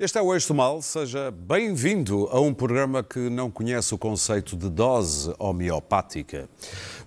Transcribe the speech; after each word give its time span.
Este 0.00 0.16
é 0.16 0.22
o 0.22 0.32
Eixo 0.32 0.54
Mal, 0.54 0.80
seja 0.80 1.28
bem-vindo 1.32 2.28
a 2.30 2.38
um 2.38 2.54
programa 2.54 3.02
que 3.02 3.18
não 3.18 3.50
conhece 3.50 3.92
o 3.92 3.98
conceito 3.98 4.56
de 4.56 4.70
dose 4.70 5.34
homeopática. 5.40 6.48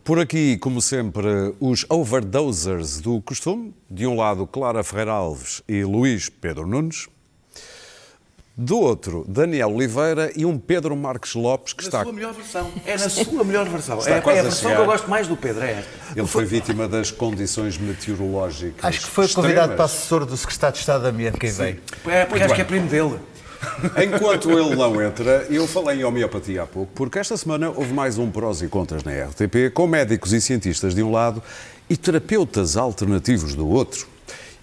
Por 0.03 0.19
aqui, 0.19 0.57
como 0.57 0.81
sempre, 0.81 1.55
os 1.57 1.85
overdosers 1.89 2.99
do 2.99 3.21
costume. 3.21 3.73
De 3.89 4.05
um 4.05 4.17
lado, 4.17 4.45
Clara 4.45 4.83
Ferreira 4.83 5.13
Alves 5.13 5.63
e 5.69 5.85
Luís 5.85 6.27
Pedro 6.27 6.67
Nunes. 6.67 7.07
Do 8.61 8.77
outro, 8.77 9.25
Daniel 9.27 9.73
Oliveira 9.73 10.31
e 10.35 10.45
um 10.45 10.55
Pedro 10.55 10.95
Marques 10.95 11.33
Lopes 11.33 11.73
que 11.73 11.81
na 11.81 11.87
está. 11.87 12.03
sua 12.03 12.13
melhor 12.13 12.31
versão. 12.31 12.71
É 12.85 12.95
na 12.95 13.09
sua 13.09 13.43
melhor 13.43 13.67
versão. 13.67 13.97
Está 13.97 14.11
é, 14.11 14.13
é 14.13 14.17
a 14.17 14.39
a 14.39 14.43
versão 14.43 14.75
que 14.75 14.81
eu 14.81 14.85
gosto 14.85 15.09
mais 15.09 15.27
do 15.27 15.35
Pedro, 15.35 15.63
é 15.63 15.71
esta. 15.79 15.89
Ele 16.15 16.27
foi 16.27 16.45
vítima 16.45 16.87
das 16.87 17.09
condições 17.09 17.79
meteorológicas. 17.79 18.85
Acho 18.85 18.99
que 19.01 19.07
foi 19.07 19.27
convidado 19.29 19.73
para 19.73 19.85
extremas. 19.85 19.91
assessor 19.91 20.25
do 20.27 20.37
secretário 20.37 20.73
de 20.75 20.79
Estado 20.79 21.01
de 21.01 21.09
Ambiente 21.09 21.39
quem 21.39 21.51
veio. 21.51 21.81
É, 22.05 22.25
porque 22.25 22.43
acho 22.43 22.53
que 22.53 22.61
é 22.61 22.63
primo 22.63 22.87
dele. 22.87 23.17
Enquanto 24.05 24.51
ele 24.51 24.75
não 24.75 25.01
entra, 25.01 25.47
eu 25.49 25.67
falei 25.67 26.01
em 26.01 26.03
homeopatia 26.03 26.61
há 26.61 26.67
pouco, 26.67 26.91
porque 26.93 27.17
esta 27.17 27.35
semana 27.37 27.71
houve 27.71 27.93
mais 27.93 28.19
um 28.19 28.29
prós 28.29 28.61
e 28.61 28.67
contras 28.67 29.03
na 29.03 29.11
RTP, 29.11 29.73
com 29.73 29.87
médicos 29.87 30.33
e 30.33 30.41
cientistas 30.41 30.93
de 30.93 31.01
um 31.01 31.11
lado 31.11 31.41
e 31.89 31.97
terapeutas 31.97 32.77
alternativos 32.77 33.55
do 33.55 33.67
outro. 33.67 34.07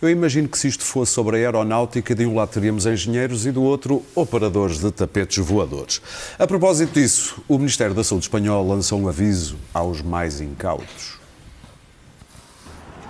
Eu 0.01 0.09
imagino 0.09 0.48
que 0.48 0.57
se 0.57 0.69
isto 0.69 0.84
fosse 0.84 1.12
sobre 1.12 1.38
a 1.38 1.41
aeronáutica, 1.41 2.15
de 2.15 2.25
um 2.25 2.37
lado 2.37 2.51
teríamos 2.51 2.87
engenheiros 2.87 3.45
e 3.47 3.51
do 3.51 3.65
outro 3.65 4.05
operadores 4.15 4.79
de 4.79 4.92
tapetes 4.92 5.45
voadores. 5.45 6.00
A 6.39 6.47
propósito 6.47 6.92
disso, 6.92 7.42
o 7.48 7.59
Ministério 7.59 7.95
da 7.97 8.05
Saúde 8.05 8.27
espanhol 8.27 8.64
lançou 8.64 9.00
um 9.00 9.09
aviso 9.09 9.56
aos 9.75 10.00
mais 10.00 10.41
incautos. 10.41 11.19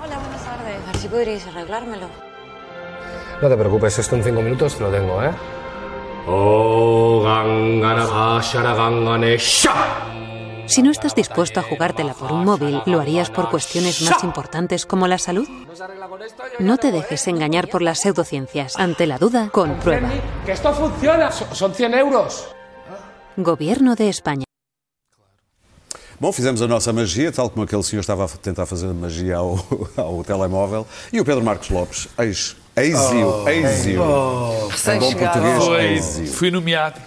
Hola, 0.01 0.17
buenas 0.17 0.43
tardes. 0.43 0.89
A 0.89 0.93
ver 0.93 0.99
si 0.99 1.09
podríais 1.09 1.47
arreglármelo. 1.47 2.09
No 3.43 3.49
te 3.51 3.57
preocupes, 3.57 3.99
esto 3.99 4.17
en 4.17 4.25
cinco 4.25 4.41
minutos 4.41 4.75
te 4.75 4.83
lo 4.83 4.91
tengo, 4.91 5.23
¿eh? 5.23 5.35
Oh, 6.27 7.21
gangana, 7.23 8.07
bashara, 8.07 8.75
gangane, 8.75 9.39
sha. 9.39 10.28
Si 10.69 10.83
no 10.83 10.91
estás 10.91 11.15
dispuesto 11.15 11.61
a 11.61 11.63
jugártela 11.63 12.15
por 12.15 12.31
un 12.33 12.45
móvil, 12.45 12.83
¿lo 12.87 13.01
harías 13.01 13.31
por 13.31 13.51
cuestiones 13.51 14.03
más 14.03 14.23
importantes 14.23 14.85
como 14.87 15.07
la 15.09 15.19
salud? 15.19 15.49
No 16.59 16.77
te 16.77 16.93
dejes 16.93 17.27
engañar 17.27 17.69
por 17.69 17.83
las 17.83 18.01
pseudociencias. 18.01 18.77
Ante 18.77 19.07
la 19.07 19.19
duda, 19.19 19.49
comprueba. 19.51 20.11
Que 20.45 20.53
esto 20.53 20.73
funciona. 20.75 21.33
So- 21.33 21.47
Son 21.55 21.75
100 21.75 21.95
euros. 21.95 22.49
Gobierno 23.37 23.95
de 23.95 24.09
España. 24.09 24.45
Bom, 26.21 26.33
fizemos 26.33 26.61
a 26.61 26.67
nossa 26.67 26.93
magia, 26.93 27.31
tal 27.31 27.49
como 27.51 27.63
aquele 27.63 27.83
senhor 27.85 28.01
estava 28.01 28.25
a 28.25 28.29
tentar 28.29 28.67
fazer 28.67 28.93
magia 28.93 29.37
ao, 29.37 29.55
ao 29.97 30.25
telemóvel. 30.25 30.85
E 31.13 31.21
o 31.21 31.25
Pedro 31.25 31.43
Marcos 31.45 31.71
Lopes, 31.71 32.09
ex, 32.19 32.57
ex-io, 32.77 33.49
ex-io. 33.49 34.03
em 34.03 34.99
bom 34.99 35.15
português, 35.15 35.69
ex-io. 36.19 36.27
fui 36.27 36.51
nomeado. 36.51 37.01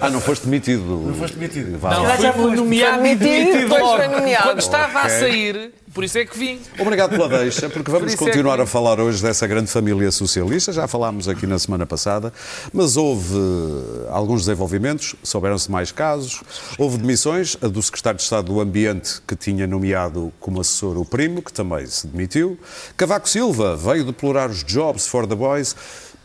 Ah, 0.00 0.10
não 0.10 0.20
foste 0.20 0.44
demitido. 0.44 0.84
Não 0.84 1.14
foste 1.14 1.36
demitido. 1.36 1.78
Vá 1.78 1.90
Não, 1.94 2.02
lá. 2.02 2.32
fui 2.32 2.54
nomeado 2.56 3.06
e 3.06 3.14
Demitido, 3.14 3.68
logo. 3.68 3.96
foi 3.96 4.08
nomeado. 4.08 4.44
Quando 4.44 4.58
estava 4.60 4.98
a 5.00 5.02
Ok. 5.06 5.18
sair, 5.18 5.72
por 5.92 6.04
isso 6.04 6.18
é 6.18 6.24
que 6.24 6.38
vim. 6.38 6.60
Obrigado 6.78 7.10
pela 7.10 7.28
deixa, 7.28 7.68
porque 7.68 7.90
vamos 7.90 8.12
é 8.14 8.16
continuar 8.16 8.56
que- 8.56 8.62
a 8.62 8.66
falar 8.66 8.98
hoje 9.00 9.22
dessa 9.22 9.46
grande 9.46 9.70
família 9.70 10.10
socialista. 10.10 10.72
Já 10.72 10.86
falámos 10.88 11.28
aqui 11.28 11.46
na 11.46 11.58
semana 11.58 11.86
passada, 11.86 12.32
mas 12.72 12.96
houve 12.96 13.34
eh, 13.36 14.08
alguns 14.10 14.42
desenvolvimentos, 14.42 15.14
souberam-se 15.22 15.70
mais 15.70 15.92
casos. 15.92 16.42
Houve 16.78 16.98
demissões, 16.98 17.56
a 17.62 17.68
do 17.68 17.82
secretário 17.82 18.16
de 18.16 18.22
Estado 18.24 18.52
do 18.52 18.60
Ambiente, 18.60 19.20
que 19.26 19.36
tinha 19.36 19.66
nomeado 19.66 20.32
como 20.40 20.60
assessor 20.60 20.96
o 20.98 21.04
primo, 21.04 21.42
que 21.42 21.52
também 21.52 21.86
se 21.86 22.06
demitiu. 22.06 22.58
Cavaco 22.96 23.28
Silva 23.28 23.76
veio 23.76 24.04
deplorar 24.04 24.50
os 24.50 24.62
Jobs 24.64 25.06
for 25.06 25.26
the 25.26 25.34
Boys. 25.34 25.74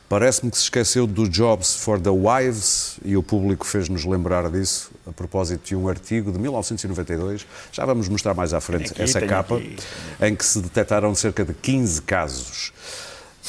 Parece-me 0.09 0.49
que 0.49 0.57
se 0.57 0.63
esqueceu 0.63 1.05
do 1.05 1.27
Jobs 1.27 1.75
for 1.75 1.99
the 1.99 2.09
Wives 2.09 2.97
e 3.03 3.17
o 3.17 3.23
público 3.23 3.65
fez-nos 3.65 4.05
lembrar 4.05 4.49
disso 4.49 4.89
a 5.05 5.11
propósito 5.11 5.67
de 5.67 5.75
um 5.75 5.89
artigo 5.89 6.31
de 6.31 6.39
1992. 6.39 7.45
Já 7.73 7.85
vamos 7.85 8.07
mostrar 8.07 8.33
mais 8.33 8.53
à 8.53 8.61
frente 8.61 8.93
essa 9.01 9.19
tenho 9.19 9.29
capa, 9.29 9.57
aqui. 9.57 9.75
em 10.21 10.33
que 10.33 10.45
se 10.45 10.61
detectaram 10.61 11.13
cerca 11.13 11.43
de 11.43 11.53
15 11.53 12.01
casos. 12.03 12.71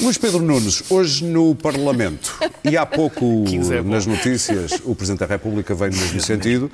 Luís 0.00 0.16
Pedro 0.16 0.41
Nunes, 0.41 0.84
hoje 0.91 1.25
no 1.25 1.56
Parlamento, 1.56 2.38
e 2.62 2.76
há 2.76 2.86
pouco 2.86 3.42
15 3.47 3.75
é 3.75 3.82
nas 3.82 4.06
notícias, 4.06 4.81
o 4.84 4.94
Presidente 4.94 5.20
da 5.20 5.26
República 5.26 5.75
veio 5.75 5.91
no 5.92 5.98
mesmo 5.98 6.20
sentido. 6.20 6.70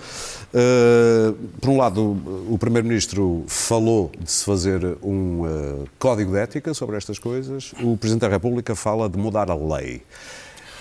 Uh, 0.52 1.32
por 1.58 1.70
um 1.70 1.78
lado, 1.78 2.02
o 2.50 2.58
Primeiro-Ministro 2.58 3.44
falou 3.48 4.12
de 4.20 4.30
se 4.30 4.44
fazer 4.44 4.98
um 5.02 5.40
uh, 5.40 5.88
código 5.98 6.32
de 6.32 6.38
ética 6.38 6.74
sobre 6.74 6.96
estas 6.98 7.18
coisas. 7.18 7.72
O 7.82 7.96
Presidente 7.96 8.20
da 8.22 8.28
República 8.28 8.74
fala 8.74 9.08
de 9.08 9.16
mudar 9.18 9.50
a 9.50 9.54
lei. 9.54 10.02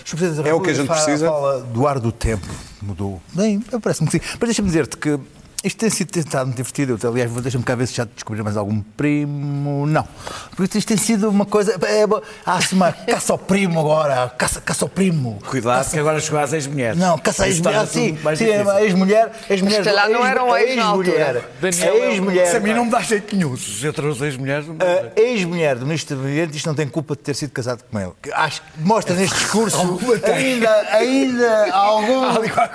Sr. 0.05 0.17
Presidente 0.17 0.43
da 0.43 0.49
É 0.49 0.53
o 0.53 0.59
que 0.59 0.69
a 0.69 0.73
gente 0.73 0.87
fala- 0.87 1.01
precisa? 1.01 1.27
Fala 1.27 1.61
do 1.61 1.87
ar 1.87 1.97
do 1.97 2.11
tempo, 2.11 2.45
mudou. 2.81 3.21
Bem, 3.33 3.61
parece-me 3.81 4.09
que 4.09 4.19
sim. 4.19 4.25
Mas 4.33 4.47
deixa-me 4.49 4.67
dizer-te 4.67 4.97
que 4.97 5.17
isto 5.63 5.78
tem 5.78 5.90
sido 5.90 6.12
tentado 6.12 6.46
muito 6.47 6.57
divertido. 6.57 7.00
Eu, 7.01 7.09
aliás, 7.09 7.31
vou- 7.31 7.41
deixa-me 7.41 7.63
cá 7.63 7.75
ver 7.75 7.88
se 7.88 7.94
já 7.96 8.03
descobri 8.06 8.41
mais 8.44 8.57
algum 8.57 8.81
primo. 8.81 9.85
Não. 9.88 10.07
Porque 10.56 10.78
isto 10.78 10.88
tem 10.88 10.97
sido 10.97 11.29
uma 11.29 11.46
coisa. 11.46 11.74
É, 11.85 12.03
há-se 12.46 12.74
uma 12.74 12.91
caça 12.91 13.34
ao 13.34 13.38
primo 13.38 13.79
agora. 13.79 14.29
Caça, 14.38 14.59
caça 14.62 14.85
ao 14.85 14.90
primo. 14.90 15.40
Cuidado, 15.47 15.90
que 15.90 16.00
agora 16.00 16.19
chegou 16.19 16.40
às 16.40 16.53
ex-mulheres. 16.53 16.97
Não, 17.00 17.18
caça 17.18 17.44
a 17.44 17.47
Isso 17.47 17.57
ex-mulher. 17.59 17.73
torna 17.78 17.91
tudo 17.91 18.35
Sim, 18.38 18.46
sim, 18.46 18.84
ex-mulher. 18.84 19.31
ex-mulher 19.50 19.78
Se 19.78 19.84
calhar 19.84 20.09
não 20.09 20.25
eram 20.25 20.57
ex-mulher. 20.57 21.44
É 21.62 22.07
ex-mulher. 22.09 22.46
Se 22.47 22.57
a 22.57 22.59
mim 22.59 22.73
não 22.73 22.85
me 22.85 22.91
dá 22.91 23.02
jeito 23.02 23.35
nenhum. 23.35 23.56
Se 23.57 23.85
eu 23.85 23.94
trouxe 23.94 24.23
ex-mulheres, 24.25 24.66
não 24.68 24.73
me 24.73 24.79
dá 24.79 24.85
A 25.16 25.19
ex-mulher 25.19 25.75
do 25.78 25.85
Ministro 25.85 26.18
do 26.18 26.23
Ambiente 26.23 26.59
que 26.59 26.68
não 26.68 26.75
tem 26.75 26.88
culpa 26.88 27.16
de 27.16 27.22
ter 27.22 27.35
sido 27.35 27.52
casado 27.52 27.84
com 27.90 28.00
ele. 28.00 28.12
Acho 28.34 28.62
que 28.62 28.68
mostra 28.81 29.16
neste 29.16 29.35
discurso 29.38 29.78
ainda, 30.25 30.69
ainda 30.91 31.72
algum, 31.73 32.23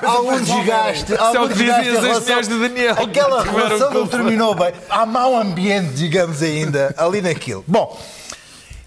algum 0.03 0.41
desgaste. 0.41 1.15
é 1.15 1.19
algum 1.19 1.45
o 1.45 1.49
que 1.49 1.55
dizem 1.55 1.83
desgaste 1.83 2.49
Aquela 2.87 3.43
relação 3.43 3.93
não 3.93 4.07
terminou 4.07 4.55
bem. 4.55 4.73
Há 4.89 5.05
mau 5.05 5.37
ambiente, 5.37 5.95
digamos 5.95 6.43
ainda, 6.43 6.95
ali 6.97 7.21
naquilo. 7.21 7.65
Bom, 7.67 8.01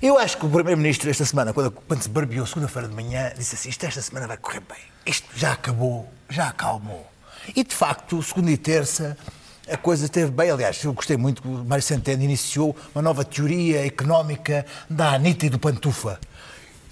eu 0.01 0.17
acho 0.17 0.37
que 0.37 0.45
o 0.45 0.49
Primeiro-Ministro 0.49 1.09
esta 1.09 1.25
semana, 1.25 1.53
quando, 1.53 1.71
quando 1.71 2.01
se 2.01 2.09
barbeou 2.09 2.45
segunda-feira 2.45 2.87
de 2.87 2.95
manhã, 2.95 3.31
disse 3.37 3.55
assim, 3.55 3.69
isto 3.69 3.85
esta 3.85 4.01
semana 4.01 4.27
vai 4.27 4.37
correr 4.37 4.61
bem. 4.61 4.79
Isto 5.05 5.27
já 5.35 5.53
acabou, 5.53 6.07
já 6.29 6.47
acalmou. 6.47 7.05
E, 7.55 7.63
de 7.63 7.75
facto, 7.75 8.21
segunda 8.23 8.51
e 8.51 8.57
terça, 8.57 9.17
a 9.69 9.77
coisa 9.77 10.05
esteve 10.05 10.31
bem. 10.31 10.49
Aliás, 10.49 10.83
eu 10.83 10.93
gostei 10.93 11.17
muito 11.17 11.41
que 11.41 11.47
o 11.47 11.65
Mário 11.65 11.83
Centeno 11.83 12.23
iniciou 12.23 12.75
uma 12.95 13.01
nova 13.01 13.25
teoria 13.25 13.85
económica 13.85 14.65
da 14.89 15.13
Anitta 15.13 15.45
e 15.45 15.49
do 15.49 15.59
Pantufa. 15.59 16.19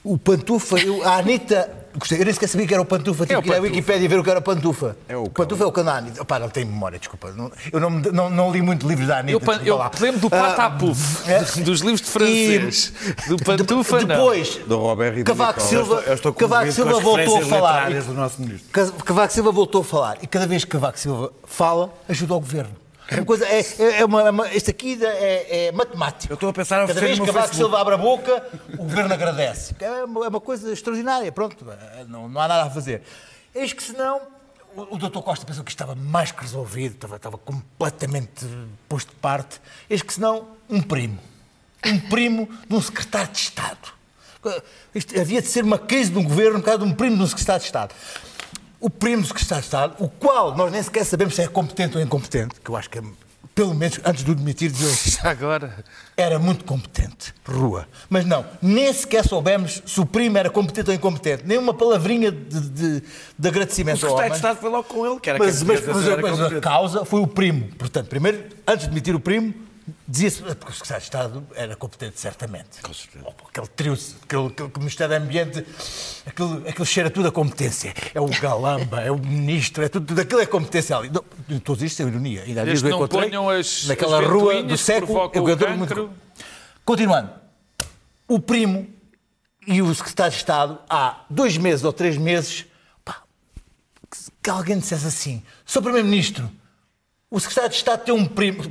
O 0.04 0.18
Pantufa, 0.18 0.78
eu, 0.80 1.08
a 1.08 1.18
Anitta... 1.18 1.79
Gostei, 1.98 2.20
eu 2.20 2.26
nem 2.26 2.34
sequer 2.34 2.48
sabia 2.48 2.68
que 2.68 2.74
era 2.74 2.82
o 2.82 2.86
Pantufa, 2.86 3.26
tive 3.26 3.40
o 3.40 3.42
que 3.42 3.50
ir 3.50 3.54
à? 3.56 3.60
Wikipédia 3.62 4.08
ver 4.10 4.20
o 4.20 4.24
que 4.24 4.30
era 4.30 4.40
o 4.40 4.42
Pantufa. 4.42 4.96
É 5.08 5.18
o 5.18 5.30
Pantufa 5.30 5.64
é 5.64 5.68
o 5.68 5.90
Anitta. 5.90 6.22
Opá, 6.22 6.38
não 6.40 6.50
tenho 6.50 6.68
memória, 6.68 7.00
desculpa. 7.00 7.32
Não- 7.32 7.52
eu 7.72 7.80
não, 7.80 7.90
não, 7.90 8.30
não 8.30 8.52
li 8.52 8.62
muito 8.62 8.88
livros 8.88 9.08
da 9.08 9.20
Anitta. 9.20 9.44
Eu, 9.66 9.78
eu 9.78 9.92
lembro 10.00 10.22
do 10.22 10.30
Patapuf, 10.30 11.30
é? 11.30 11.40
dos 11.62 11.82
livros 11.82 12.02
de 12.02 12.08
francês. 12.08 12.94
Do 13.28 13.38
Pantufa, 13.38 14.00
De-. 14.00 14.06
Depois, 14.06 14.56
Do 14.68 14.78
Robert 14.78 15.18
e 15.18 15.24
Cavaco. 15.24 15.62
Silva, 15.62 16.04
Eu 16.06 16.14
estou 16.14 16.34
Cavaco 16.34 16.62
comovido 16.72 16.74
Silva 16.76 16.92
com 16.92 16.98
as 16.98 17.04
voltou 17.04 17.38
a 17.38 17.46
falar. 17.46 17.92
Ca- 18.72 18.92
Cavaco 19.06 19.34
Silva 19.34 19.52
voltou 19.52 19.82
a 19.82 19.84
falar. 19.84 20.18
E 20.22 20.28
cada 20.28 20.46
vez 20.48 20.64
que 20.64 20.72
Cavaco 20.72 21.00
Silva 21.00 21.32
fala, 21.46 21.92
ajuda 22.08 22.34
o 22.36 22.40
governo. 22.40 22.72
É 23.12 23.16
uma 23.16 23.26
coisa, 23.26 23.46
é, 23.48 23.62
é 24.00 24.06
uma, 24.06 24.22
é 24.28 24.30
uma- 24.30 24.48
isto 24.54 24.70
aqui 24.70 24.98
é, 25.04 25.68
é 25.68 25.72
matemático. 25.72 26.32
Eu 26.32 26.36
estou 26.36 26.50
a 26.50 26.54
pensar 26.54 26.84
a 26.84 26.88
Cada 26.88 27.00
vez 27.02 27.20
que 27.20 27.26
Cavaco. 27.26 27.56
Silva 27.56 27.80
abre 27.82 27.96
a 27.96 27.98
boca, 27.98 28.44
o 28.74 28.78
governo 28.84 29.14
agradece. 29.14 29.76
É 29.80 30.04
uma, 30.04 30.26
é 30.26 30.30
uma 30.30 30.40
coisa 30.42 30.72
extraordinária, 30.72 31.32
pronto, 31.32 31.66
é, 31.72 32.06
não, 32.06 32.30
não 32.30 32.40
há 32.40 32.48
nada 32.48 32.64
a 32.68 32.70
fazer. 32.70 33.02
Eis 33.54 33.74
que 33.74 33.82
senão, 33.82 34.22
o, 34.76 34.96
o 34.96 34.98
Dr. 34.98 35.20
Costa 35.22 35.46
pensou 35.46 35.64
que 35.64 35.72
isto 35.72 35.82
estava 35.82 35.96
mais 35.96 36.32
que 36.32 36.42
resolvido, 36.42 36.96
estava, 36.96 37.16
estava 37.16 37.38
completamente 37.38 38.46
posto 38.88 39.10
de 39.10 39.16
parte. 39.16 39.60
Eis 39.90 40.02
que 40.02 40.14
senão, 40.14 40.48
um 40.70 40.82
primo. 40.82 41.18
Um 41.86 42.00
primo 42.00 42.48
de 42.68 42.76
um 42.76 42.82
secretário 42.82 43.32
de 43.32 43.40
Estado. 43.40 44.00
Isto, 44.94 45.20
havia 45.20 45.42
de 45.42 45.48
ser 45.48 45.64
uma 45.64 45.78
crise 45.78 46.12
de 46.12 46.18
um 46.18 46.24
governo 46.24 46.60
por 46.60 46.66
causa 46.66 46.80
de 46.80 46.86
um 46.86 46.94
primo 46.94 47.18
de 47.18 47.24
um 47.24 47.28
secretário 47.28 47.60
de 47.62 47.66
Estado. 47.66 47.94
O 48.80 48.90
primo 48.90 49.22
do 49.22 49.28
secretário 49.28 49.62
de 49.62 49.68
Estado, 49.68 49.96
o 50.00 50.08
qual 50.10 50.56
nós 50.56 50.72
nem 50.72 50.82
sequer 50.82 51.04
sabemos 51.06 51.36
se 51.36 51.42
é 51.42 51.48
competente 51.48 51.98
ou 51.98 52.04
incompetente, 52.04 52.56
que 52.64 52.70
eu 52.72 52.78
acho 52.78 52.90
que 52.90 53.00
é, 53.00 53.02
pelo 53.54 53.74
menos 53.74 54.00
antes 54.06 54.24
de 54.24 54.32
o 54.32 54.36
demitir, 54.36 54.72
diziam 54.72 54.94
Já 55.22 55.32
agora. 55.32 55.84
era 56.16 56.40
muito 56.40 56.64
competente, 56.64 57.34
Rua. 57.46 57.88
Mas 58.10 58.24
não, 58.26 58.46
nem 58.62 58.92
sequer 58.94 59.26
soubemos 59.28 59.82
se 59.86 60.00
o 60.00 60.06
primo 60.06 60.38
era 60.38 60.50
competente 60.50 60.90
ou 60.90 60.96
incompetente. 60.96 61.44
Nem 61.46 61.58
uma 61.58 61.74
palavrinha 61.74 62.32
de, 62.32 62.70
de- 62.70 63.00
de 63.38 63.48
O 63.48 63.48
agradecimento 63.50 64.06
ao 64.06 64.12
secretário 64.12 64.32
de. 64.32 64.38
Estado 64.38 64.58
foi 64.62 64.70
logo 64.70 64.84
com 64.86 65.06
ele, 65.06 65.20
que 65.20 65.30
era 65.30 65.40
Mas, 65.40 65.58
quem 65.58 65.68
mas, 65.68 65.86
mas, 65.86 66.22
mas 66.22 66.42
a 66.54 66.62
causa 66.62 67.04
foi 67.04 67.20
o 67.22 67.28
primo. 67.28 67.68
Portanto, 67.78 68.08
primeiro, 68.08 68.46
antes 68.66 68.84
de 68.86 68.90
demitir 68.92 69.14
o 69.14 69.20
primo, 69.20 69.54
dizia-se 70.08 70.42
porque 70.56 70.72
o 70.72 70.74
secretário 70.74 71.00
de 71.02 71.04
Estado 71.06 71.48
era 71.56 71.76
competente, 71.76 72.20
certamente. 72.20 72.82
Com 72.82 72.94
certeza. 72.94 73.26
Oh, 73.28 73.48
aquele 73.48 73.68
trio, 73.68 73.94
aquele, 74.24 74.48
aquele 74.48 74.72
Ministério 74.80 75.20
do 75.20 75.24
Ambiente, 75.26 75.66
aquele, 76.26 76.70
aquele 76.70 76.86
cheira 76.86 77.10
tudo 77.10 77.28
a 77.28 77.32
competência. 77.32 77.94
É 78.14 78.20
o 78.22 78.28
Galamba, 78.28 79.02
é 79.02 79.12
o 79.12 79.18
ministro, 79.18 79.84
é 79.84 79.90
tudo, 79.90 80.06
tudo 80.08 80.22
aquilo 80.22 80.42
é 80.42 80.46
competência 80.46 80.96
ali. 80.98 81.10
Não, 81.10 81.60
Todos 81.60 81.84
isto 81.84 82.02
é 82.02 82.06
ironia. 82.06 82.44
Ainda 82.44 82.64
Desde 82.66 82.84
que 82.84 82.88
eu 82.88 82.98
não 83.00 83.06
encontrei 83.06 83.60
as- 83.60 83.86
naquela 83.86 84.20
as 84.22 84.28
rua 84.28 84.64
do 84.64 84.78
século. 84.78 85.32
eu 85.34 85.44
o 85.44 85.78
muito-. 85.78 86.10
Continuando. 86.86 87.32
O 88.28 88.40
primo 88.40 88.88
e 89.68 89.82
o 89.82 89.94
secretário 89.94 90.32
de 90.32 90.38
Estado, 90.38 90.80
há 90.90 91.26
dois 91.30 91.58
meses 91.58 91.84
ou 91.84 91.92
três 91.94 92.18
meses, 92.18 92.66
pá, 93.04 93.24
que- 94.10 94.32
que 94.44 94.50
alguém 94.50 94.78
dissesse 94.80 95.06
assim: 95.08 95.44
Sr. 95.66 95.82
Primeiro-Ministro, 95.82 96.50
o 97.32 97.40
secretário 97.40 97.70
de 97.70 97.76
Estado 97.76 98.04
tem 98.06 98.14
um 98.14 98.26
primo. 98.26 98.64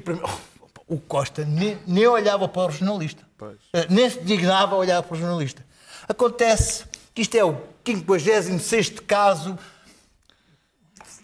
O 0.89 0.99
Costa 0.99 1.45
nem, 1.45 1.79
nem 1.87 2.07
olhava 2.07 2.49
para 2.49 2.69
o 2.69 2.71
jornalista. 2.71 3.23
Eh, 3.73 3.87
Nem 3.91 4.09
se 4.09 4.21
dignava 4.21 4.75
a 4.75 4.79
olhar 4.79 5.03
para 5.03 5.15
o 5.15 5.19
jornalista. 5.19 5.65
Acontece 6.09 6.85
que 7.15 7.23
isto 7.23 7.35
é 7.37 7.45
o 7.45 7.57
56 7.85 9.01
caso 9.01 9.59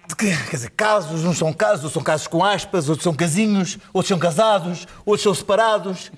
de 0.07 0.15
que, 0.15 0.27
quer 0.27 0.57
dizer, 0.57 0.71
casos, 0.71 1.25
uns 1.25 1.39
são 1.39 1.53
casos, 1.53 1.85
outros 1.85 1.95
são 1.95 2.03
casos 2.03 2.27
com 2.27 2.45
aspas, 2.45 2.89
outros 2.89 3.05
são 3.05 3.15
casinhos, 3.15 3.79
outros 3.93 4.09
são 4.09 4.19
casados, 4.19 4.87
outros 5.07 5.23
são 5.23 5.35
separados. 5.35 6.13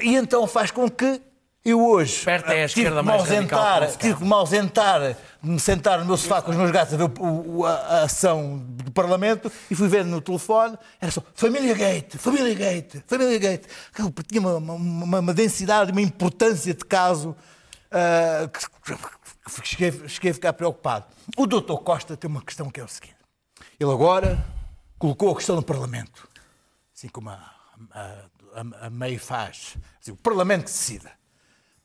E 0.00 0.14
então 0.14 0.46
faz 0.46 0.70
com 0.70 0.88
que 0.88 1.20
eu 1.64 1.84
hoje 1.84 2.24
Perto 2.24 2.50
é 2.50 2.64
a 2.64 2.68
tive 2.68 2.80
esquerda 2.88 2.96
que 3.00 3.02
me 3.02 3.08
mais 3.08 3.20
ausentar, 3.20 3.96
tive 3.96 4.14
que 4.16 4.24
me 4.24 4.32
ausentar, 4.32 5.00
de 5.42 5.50
me 5.50 5.60
sentar 5.60 5.98
no 5.98 6.04
meu 6.06 6.16
sofá 6.16 6.40
com 6.40 6.50
os 6.50 6.56
meus 6.56 6.70
gatos 6.70 6.94
a 6.94 6.96
ver 6.96 7.04
o- 7.20 7.58
o- 7.58 7.66
a, 7.66 7.72
a 7.74 8.02
ação 8.04 8.58
do 8.58 8.90
Parlamento 8.90 9.52
e 9.70 9.74
fui 9.74 9.86
ver 9.88 10.04
no 10.04 10.20
telefone, 10.20 10.78
era 11.00 11.10
só 11.12 11.22
Família 11.34 11.74
Gate, 11.74 12.16
Família 12.16 12.54
Gate, 12.54 13.02
Família 13.06 13.38
Gate. 13.38 13.66
Aquilo 13.92 14.12
Tinha 14.26 14.40
uma, 14.40 14.54
uma, 14.74 15.18
uma 15.20 15.34
densidade, 15.34 15.92
uma 15.92 16.00
importância 16.00 16.72
de 16.72 16.84
caso 16.84 17.36
ah, 17.90 18.48
que, 18.48 18.94
que 19.60 19.66
cheguei, 19.66 20.08
cheguei 20.08 20.30
a 20.30 20.34
ficar 20.34 20.52
preocupado. 20.54 21.06
O 21.36 21.46
doutor 21.46 21.78
Costa 21.80 22.16
tem 22.16 22.30
uma 22.30 22.40
questão 22.42 22.70
que 22.70 22.80
é 22.80 22.84
o 22.84 22.88
seguinte. 22.88 23.16
Ele 23.78 23.90
agora 23.92 24.42
colocou 24.98 25.30
a 25.32 25.36
questão 25.36 25.54
no 25.56 25.62
Parlamento, 25.62 26.26
assim 26.96 27.08
como 27.08 27.30
a, 27.30 27.38
a, 27.92 28.00
a, 28.54 28.86
a 28.86 28.90
MEI 28.90 29.18
faz. 29.18 29.76
Assim, 30.00 30.12
o 30.12 30.16
Parlamento 30.16 30.64
decida. 30.64 31.17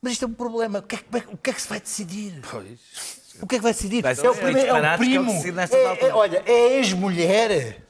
Mas 0.04 0.12
isto 0.12 0.26
é 0.26 0.28
um 0.28 0.34
problema. 0.34 0.80
O 0.80 0.82
que 0.82 0.96
é, 0.96 0.98
que- 0.98 1.32
o 1.32 1.36
que, 1.38 1.48
é 1.50 1.52
que 1.54 1.62
se 1.62 1.68
vai 1.68 1.80
decidir? 1.80 2.42
O 3.40 3.46
que 3.46 3.54
é 3.54 3.58
que 3.58 3.62
vai 3.62 3.72
decidir? 3.72 4.02
Vai 4.02 4.12
é 4.12 4.14
ser 4.14 4.28
o, 4.28 4.34
primeiro, 4.34 4.68
é 4.68 4.72
o 4.74 4.76
ele 4.76 4.96
primo. 4.98 5.32
É, 5.32 6.06
é, 6.08 6.12
olha, 6.14 6.42
é 6.44 6.52
a 6.52 6.68
ex-mulher. 6.74 7.80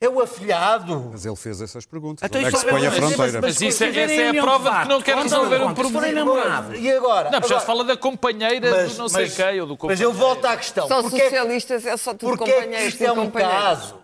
É 0.00 0.08
o 0.08 0.20
afilhado. 0.20 1.10
Mas 1.12 1.24
ele 1.24 1.36
fez 1.36 1.60
essas 1.62 1.86
perguntas. 1.86 2.24
Então 2.28 2.40
Onde 2.40 2.48
é 2.48 2.52
que 2.52 2.58
se 2.58 2.66
põe 2.66 2.84
a 2.84 2.90
mas- 2.90 2.98
fronteira? 2.98 3.40
Mas 3.40 3.60
isso 3.60 3.84
é, 3.84 3.88
essa 3.90 4.12
é 4.12 4.28
a 4.38 4.42
prova 4.42 4.70
de 4.70 4.82
que 4.82 4.88
não 4.88 5.00
quer 5.02 5.16
resolver 5.16 5.62
um 5.62 5.72
problema. 5.72 6.76
E 6.76 6.90
agora? 6.90 7.30
Não, 7.30 7.38
mas 7.40 7.48
já 7.48 7.60
se 7.60 7.66
fala 7.66 7.84
da 7.84 7.96
companheira 7.96 8.86
do 8.88 8.94
não 8.98 9.08
sei 9.08 9.22
mas- 9.26 9.36
quem 9.36 9.60
ou 9.60 9.66
do 9.68 9.72
Mas 9.74 9.78
companheiro. 9.80 10.10
eu 10.10 10.12
volto 10.12 10.44
à 10.46 10.56
questão. 10.56 10.88
Só 10.88 11.00
Porquê 11.00 11.22
é 11.22 11.24
socialistas 11.30 11.86
é 11.86 11.96
só 11.96 12.12
tudo 12.12 12.36
Porque 12.36 12.50
é 12.50 12.54
companheiros 12.54 12.92
isto 12.92 13.04
é 13.04 13.12
um 13.12 13.30
caso? 13.30 14.00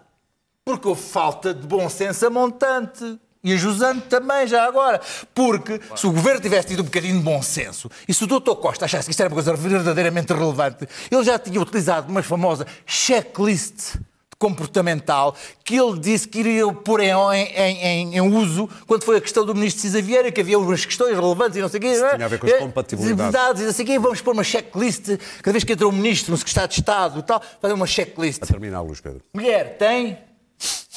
Porque 0.65 0.87
houve 0.89 1.03
falta 1.03 1.53
de 1.53 1.67
bom 1.67 1.89
senso 1.91 2.25
a 2.25 2.31
montante. 2.31 3.19
E 3.43 3.53
a 3.55 3.57
Jusante 3.57 4.03
também, 4.09 4.47
já 4.47 4.65
agora. 4.67 5.01
Porque 5.35 5.81
se 5.97 6.07
o 6.07 6.13
governo 6.13 6.41
tivesse 6.41 6.69
tido 6.69 6.81
um 6.81 6.85
bocadinho 6.85 7.17
de 7.17 7.23
bom 7.25 7.41
senso 7.43 7.91
e 8.07 8.13
se 8.13 8.23
o 8.23 8.27
Dr. 8.27 8.53
Costa 8.57 8.85
achasse 8.85 9.07
que 9.07 9.11
isto 9.13 9.21
era 9.21 9.29
uma 9.31 9.35
coisa 9.35 9.55
verdadeiramente 9.55 10.33
relevante, 10.33 10.87
ele 11.11 11.25
já 11.25 11.39
tinha 11.39 11.61
utilizado 11.61 12.11
uma 12.11 12.23
famosa 12.23 12.67
checklist 12.85 13.97
comportamental 14.39 15.37
que 15.65 15.77
ele 15.77 15.99
disse 15.99 16.27
que 16.27 16.39
iria 16.41 16.67
pôr 16.73 17.01
em, 17.01 17.11
em- 17.13 17.85
em- 17.85 18.17
em 18.17 18.21
uso 18.21 18.69
quando 18.87 19.05
foi 19.05 19.19
a 19.19 19.21
questão 19.21 19.45
do 19.45 19.55
ministro 19.55 19.83
Cisa 19.83 20.01
Vieira, 20.01 20.33
que 20.33 20.41
havia 20.41 20.59
umas 20.59 20.85
questões 20.85 21.15
relevantes 21.15 21.57
e 21.59 21.61
não 21.61 21.69
sei 21.69 21.79
o 21.79 21.81
quê. 21.83 21.99
não 21.99 22.07
é? 22.07 22.15
tinha 22.15 22.25
a 22.25 22.29
ver 22.29 22.39
com 22.39 22.47
as 22.47 22.53
É, 22.53 22.59
compatibilidades. 22.59 23.61
e 23.63 23.65
não 23.67 23.73
sei 23.73 23.85
o 23.85 23.87
quê, 23.89 23.99
vamos 23.99 24.21
pôr 24.23 24.33
uma 24.33 24.45
checklist, 24.45 25.09
cada 25.43 25.53
vez 25.53 25.63
que 25.65 25.73
entra 25.75 25.87
um 25.87 25.93
ministro, 25.93 26.33
um 26.33 26.37
secretário 26.39 26.71
de 26.71 26.81
Estado 26.81 27.19
e 27.19 27.23
tal, 27.23 27.43
fazer 27.61 27.75
uma 27.75 27.87
checklist. 27.87 28.43
A 28.43 28.47
terminar, 28.47 28.81
Luís 28.81 29.01
Pedro. 29.01 29.21
Mulher 29.35 29.77
tem? 29.77 30.19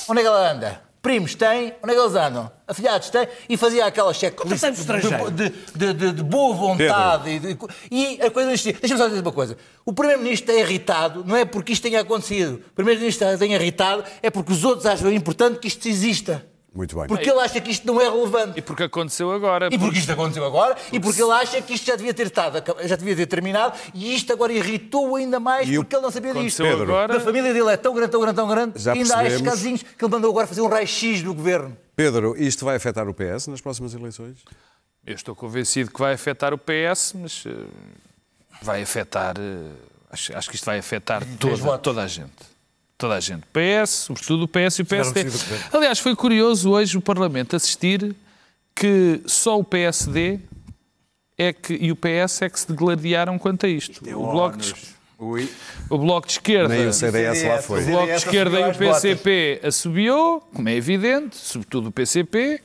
Onde 0.08 0.20
é 0.20 0.24
que 0.24 0.28
ela 0.28 0.52
anda? 0.52 0.82
Primos 1.04 1.36
têm? 1.36 1.74
Onde 1.84 1.92
é 1.94 1.96
que 1.96 2.02
eles 2.02 2.16
andam? 2.16 2.50
Afilhados 2.66 3.10
têm? 3.10 3.28
E 3.50 3.58
fazia 3.58 3.86
aquela 3.86 4.14
checklist 4.14 4.42
Contratantes 4.64 4.80
estrangeiros. 4.80 5.32
de, 5.36 5.50
de, 5.76 5.94
de, 5.94 6.12
de 6.14 6.24
boa 6.24 6.56
vontade. 6.56 7.30
E, 7.30 7.40
de- 7.40 7.58
e 7.92 8.22
a 8.22 8.32
coisa 8.32 8.50
existia. 8.54 8.74
Deixa-me 8.80 9.00
só 9.02 9.08
dizer 9.10 9.20
uma 9.20 9.32
coisa. 9.34 9.58
O 9.86 9.92
Primeiro-Ministro 9.92 10.50
está 10.52 10.64
irritado, 10.66 11.26
não 11.28 11.36
é 11.36 11.44
porque 11.44 11.74
isto 11.74 11.84
tenha 11.84 12.00
acontecido. 12.00 12.64
O 12.72 12.74
Primeiro-Ministro 12.74 13.28
está 13.30 13.46
irritado, 13.46 14.06
é 14.22 14.30
porque 14.30 14.54
os 14.54 14.64
outros 14.64 14.86
acham 14.86 15.12
importante 15.12 15.60
que 15.60 15.68
isto 15.68 15.86
exista. 15.90 16.46
Muito 16.76 16.96
bem. 16.96 17.06
Porque 17.06 17.30
ele 17.30 17.40
acha 17.40 17.62
que 17.62 17.70
isto 17.70 17.86
não 17.86 18.02
é 18.02 18.10
relevante. 18.10 18.58
E 18.58 18.62
porque 18.62 18.84
aconteceu 18.84 19.32
agora. 19.32 19.70
E 19.72 19.78
porque 19.78 20.00
isto 20.00 20.12
aconteceu 20.12 20.44
agora, 20.44 20.76
e 20.92 21.00
porque 21.00 21.22
ele 21.22 21.32
acha 21.32 21.62
que 21.62 21.74
isto 21.76 21.86
já 21.86 21.96
devia 21.96 22.14
ter 22.14 22.26
estado, 22.28 22.64
já 22.88 22.96
devia 22.96 23.16
ter 23.16 23.28
terminado, 23.28 23.78
e 23.94 24.16
isto 24.16 24.34
agora 24.34 24.52
irritou 24.52 25.16
ainda 25.16 25.40
mais 25.40 25.70
E 25.70 25.78
o- 25.78 25.84
porque 25.84 25.96
ele 25.96 26.02
não 26.02 26.10
sabia 26.12 26.34
disto. 26.34 26.64
Pedro. 26.64 26.84
agora. 26.84 27.18
A 27.18 27.20
família 27.20 27.54
dele 27.54 27.70
é 27.72 27.78
tão 27.78 27.94
grande, 27.94 28.12
tão 28.12 28.22
grande, 28.22 28.36
tão 28.36 28.48
grande, 28.48 28.80
Já 28.82 28.94
que 28.94 29.00
ainda 29.00 29.18
há 29.18 29.26
estes 29.26 29.42
casinhos 29.44 29.84
que 29.84 30.04
ele 30.04 30.12
mandou 30.12 30.32
agora 30.32 30.48
fazer 30.48 30.62
um 30.62 30.68
raio-x 30.68 31.22
do 31.22 31.34
governo. 31.34 31.78
Pedro, 31.96 32.36
isto 32.42 32.66
vai 32.66 32.76
afetar 32.78 33.08
o 33.08 33.14
PS 33.14 33.48
nas 33.52 33.62
próximas 33.62 33.94
eleições? 33.94 34.38
Eu 35.06 35.14
estou 35.14 35.36
convencido 35.36 35.92
que 35.92 36.00
vai 36.00 36.14
afetar 36.14 36.54
o 36.54 36.58
PS, 36.58 37.14
mas 37.14 37.44
eh, 37.46 37.52
vai 38.64 38.82
afetar. 38.82 39.36
eh, 39.38 39.70
acho, 40.10 40.36
acho 40.36 40.50
que 40.50 40.56
isto 40.56 40.66
vai 40.66 40.80
afetar 40.80 41.22
toda, 41.40 41.78
toda 41.78 42.02
a 42.02 42.08
gente. 42.08 42.32
Toda 43.04 43.16
a 43.16 43.20
gente. 43.20 43.44
PS, 43.52 43.90
sobretudo 43.90 44.46
o 44.46 44.48
PS 44.48 44.80
e 44.80 44.82
o 44.84 44.86
PSD. 44.86 45.26
Aliás, 45.74 46.00
foi 46.00 46.16
curioso 46.16 46.72
hoje 46.72 46.98
o 46.98 47.02
Parlamento 47.02 47.54
assistir 47.54 48.16
que 48.74 49.20
só 49.26 49.60
o 49.60 49.64
PSD 49.64 50.40
é 51.38 51.52
que, 51.52 51.74
e 51.74 51.92
o 51.92 51.98
PS 51.98 52.44
é 52.44 52.50
que 52.50 52.58
se 52.58 52.66
degladiaram 52.66 53.38
quanto 53.38 53.66
a 53.66 53.70
isto. 53.70 54.02
O 54.10 54.32
Bloco 54.32 54.56
de, 54.56 54.74
o 55.90 55.98
bloco 55.98 56.28
de 56.28 56.32
Esquerda. 56.32 56.74
Nem 56.74 56.88
o 56.88 56.94
CDS 56.94 57.44
lá 57.44 57.62
foi. 57.62 57.84
O 57.84 57.88
Bloco 57.88 58.08
de 58.08 58.14
Esquerda 58.14 58.60
e 58.62 58.72
o 58.72 58.74
PCP 58.74 59.60
assobiou, 59.62 60.40
como 60.54 60.70
é 60.70 60.74
evidente, 60.74 61.36
sobretudo 61.36 61.90
o 61.90 61.92
PCP. 61.92 62.62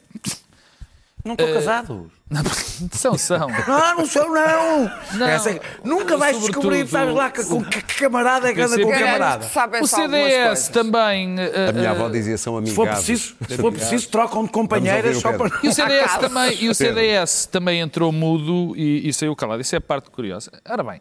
Não 1.25 1.33
estou 1.33 1.53
casado. 1.53 2.13
São, 2.93 3.17
são. 3.17 3.49
Não, 3.49 3.97
não 3.97 4.07
sou, 4.07 4.27
não. 4.29 4.91
Não. 5.15 5.27
Essa 5.27 5.61
nunca 5.83 6.17
vais 6.17 6.37
Sobretudo, 6.37 6.71
descobrir, 6.71 6.87
sabes 6.87 7.15
lá, 7.15 7.31
com 7.31 7.65
que, 7.65 7.83
camarada 7.83 8.51
é 8.51 8.55
que 8.55 8.61
anda 8.61 8.81
com 8.81 8.91
camarada. 8.91 9.47
O 9.81 9.87
CDS 9.87 10.69
também. 10.69 11.37
eh, 11.41 11.69
A 11.71 11.73
minha 11.73 11.87
eh, 11.87 11.91
avó 11.91 12.09
dizia 12.09 12.37
são 12.39 12.65
Se 12.65 12.75
for 12.75 12.87
preciso, 12.89 13.35
se 13.49 13.57
for 13.57 13.73
preciso 13.73 14.09
trocam 14.11 14.45
de 14.45 14.51
companheiras 14.51 15.17
só 15.19 15.31
o 15.31 15.39
para... 15.39 15.59
E 15.63 15.69
o 15.69 15.73
CDS 15.73 16.17
também, 16.19 16.63
e 16.63 16.69
o. 16.69 16.75
CDS 16.75 17.47
também 17.47 17.81
entrou 17.81 18.13
mudo 18.13 18.75
e, 18.77 19.09
e 19.09 19.13
saiu 19.13 19.35
calado. 19.35 19.61
Isso 19.61 19.75
é 19.75 19.79
a 19.79 19.81
parte 19.81 20.11
curiosa. 20.11 20.53
Ora 20.69 20.85
bem, 20.85 21.01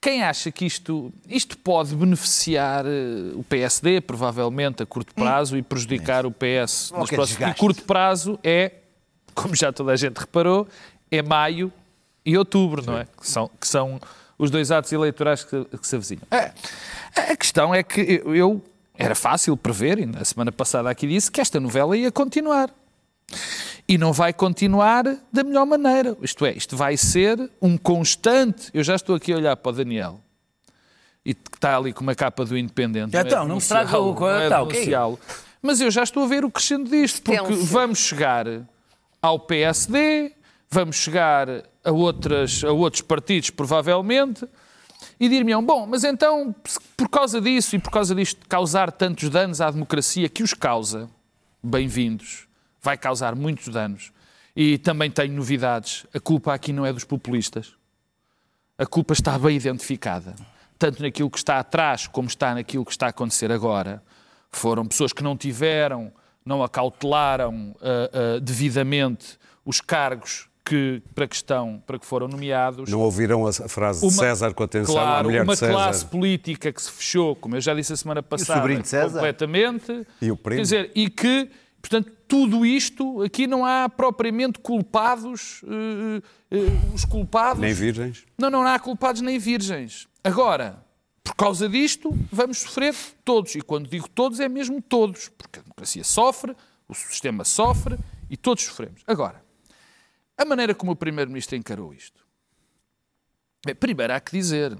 quem 0.00 0.22
acha 0.22 0.50
que 0.50 0.64
isto, 0.64 1.12
isto 1.28 1.58
pode 1.58 1.94
beneficiar 1.94 2.86
eh, 2.86 3.32
o 3.34 3.42
PSD, 3.42 4.00
provavelmente, 4.00 4.82
a 4.82 4.86
curto 4.86 5.14
prazo, 5.14 5.58
e 5.58 5.62
prejudicar 5.62 6.24
o 6.24 6.30
PS 6.30 6.92
nos 6.96 7.10
próximos... 7.10 7.50
E 7.50 7.54
curto 7.54 7.82
prazo 7.82 8.38
é, 8.42 8.72
como 9.34 9.54
já 9.54 9.72
toda 9.72 9.92
a 9.92 9.96
gente 9.96 10.18
reparou, 10.18 10.66
é 11.10 11.22
maio 11.22 11.72
e 12.24 12.36
outubro, 12.36 12.84
não 12.84 12.98
é? 12.98 13.04
Que 13.18 13.28
são, 13.28 13.50
que 13.60 13.66
são 13.66 14.00
os 14.38 14.50
dois 14.50 14.70
atos 14.70 14.92
eleitorais 14.92 15.44
que, 15.44 15.64
que 15.64 15.86
se 15.86 15.96
avizinham. 15.96 16.22
É, 16.30 16.52
A 17.32 17.36
questão 17.36 17.74
é 17.74 17.82
que 17.82 18.22
eu, 18.24 18.34
eu- 18.34 18.62
era 18.94 19.14
fácil 19.14 19.56
prever, 19.56 19.98
e 19.98 20.06
na 20.06 20.24
semana 20.24 20.52
passada 20.52 20.90
aqui 20.90 21.06
disse, 21.06 21.30
que 21.30 21.40
esta 21.40 21.58
novela 21.58 21.96
ia 21.96 22.12
continuar. 22.12 22.70
E 23.88 23.96
não 23.96 24.12
vai 24.12 24.32
continuar 24.32 25.04
da 25.32 25.42
melhor 25.42 25.64
maneira. 25.66 26.16
Isto 26.20 26.44
é, 26.46 26.52
isto 26.52 26.76
vai 26.76 26.96
ser 26.96 27.50
um 27.62 27.76
constante. 27.78 28.70
Eu 28.74 28.84
já 28.84 28.94
estou 28.94 29.14
aqui 29.16 29.32
a 29.32 29.36
olhar 29.36 29.56
para 29.56 29.70
o 29.70 29.72
Daniel 29.72 30.20
e 31.24 31.34
que 31.34 31.40
está 31.56 31.76
ali 31.76 31.92
com 31.92 32.02
uma 32.02 32.14
capa 32.14 32.44
do 32.44 32.56
Independente. 32.56 33.16
Então, 33.16 33.20
é 33.20 33.24
não 33.24 33.42
me 33.42 33.48
denunciá-lo, 33.48 33.84
traga 33.88 33.98
o- 34.00 34.14
não 34.20 34.30
é 34.30 34.48
tá, 34.48 34.62
ok. 34.62 34.72
denunciá-lo. 34.74 35.18
Mas 35.62 35.80
eu 35.80 35.90
já 35.90 36.02
estou 36.02 36.24
a 36.24 36.26
ver 36.26 36.44
o 36.44 36.50
crescendo 36.50 36.88
disto, 36.90 37.22
porque 37.22 37.40
Tenso. 37.42 37.64
vamos 37.66 37.98
chegar 37.98 38.46
ao 39.22 39.38
PSD, 39.38 40.32
vamos 40.70 40.96
chegar 40.96 41.48
a, 41.84 41.90
outras, 41.90 42.64
a 42.64 42.72
outros 42.72 43.02
partidos, 43.02 43.50
provavelmente, 43.50 44.46
e 45.18 45.28
dir-me-ão, 45.28 45.64
bom, 45.64 45.86
mas 45.86 46.04
então, 46.04 46.54
por 46.96 47.08
causa 47.08 47.40
disso 47.40 47.76
e 47.76 47.78
por 47.78 47.90
causa 47.90 48.14
disto 48.14 48.46
causar 48.48 48.92
tantos 48.92 49.28
danos 49.28 49.60
à 49.60 49.70
democracia 49.70 50.28
que 50.28 50.42
os 50.42 50.54
causa, 50.54 51.08
bem-vindos, 51.62 52.46
vai 52.80 52.96
causar 52.96 53.34
muitos 53.34 53.68
danos. 53.68 54.12
E 54.54 54.78
também 54.78 55.10
tenho 55.10 55.32
novidades. 55.32 56.06
A 56.12 56.20
culpa 56.20 56.52
aqui 56.52 56.72
não 56.72 56.84
é 56.84 56.92
dos 56.92 57.04
populistas. 57.04 57.74
A 58.76 58.86
culpa 58.86 59.12
está 59.12 59.38
bem 59.38 59.56
identificada. 59.56 60.34
Tanto 60.78 61.02
naquilo 61.02 61.30
que 61.30 61.38
está 61.38 61.58
atrás 61.58 62.06
como 62.06 62.28
está 62.28 62.54
naquilo 62.54 62.84
que 62.84 62.90
está 62.90 63.06
a 63.06 63.10
acontecer 63.10 63.52
agora. 63.52 64.02
Foram 64.50 64.86
pessoas 64.86 65.12
que 65.12 65.22
não 65.22 65.36
tiveram, 65.36 66.12
não 66.44 66.62
acautelaram 66.62 67.74
ah, 67.80 68.10
ah, 68.36 68.40
devidamente 68.40 69.38
os 69.64 69.80
cargos 69.80 70.48
que, 70.64 71.02
para 71.14 71.26
que 71.26 71.34
estão, 71.34 71.82
para 71.86 71.98
que 71.98 72.06
foram 72.06 72.28
nomeados 72.28 72.88
Não 72.90 73.00
ouviram 73.00 73.46
a 73.46 73.52
frase 73.52 74.00
de 74.00 74.06
uma- 74.06 74.12
César 74.12 74.54
com 74.54 74.62
atenção 74.62 74.96
à 74.96 75.02
claro, 75.02 75.24
mulher 75.24 75.42
uma 75.42 75.52
de 75.54 75.58
César? 75.58 75.72
classe 75.72 76.06
política 76.06 76.72
que 76.72 76.80
se 76.80 76.90
fechou, 76.90 77.34
como 77.34 77.56
eu 77.56 77.60
já 77.60 77.74
disse 77.74 77.92
a 77.92 77.96
semana 77.96 78.22
passada, 78.22 78.60
sobrinho 78.60 78.82
de 78.82 78.88
César? 78.88 79.14
completamente. 79.14 80.06
E 80.22 80.30
o 80.30 80.36
primo? 80.36 80.56
Quer 80.58 80.62
dizer, 80.62 80.90
e 80.94 81.10
que, 81.10 81.50
portanto, 81.80 82.12
tudo 82.28 82.64
isto, 82.64 83.20
aqui 83.22 83.46
não 83.48 83.64
há 83.64 83.88
propriamente 83.88 84.60
culpados, 84.60 85.62
eh, 86.52 86.56
os 86.94 87.04
culpados... 87.04 87.60
Nem 87.60 87.72
virgens? 87.74 88.24
Não, 88.38 88.48
não 88.50 88.62
há 88.64 88.78
culpados 88.78 89.20
nem 89.22 89.38
virgens. 89.38 90.06
Agora, 90.22 90.76
por 91.22 91.34
causa 91.34 91.68
disto, 91.68 92.10
vamos 92.30 92.58
sofrer 92.58 92.94
todos. 93.24 93.54
E 93.54 93.60
quando 93.62 93.88
digo 93.88 94.08
todos, 94.08 94.40
é 94.40 94.48
mesmo 94.48 94.80
todos. 94.80 95.28
Porque 95.28 95.60
a 95.60 95.62
democracia 95.62 96.04
sofre, 96.04 96.56
o 96.88 96.94
sistema 96.94 97.44
sofre 97.44 97.98
e 98.28 98.36
todos 98.36 98.64
sofremos. 98.64 99.02
Agora, 99.06 99.44
a 100.36 100.44
maneira 100.44 100.74
como 100.74 100.92
o 100.92 100.96
Primeiro-Ministro 100.96 101.56
encarou 101.56 101.92
isto 101.92 102.20
Bem, 103.64 103.74
primeiro 103.74 104.14
há 104.14 104.18
que 104.20 104.32
dizer, 104.32 104.74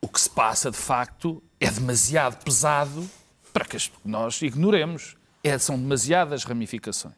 o 0.00 0.06
que 0.06 0.20
se 0.20 0.30
passa 0.30 0.70
de 0.70 0.76
facto 0.76 1.42
é 1.58 1.68
demasiado 1.68 2.44
pesado 2.44 3.10
para 3.52 3.64
que 3.64 3.76
nós 4.04 4.40
ignoremos. 4.42 5.16
É, 5.42 5.58
são 5.58 5.76
demasiadas 5.76 6.44
ramificações. 6.44 7.14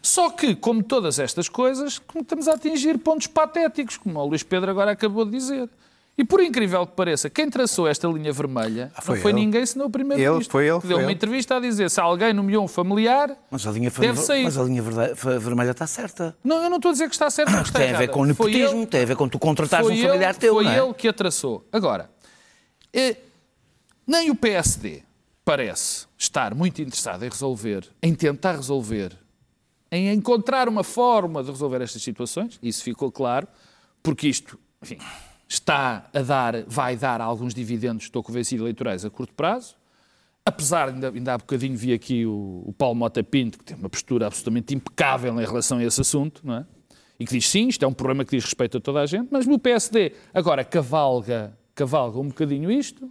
Só 0.00 0.30
que, 0.30 0.54
como 0.54 0.84
todas 0.84 1.18
estas 1.18 1.48
coisas, 1.48 2.00
estamos 2.14 2.46
a 2.46 2.54
atingir 2.54 2.98
pontos 2.98 3.26
patéticos, 3.26 3.96
como 3.96 4.20
o 4.20 4.26
Luís 4.26 4.44
Pedro 4.44 4.70
agora 4.70 4.92
acabou 4.92 5.24
de 5.24 5.32
dizer. 5.32 5.68
E 6.18 6.24
por 6.24 6.40
incrível 6.42 6.86
que 6.86 6.94
pareça, 6.96 7.28
quem 7.28 7.50
traçou 7.50 7.86
esta 7.86 8.08
linha 8.08 8.32
vermelha 8.32 8.90
foi 9.02 9.16
não 9.16 9.22
foi 9.22 9.32
ele. 9.32 9.40
ninguém 9.40 9.66
senão 9.66 9.84
o 9.86 9.90
primeiro-ministro. 9.90 10.50
Foi 10.50 10.66
ele, 10.66 10.80
que 10.80 10.86
deu 10.86 10.96
uma 10.96 11.04
ele. 11.04 11.12
entrevista 11.12 11.56
a 11.56 11.60
dizer 11.60 11.90
se 11.90 12.00
alguém 12.00 12.32
nomeou 12.32 12.64
um 12.64 12.68
familiar, 12.68 13.36
Mas 13.50 13.66
a 13.66 13.70
linha, 13.70 13.90
deve 13.90 14.18
sair. 14.20 14.44
mas 14.44 14.56
a 14.56 14.62
linha 14.64 14.82
vermelha 14.82 15.72
está 15.72 15.86
certa. 15.86 16.34
Não, 16.42 16.62
eu 16.62 16.70
não 16.70 16.76
estou 16.76 16.88
a 16.88 16.92
dizer 16.92 17.08
que 17.10 17.14
está 17.14 17.26
que 17.26 17.42
está 17.42 17.78
Tem 17.78 17.90
a 17.90 17.98
ver 17.98 18.04
errada. 18.04 18.08
com 18.08 18.18
Foi 18.20 18.28
nepotismo, 18.28 18.78
ele- 18.78 18.86
tem 18.86 19.02
a 19.02 19.04
ver 19.04 19.16
com 19.16 19.28
tu 19.28 19.38
contratares 19.38 19.86
um 19.86 19.90
familiar 19.90 20.30
ele, 20.30 20.38
teu, 20.38 20.54
Foi 20.54 20.66
é? 20.66 20.78
ele 20.78 20.94
que 20.94 21.06
a 21.06 21.12
traçou. 21.12 21.68
Agora, 21.70 22.08
eh, 22.94 23.16
nem 24.06 24.30
o 24.30 24.34
PSD 24.34 25.02
parece 25.44 26.06
estar 26.16 26.54
muito 26.54 26.80
interessado 26.80 27.24
em 27.24 27.28
resolver, 27.28 27.86
em 28.02 28.14
tentar 28.14 28.52
resolver, 28.56 29.12
em 29.92 30.08
encontrar 30.14 30.66
uma 30.66 30.82
forma 30.82 31.44
de 31.44 31.50
resolver 31.50 31.82
estas 31.82 32.02
situações. 32.02 32.58
Isso 32.62 32.82
ficou 32.82 33.12
claro, 33.12 33.46
porque 34.02 34.26
isto, 34.28 34.58
enfim, 34.82 34.98
está 35.48 36.08
a 36.12 36.22
dar, 36.22 36.62
vai 36.66 36.96
dar 36.96 37.20
alguns 37.20 37.54
dividendos, 37.54 38.04
estou 38.04 38.22
convencido, 38.22 38.64
eleitorais 38.64 39.04
a 39.04 39.10
curto 39.10 39.32
prazo. 39.34 39.76
Apesar, 40.44 40.88
ainda, 40.88 41.10
ainda 41.10 41.34
há 41.34 41.38
bocadinho 41.38 41.76
vi 41.76 41.92
aqui 41.92 42.24
o, 42.24 42.62
o 42.66 42.72
Paulo 42.72 42.94
Mota 42.94 43.22
Pinto, 43.22 43.58
que 43.58 43.64
tem 43.64 43.76
uma 43.76 43.88
postura 43.88 44.26
absolutamente 44.26 44.74
impecável 44.74 45.40
em 45.40 45.44
relação 45.44 45.78
a 45.78 45.84
esse 45.84 46.00
assunto, 46.00 46.40
não 46.44 46.54
é? 46.54 46.66
E 47.18 47.24
que 47.24 47.32
diz 47.32 47.48
sim, 47.48 47.68
isto 47.68 47.84
é 47.84 47.88
um 47.88 47.92
problema 47.92 48.24
que 48.24 48.36
diz 48.36 48.44
respeito 48.44 48.76
a 48.76 48.80
toda 48.80 49.00
a 49.00 49.06
gente, 49.06 49.28
mas 49.30 49.46
o 49.46 49.58
PSD 49.58 50.12
agora 50.34 50.62
cavalga, 50.64 51.56
cavalga 51.74 52.18
um 52.18 52.28
bocadinho 52.28 52.70
isto, 52.70 53.10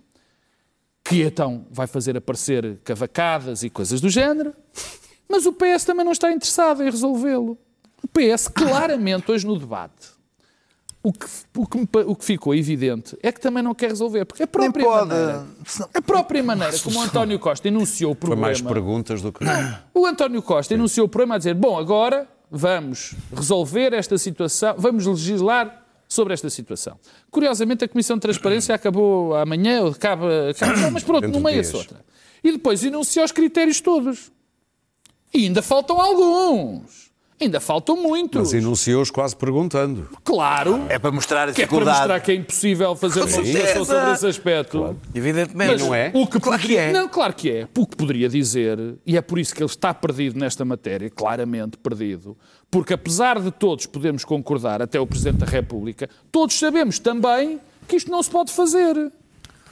que 1.04 1.24
então 1.24 1.66
vai 1.72 1.88
fazer 1.88 2.16
aparecer 2.16 2.80
cavacadas 2.84 3.64
e 3.64 3.70
coisas 3.70 4.00
do 4.00 4.10
género, 4.10 4.54
mas 5.28 5.46
o 5.46 5.54
PS 5.54 5.84
também 5.86 6.06
não 6.06 6.12
está 6.12 6.32
interessado 6.32 6.82
em 6.84 6.86
resolvê-lo. 6.86 7.58
O 8.04 8.08
PS, 8.08 8.48
claramente, 8.48 9.32
hoje 9.32 9.46
no 9.46 9.58
debate, 9.58 10.15
o 11.06 11.14
que, 11.14 11.28
o, 11.56 11.68
que 11.68 11.78
me 11.78 11.88
o 12.08 12.16
que 12.16 12.26
ficou 12.26 12.56
evidente 12.56 13.16
é 13.22 13.32
que 13.32 13.40
também 13.40 13.62
não 13.62 13.76
quer 13.76 13.90
resolver, 13.90 14.26
porque 14.26 14.42
a 14.42 14.48
própria 14.48 14.84
pode. 14.84 15.10
maneira, 15.10 15.46
a 15.94 16.02
própria 16.02 16.44
maneira 16.44 16.80
como 16.80 16.98
o 16.98 17.02
António 17.04 17.38
Costa 17.38 17.68
enunciou 17.68 18.14
o 18.14 18.16
Foi 18.16 18.22
problema... 18.22 18.48
mais 18.48 18.60
perguntas 18.60 19.22
do 19.22 19.32
que. 19.32 19.46
O 19.94 20.08
António 20.08 20.42
Costa 20.42 20.74
enunciou 20.74 21.06
o 21.06 21.10
problema 21.10 21.36
a 21.36 21.38
dizer: 21.38 21.54
bom, 21.54 21.78
agora 21.78 22.28
vamos 22.50 23.14
resolver 23.32 23.94
esta 23.94 24.18
situação, 24.18 24.74
vamos 24.80 25.06
legislar 25.06 25.86
sobre 26.08 26.34
esta 26.34 26.50
situação. 26.50 26.98
Curiosamente, 27.30 27.86
a 27.86 27.88
Comissão 27.88 28.18
de 28.18 28.22
Transparência 28.22 28.74
acabou 28.74 29.36
amanhã, 29.36 29.84
ou 29.84 29.90
acaba, 29.90 30.50
acaba 30.50 30.90
mas 30.90 31.04
pronto, 31.04 31.28
no 31.28 31.40
meio 31.40 31.62
de 31.62 31.68
essa 31.68 31.78
outra. 31.78 32.04
E 32.44 32.52
depois 32.52 32.84
enunciou 32.84 33.24
os 33.24 33.32
critérios 33.32 33.80
todos. 33.80 34.32
E 35.32 35.46
ainda 35.46 35.62
faltam 35.62 36.02
alguns. 36.02 37.05
Ainda 37.40 37.60
faltam 37.60 38.02
muitos. 38.02 38.40
Mas 38.40 38.54
enunciou-os 38.54 39.12
quase 39.12 39.36
perguntando. 39.36 40.08
Claro. 40.24 40.86
É 40.88 40.98
para 40.98 41.12
mostrar 41.12 41.50
a 41.50 41.54
Que 41.54 41.64
é 41.64 41.66
para 41.68 41.78
dificuldade. 41.80 41.98
mostrar 42.00 42.20
que 42.22 42.32
é 42.32 42.36
impossível 42.36 42.96
fazer 42.96 43.20
uma 43.24 43.38
legislação 43.38 43.86
sobre 43.86 44.12
esse 44.14 44.28
aspecto. 44.28 44.98
Evidentemente. 45.14 45.72
Mas 45.74 45.82
não 45.82 45.94
é? 45.94 46.12
O 46.14 46.26
que 46.26 46.40
Claro 46.40 46.62
poderia- 46.62 46.84
que 46.84 46.90
é. 46.90 46.94
Não, 46.94 47.10
claro 47.10 47.34
que 47.34 47.52
é. 47.52 47.68
O 47.78 47.86
que 47.86 47.96
poderia 47.98 48.30
dizer, 48.30 48.80
e 49.06 49.18
é 49.18 49.22
por 49.22 49.38
isso 49.38 49.54
que 49.54 49.62
ele 49.62 49.70
está 49.70 49.94
perdido 49.94 50.40
nesta 50.40 50.64
matéria, 50.64 51.10
claramente 51.10 51.78
perdido, 51.78 52.38
porque 52.72 52.94
apesar 52.94 53.38
de 53.42 53.52
todos 53.52 53.86
podermos 53.86 54.24
concordar, 54.24 54.82
até 54.82 54.98
o 54.98 55.06
Presidente 55.06 55.40
da 55.40 55.46
República, 55.46 56.10
todos 56.32 56.58
sabemos 56.58 57.00
também 57.00 57.60
que 57.86 57.98
isto 57.98 58.10
não 58.10 58.24
se 58.24 58.30
pode 58.30 58.52
fazer. 58.54 58.96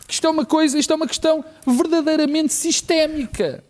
Que 0.05 0.13
isto 0.13 0.27
é 0.27 0.29
uma 0.29 0.45
coisa, 0.45 0.77
isto 0.77 0.91
é 0.91 0.95
uma 0.97 1.07
questão 1.07 1.45
verdadeiramente 1.65 2.51
sistémica. 2.53 3.63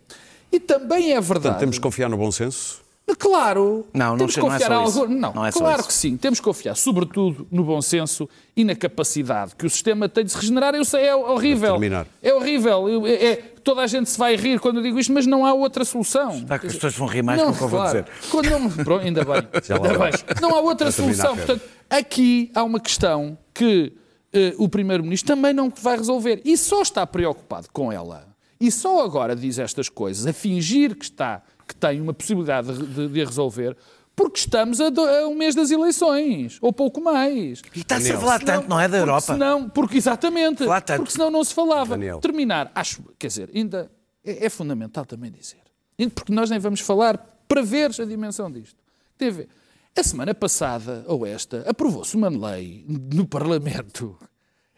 E 0.50 0.58
também 0.58 1.12
é 1.12 1.20
verdade. 1.20 1.26
Portanto, 1.44 1.58
temos 1.60 1.76
que 1.78 1.82
confiar 1.82 2.08
no 2.08 2.16
bom 2.16 2.32
senso. 2.32 2.82
Claro. 3.18 3.86
Não, 3.92 4.10
não 4.10 4.16
temos 4.18 4.34
que 4.34 4.40
sei, 4.40 4.48
não 4.48 4.54
é 4.54 4.58
confiar 4.58 4.68
só 4.90 5.00
algo- 5.02 5.14
Não, 5.14 5.32
Não 5.34 5.46
é 5.46 5.50
só 5.52 5.58
claro 5.60 5.80
isso. 5.80 5.88
que 5.88 5.94
sim. 5.94 6.16
Temos 6.16 6.38
que 6.40 6.44
confiar, 6.44 6.74
sobretudo, 6.74 7.46
no 7.50 7.62
bom 7.62 7.80
senso 7.82 8.28
e 8.56 8.64
na 8.64 8.74
capacidade 8.74 9.54
que 9.56 9.66
o 9.66 9.70
sistema 9.70 10.08
tem 10.08 10.24
de 10.24 10.30
se 10.32 10.36
regenerar. 10.38 10.74
Eu 10.74 10.84
sei, 10.84 11.04
é 11.06 11.14
horrível. 11.14 11.72
terminar. 11.72 12.06
É 12.22 12.32
horrível. 12.34 12.88
Eu- 12.88 13.06
é- 13.06 13.12
é- 13.24 13.36
toda 13.62 13.82
a 13.82 13.86
gente 13.86 14.08
se 14.08 14.18
vai 14.18 14.36
rir 14.36 14.58
quando 14.58 14.76
eu 14.78 14.82
digo 14.82 14.98
isto, 14.98 15.12
mas 15.12 15.26
não 15.26 15.44
há 15.44 15.52
outra 15.52 15.84
solução. 15.84 16.30
Está 16.30 16.58
que 16.58 16.66
as 16.66 16.74
pessoas 16.74 16.94
vão 16.96 17.06
rir 17.06 17.22
mais 17.22 17.38
não, 17.38 17.46
com 17.48 17.52
o 17.52 17.56
que 17.58 17.62
eu 17.64 17.68
vou 17.68 17.80
claro. 17.80 18.02
dizer. 18.04 18.30
Quando 18.30 18.50
não- 18.50 18.70
pronto, 18.70 19.04
ainda 19.04 19.24
bem. 19.24 19.34
Ainda 19.74 19.98
bem. 19.98 20.12
Não 20.40 20.54
há 20.56 20.60
outra 20.60 20.90
solução. 20.90 21.36
Portanto, 21.36 21.62
aqui 21.90 22.50
há 22.54 22.62
uma 22.64 22.80
questão 22.80 23.36
que 23.52 23.92
eh, 24.32 24.54
o 24.58 24.68
Primeiro-Ministro 24.68 25.34
também 25.36 25.52
não 25.52 25.70
vai 25.70 25.96
resolver. 25.96 26.40
E 26.44 26.56
só 26.56 26.82
está 26.82 27.06
preocupado 27.06 27.68
com 27.72 27.92
ela. 27.92 28.33
E 28.60 28.70
só 28.70 29.04
agora 29.04 29.34
diz 29.36 29.58
estas 29.58 29.88
coisas, 29.88 30.26
a 30.26 30.32
fingir 30.32 30.96
que 30.96 31.04
está, 31.04 31.42
que 31.66 31.74
tem 31.74 32.00
uma 32.00 32.14
possibilidade 32.14 32.72
de, 32.72 32.86
de- 32.86 33.08
de 33.08 33.24
resolver, 33.24 33.76
porque 34.16 34.38
estamos 34.38 34.80
a, 34.80 34.90
do- 34.90 35.00
a 35.04 35.26
um 35.26 35.34
mês 35.34 35.54
das 35.54 35.70
eleições, 35.70 36.58
ou 36.62 36.72
pouco 36.72 37.00
mais. 37.02 37.60
E 37.74 37.80
está-se 37.80 38.12
a 38.12 38.18
falar 38.18 38.40
tanto, 38.40 38.68
não 38.68 38.78
é, 38.78 38.86
da 38.88 38.98
Porque 38.98 39.10
Europa? 39.10 39.32
Senão, 39.32 39.68
porque 39.68 39.96
exatamente, 39.98 40.58
Falar 40.64 40.80
tanto. 40.82 40.98
porque 40.98 41.12
senão 41.12 41.30
não 41.30 41.42
se 41.42 41.52
falava. 41.52 41.90
Daniel. 41.96 42.20
Terminar, 42.20 42.70
acho, 42.74 43.02
quer 43.18 43.26
dizer, 43.26 43.50
ainda 43.54 43.90
é, 44.24 44.46
é 44.46 44.48
fundamental 44.48 45.04
também 45.04 45.32
dizer, 45.32 45.58
porque 46.14 46.32
nós 46.32 46.48
nem 46.48 46.58
vamos 46.60 46.80
falar 46.80 47.18
para 47.48 47.62
veres 47.62 47.98
a 48.00 48.04
dimensão 48.04 48.50
disto. 48.50 48.76
Tem 49.18 49.28
a 49.28 49.32
ver. 49.32 49.48
A 49.96 50.02
semana 50.02 50.34
passada, 50.34 51.04
ou 51.06 51.24
esta, 51.26 51.64
aprovou-se 51.68 52.16
uma 52.16 52.28
lei 52.28 52.84
no 52.88 53.26
Parlamento, 53.26 54.16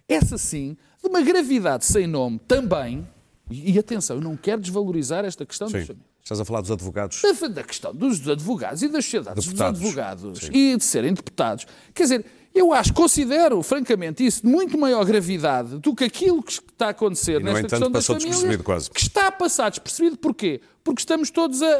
essa 0.08 0.36
sim, 0.38 0.76
de 1.02 1.08
uma 1.08 1.20
gravidade 1.22 1.84
sem 1.84 2.06
nome 2.06 2.38
também, 2.46 3.06
e, 3.50 3.72
e 3.72 3.78
atenção, 3.78 4.16
eu 4.16 4.22
não 4.22 4.36
quero 4.36 4.60
desvalorizar 4.60 5.24
esta 5.24 5.44
questão 5.46 5.68
Sim. 5.68 5.74
famílias. 5.84 5.98
Estás 6.22 6.40
a 6.40 6.44
falar 6.44 6.60
dos 6.60 6.70
advogados. 6.72 7.22
Da, 7.22 7.48
da 7.48 7.62
questão 7.62 7.94
dos 7.94 8.28
advogados 8.28 8.82
e 8.82 8.88
das 8.88 9.04
sociedades 9.04 9.44
Deputados. 9.44 9.80
dos 9.80 9.88
advogados 9.90 10.48
e 10.52 10.76
de 10.76 10.82
serem 10.84 11.14
deputados. 11.14 11.66
Quer 11.94 12.02
dizer, 12.02 12.24
eu 12.52 12.72
acho, 12.72 12.92
considero, 12.92 13.62
francamente, 13.62 14.26
isso 14.26 14.42
de 14.42 14.48
muito 14.48 14.76
maior 14.76 15.04
gravidade 15.04 15.78
do 15.78 15.94
que 15.94 16.02
aquilo 16.04 16.42
que 16.42 16.50
está 16.52 16.86
a 16.86 16.90
acontecer 16.90 17.38
no 17.38 17.44
nesta 17.44 17.60
entanto, 17.60 17.70
questão 17.70 17.90
das 17.92 18.02
passou 18.04 18.14
famílias. 18.16 18.34
despercebido 18.36 18.64
quase. 18.64 18.90
Que 18.90 19.00
está 19.00 19.28
a 19.28 19.30
passar 19.32 19.68
despercebido 19.70 20.16
porquê? 20.16 20.60
Porque 20.82 21.00
estamos 21.00 21.30
todos 21.30 21.62
a- 21.62 21.66
a- 21.66 21.70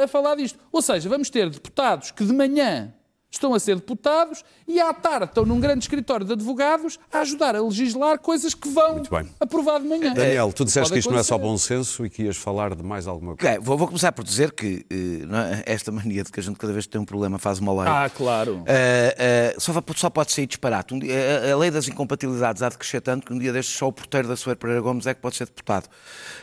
a- 0.00 0.04
a 0.04 0.08
falar 0.08 0.36
disto. 0.36 0.58
Ou 0.72 0.80
seja, 0.80 1.06
vamos 1.08 1.28
ter 1.28 1.50
deputados 1.50 2.10
que 2.12 2.24
de 2.24 2.32
manhã 2.32 2.94
estão 3.30 3.52
a 3.52 3.58
ser 3.60 3.74
deputados 3.76 4.42
e 4.66 4.80
à 4.80 4.92
tarde 4.94 5.26
estão 5.26 5.44
num 5.44 5.60
grande 5.60 5.84
escritório 5.84 6.24
de 6.26 6.32
advogados 6.32 6.98
a 7.12 7.18
ajudar 7.20 7.54
a 7.56 7.62
legislar 7.62 8.18
coisas 8.18 8.54
que 8.54 8.68
vão 8.68 9.02
aprovar 9.40 9.80
de 9.80 9.86
manhã. 9.86 10.12
Daniel, 10.14 10.52
tu 10.52 10.64
disseste 10.64 10.88
Pode 10.90 10.92
que 10.94 10.98
isto 11.00 11.10
não 11.12 11.18
é 11.18 11.22
só 11.22 11.34
acontecer. 11.36 11.74
bom 11.76 11.82
senso 11.82 12.06
e 12.06 12.10
que 12.10 12.22
ias 12.24 12.36
falar 12.36 12.74
de 12.74 12.82
mais 12.82 13.06
alguma 13.06 13.36
coisa. 13.36 13.60
Vou, 13.60 13.76
vou 13.76 13.86
começar 13.86 14.12
por 14.12 14.24
dizer 14.24 14.52
que 14.52 14.84
eh, 14.90 15.26
não 15.26 15.38
é, 15.38 15.62
esta 15.66 15.92
mania 15.92 16.22
de 16.24 16.32
que 16.32 16.40
a 16.40 16.42
gente 16.42 16.56
cada 16.58 16.72
vez 16.72 16.86
que 16.86 16.92
tem 16.92 17.00
um 17.00 17.04
problema 17.04 17.38
faz 17.38 17.58
uma 17.58 17.72
lei. 17.72 17.90
Ah, 17.92 18.10
claro. 18.14 18.62
Eh, 18.66 19.14
eh, 19.18 19.56
só, 19.58 19.72
só 19.96 20.10
pode 20.10 20.32
sair 20.32 20.46
disparate. 20.46 20.94
Um 20.94 20.98
dia- 20.98 21.14
a, 21.48 21.52
a 21.52 21.56
lei 21.56 21.70
das 21.70 21.86
incompatibilidades 21.88 22.62
há 22.62 22.68
de 22.68 22.78
crescer 22.78 23.00
tanto 23.00 23.26
que 23.26 23.32
um 23.32 23.38
dia 23.38 23.52
destes 23.52 23.76
só 23.76 23.88
o 23.88 23.92
porteiro 23.92 24.28
da 24.28 24.36
Soeira 24.36 24.56
Pereira 24.58 24.80
Gomes 24.80 25.06
é 25.06 25.14
que 25.14 25.20
pode 25.20 25.36
ser 25.36 25.44
deputado. 25.46 25.88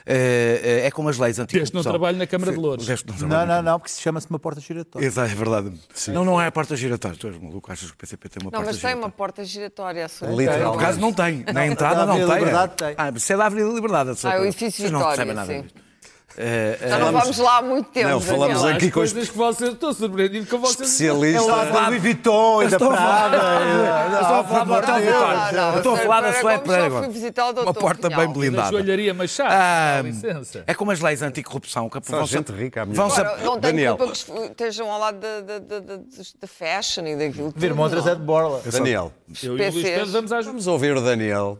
É 0.05 0.89
como 0.93 1.09
as 1.09 1.17
leis 1.17 1.37
Desde 1.37 1.41
antigas. 1.41 1.71
não 1.71 1.81
trabalho 1.81 2.17
na 2.17 2.27
Câmara 2.27 2.51
de 2.51 2.57
Louros. 2.57 2.87
Não, 3.21 3.45
não, 3.45 3.61
não, 3.61 3.79
porque 3.79 3.91
se 3.91 4.01
chama-se 4.01 4.27
uma 4.29 4.39
porta 4.39 4.59
giratória. 4.61 5.05
Exato, 5.05 5.31
é 5.31 5.35
verdade. 5.35 5.71
Não, 6.09 6.25
não 6.25 6.41
é 6.41 6.47
a 6.47 6.51
porta 6.51 6.75
giratória. 6.75 7.17
Tu 7.17 7.27
és 7.27 7.37
maluco, 7.41 7.71
achas 7.71 7.91
que 7.91 7.97
o 8.15 8.17
PCP 8.17 8.29
tem 8.29 8.41
uma 8.43 8.45
Não, 8.45 8.51
porta 8.51 8.65
mas 8.65 8.75
tem 8.75 8.81
giratória? 8.81 9.05
uma 9.05 9.09
porta 9.09 9.43
giratória. 9.45 10.07
só. 10.09 10.25
No 10.27 10.77
caso 10.77 10.99
não 10.99 11.13
tem. 11.13 11.43
Na 11.53 11.67
entrada 11.67 12.05
na 12.05 12.17
não 12.17 12.27
tem. 12.27 12.37
Liberdade 12.39 12.73
tem. 12.75 12.95
Ah, 12.97 13.11
se 13.17 13.33
é 13.33 13.37
da 13.37 13.45
Avenida 13.45 13.69
Liberdade. 13.69 14.09
Ah, 14.09 14.13
o 14.13 14.21
Pereira. 14.21 14.47
edifício 14.47 14.81
Vocês 14.81 14.91
não 14.91 14.99
Vitória, 14.99 15.25
percebem 15.25 15.35
nada 15.35 15.69
sim. 15.69 15.90
Eh, 16.43 16.77
eh, 16.81 16.89
Já 16.89 16.97
não 16.97 17.11
vamos 17.11 17.37
lá 17.37 17.57
há 17.57 17.61
muito 17.61 17.89
tempo. 17.91 18.09
Não, 18.09 18.19
falamos 18.19 18.57
Daniel. 18.61 18.75
aqui 18.77 18.85
As 18.87 18.91
com 18.91 18.99
coisas 18.99 19.29
que 19.29 19.37
vocês... 19.37 19.73
Estou 19.73 19.93
surpreendido 19.93 20.47
com 20.47 20.57
vocês... 20.57 20.89
especialistas. 20.89 21.47
É 21.47 21.51
lá 21.51 21.65
do 21.65 21.85
Louis 21.89 22.01
Vuitton 22.01 22.63
e 22.63 22.67
da 22.67 22.71
Estou 22.77 22.91
a 22.91 22.97
falar- 22.97 23.29
Prada. 23.29 24.21
Estou 24.21 24.35
a 24.35 24.43
falar 24.43 24.65
não, 25.53 25.71
Eu 25.71 25.77
Estou 25.77 25.93
a 25.93 25.97
falar 25.97 26.21
da 26.21 26.33
Soeira 26.33 26.59
Pereira 26.61 27.61
Uma 27.61 27.73
porta 27.73 28.09
bem 28.09 28.17
Da 28.17 28.27
blindada. 28.27 28.69
joalharia 28.71 29.13
Machado, 29.13 29.49
Ah, 29.53 30.01
licença. 30.03 30.63
é 30.65 30.73
como 30.73 30.91
as 30.91 30.99
leis 30.99 31.21
anticorrupção. 31.21 31.89
Que 31.89 31.99
vão 32.11 32.25
gente 32.25 32.51
rica 32.51 32.85
vão 32.85 33.09
se- 33.09 33.21
Agora, 33.21 33.37
não 33.37 33.51
tenho 33.51 33.61
Daniel. 33.61 33.97
culpa 33.97 34.13
que 34.13 34.31
estejam 34.51 34.89
ao 34.91 34.99
lado 34.99 35.19
da, 35.19 35.41
da, 35.41 35.59
da, 35.59 35.79
da, 35.79 35.97
da 35.97 36.47
fashion 36.47 37.05
e 37.05 37.15
daquilo. 37.15 37.51
Tudo, 37.53 37.75
Montras 37.75 38.07
é 38.07 38.15
de 38.15 38.21
borla. 38.21 38.61
Daniel, 38.71 39.11
Eu 39.43 39.57
e 39.57 39.69
o 39.69 39.71
Luís 39.73 40.31
às 40.31 40.45
vamos 40.45 40.67
ouvir 40.67 40.95
o 40.95 41.01
Daniel. 41.01 41.59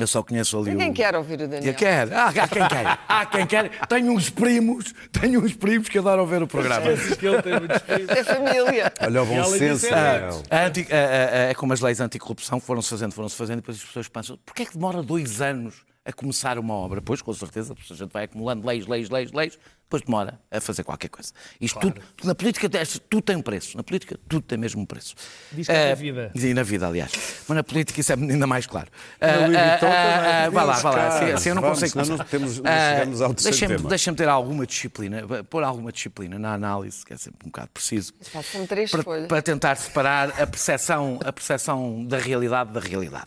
Eu 0.00 0.06
só 0.06 0.22
conheço 0.22 0.58
ali 0.58 0.70
Ninguém 0.70 0.90
o... 0.90 0.94
quer 0.94 1.14
ouvir 1.14 1.40
o 1.40 1.48
Daniel. 1.48 1.72
Eu 1.72 1.74
quero. 1.74 2.14
Ah, 2.14 2.28
há 2.28 2.48
quem 2.48 2.68
quer. 2.68 2.98
Há 3.08 3.26
quem 3.26 3.46
quer. 3.46 3.70
Tenho 3.86 4.12
uns 4.12 4.30
primos, 4.30 4.94
tenho 5.12 5.44
uns 5.44 5.54
primos 5.54 5.88
que 5.88 5.98
adoram 5.98 6.26
ver 6.26 6.42
o 6.42 6.46
programa. 6.46 6.86
que 7.18 7.26
ele 7.26 7.42
tem 7.42 7.58
muitos 7.58 7.82
filhos. 7.82 8.08
É 8.08 8.24
família. 8.24 8.92
Olha 9.00 9.22
o 9.22 9.26
bom 9.26 9.44
senso, 9.44 9.86
é 10.50 11.50
é 11.50 11.54
como 11.54 11.72
as 11.72 11.80
leis 11.80 12.00
anticorrupção 12.00 12.60
foram-se 12.60 12.88
fazendo, 12.88 13.12
foram-se 13.12 13.36
fazendo, 13.36 13.58
e 13.58 13.60
depois 13.60 13.76
as 13.76 13.84
pessoas 13.84 14.08
pensam, 14.08 14.38
porquê 14.44 14.62
é 14.62 14.66
que 14.66 14.74
demora 14.74 15.02
dois 15.02 15.40
anos 15.40 15.74
a 16.04 16.12
começar 16.12 16.58
uma 16.58 16.74
obra. 16.74 17.00
Pois, 17.02 17.20
com 17.22 17.32
certeza, 17.34 17.74
a 17.74 17.94
gente 17.94 18.12
vai 18.12 18.24
acumulando 18.24 18.66
leis, 18.66 18.86
leis, 18.86 19.10
leis, 19.10 19.32
leis, 19.32 19.58
depois 19.84 20.02
demora 20.02 20.40
a 20.50 20.60
fazer 20.60 20.82
qualquer 20.84 21.08
coisa. 21.08 21.32
Isto 21.60 21.78
tudo, 21.80 22.00
na 22.24 22.34
política, 22.34 22.68
tudo 23.08 23.22
tem 23.22 23.36
um 23.36 23.42
preço. 23.42 23.76
Na 23.76 23.82
política, 23.82 24.18
tudo 24.28 24.42
tem 24.42 24.56
mesmo 24.56 24.80
um 24.80 24.86
preço. 24.86 25.14
Diz 25.52 25.66
que 25.66 25.72
é 25.72 25.86
na 25.86 25.92
Ah, 25.92 25.94
vida. 25.94 26.32
E 26.34 26.54
na 26.54 26.62
vida, 26.62 26.86
aliás. 26.86 27.12
Mas 27.48 27.56
na 27.56 27.62
política 27.64 28.00
isso 28.00 28.12
é 28.12 28.14
ainda 28.14 28.46
mais 28.46 28.66
claro. 28.66 28.88
Ah, 29.20 30.48
Vá 30.50 30.62
lá, 30.62 30.78
vá 30.78 30.90
lá. 30.90 31.08
Assim, 31.08 31.32
assim 31.32 31.48
eu 31.50 31.54
não 31.54 31.62
vamos, 31.62 31.80
consigo 31.80 32.02
começar. 32.04 32.24
temos- 32.24 32.54
chegamos 32.54 33.20
ao 33.20 33.34
terceiro 33.34 33.56
Deixa-me 33.58 33.76
tema. 33.76 33.88
deixa 33.88 34.14
ter 34.14 34.28
alguma 34.28 34.66
disciplina, 34.66 35.22
pôr 35.44 35.62
alguma 35.64 35.92
disciplina 35.92 36.38
na 36.38 36.54
análise, 36.54 37.04
que 37.04 37.12
é 37.12 37.16
sempre 37.16 37.40
um 37.46 37.50
bocado 37.50 37.68
preciso. 37.74 38.12
Pá, 38.32 38.42
São 38.42 38.66
três 38.66 38.90
para, 38.90 39.02
folhas. 39.02 39.26
para 39.26 39.42
tentar 39.42 39.74
separar 39.76 40.30
a 40.40 40.46
percepção, 40.46 41.18
a 41.24 41.32
percepção 41.32 42.04
da 42.06 42.18
realidade 42.18 42.72
da 42.72 42.80
realidade. 42.80 43.26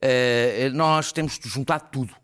Eh, 0.00 0.70
nós 0.74 1.12
temos 1.12 1.38
de 1.38 1.48
juntar 1.48 1.80
tudo. 1.80 2.14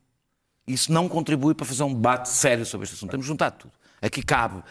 Isso 0.66 0.92
não 0.92 1.08
contribui 1.08 1.54
para 1.54 1.66
fazer 1.66 1.82
um 1.82 1.92
debate 1.92 2.28
sério 2.28 2.64
sobre 2.64 2.84
este 2.84 2.94
assunto. 2.94 3.10
Temos 3.10 3.26
de 3.26 3.28
juntar 3.28 3.50
tudo. 3.52 3.72
Aqui 4.00 4.22
cabe, 4.22 4.62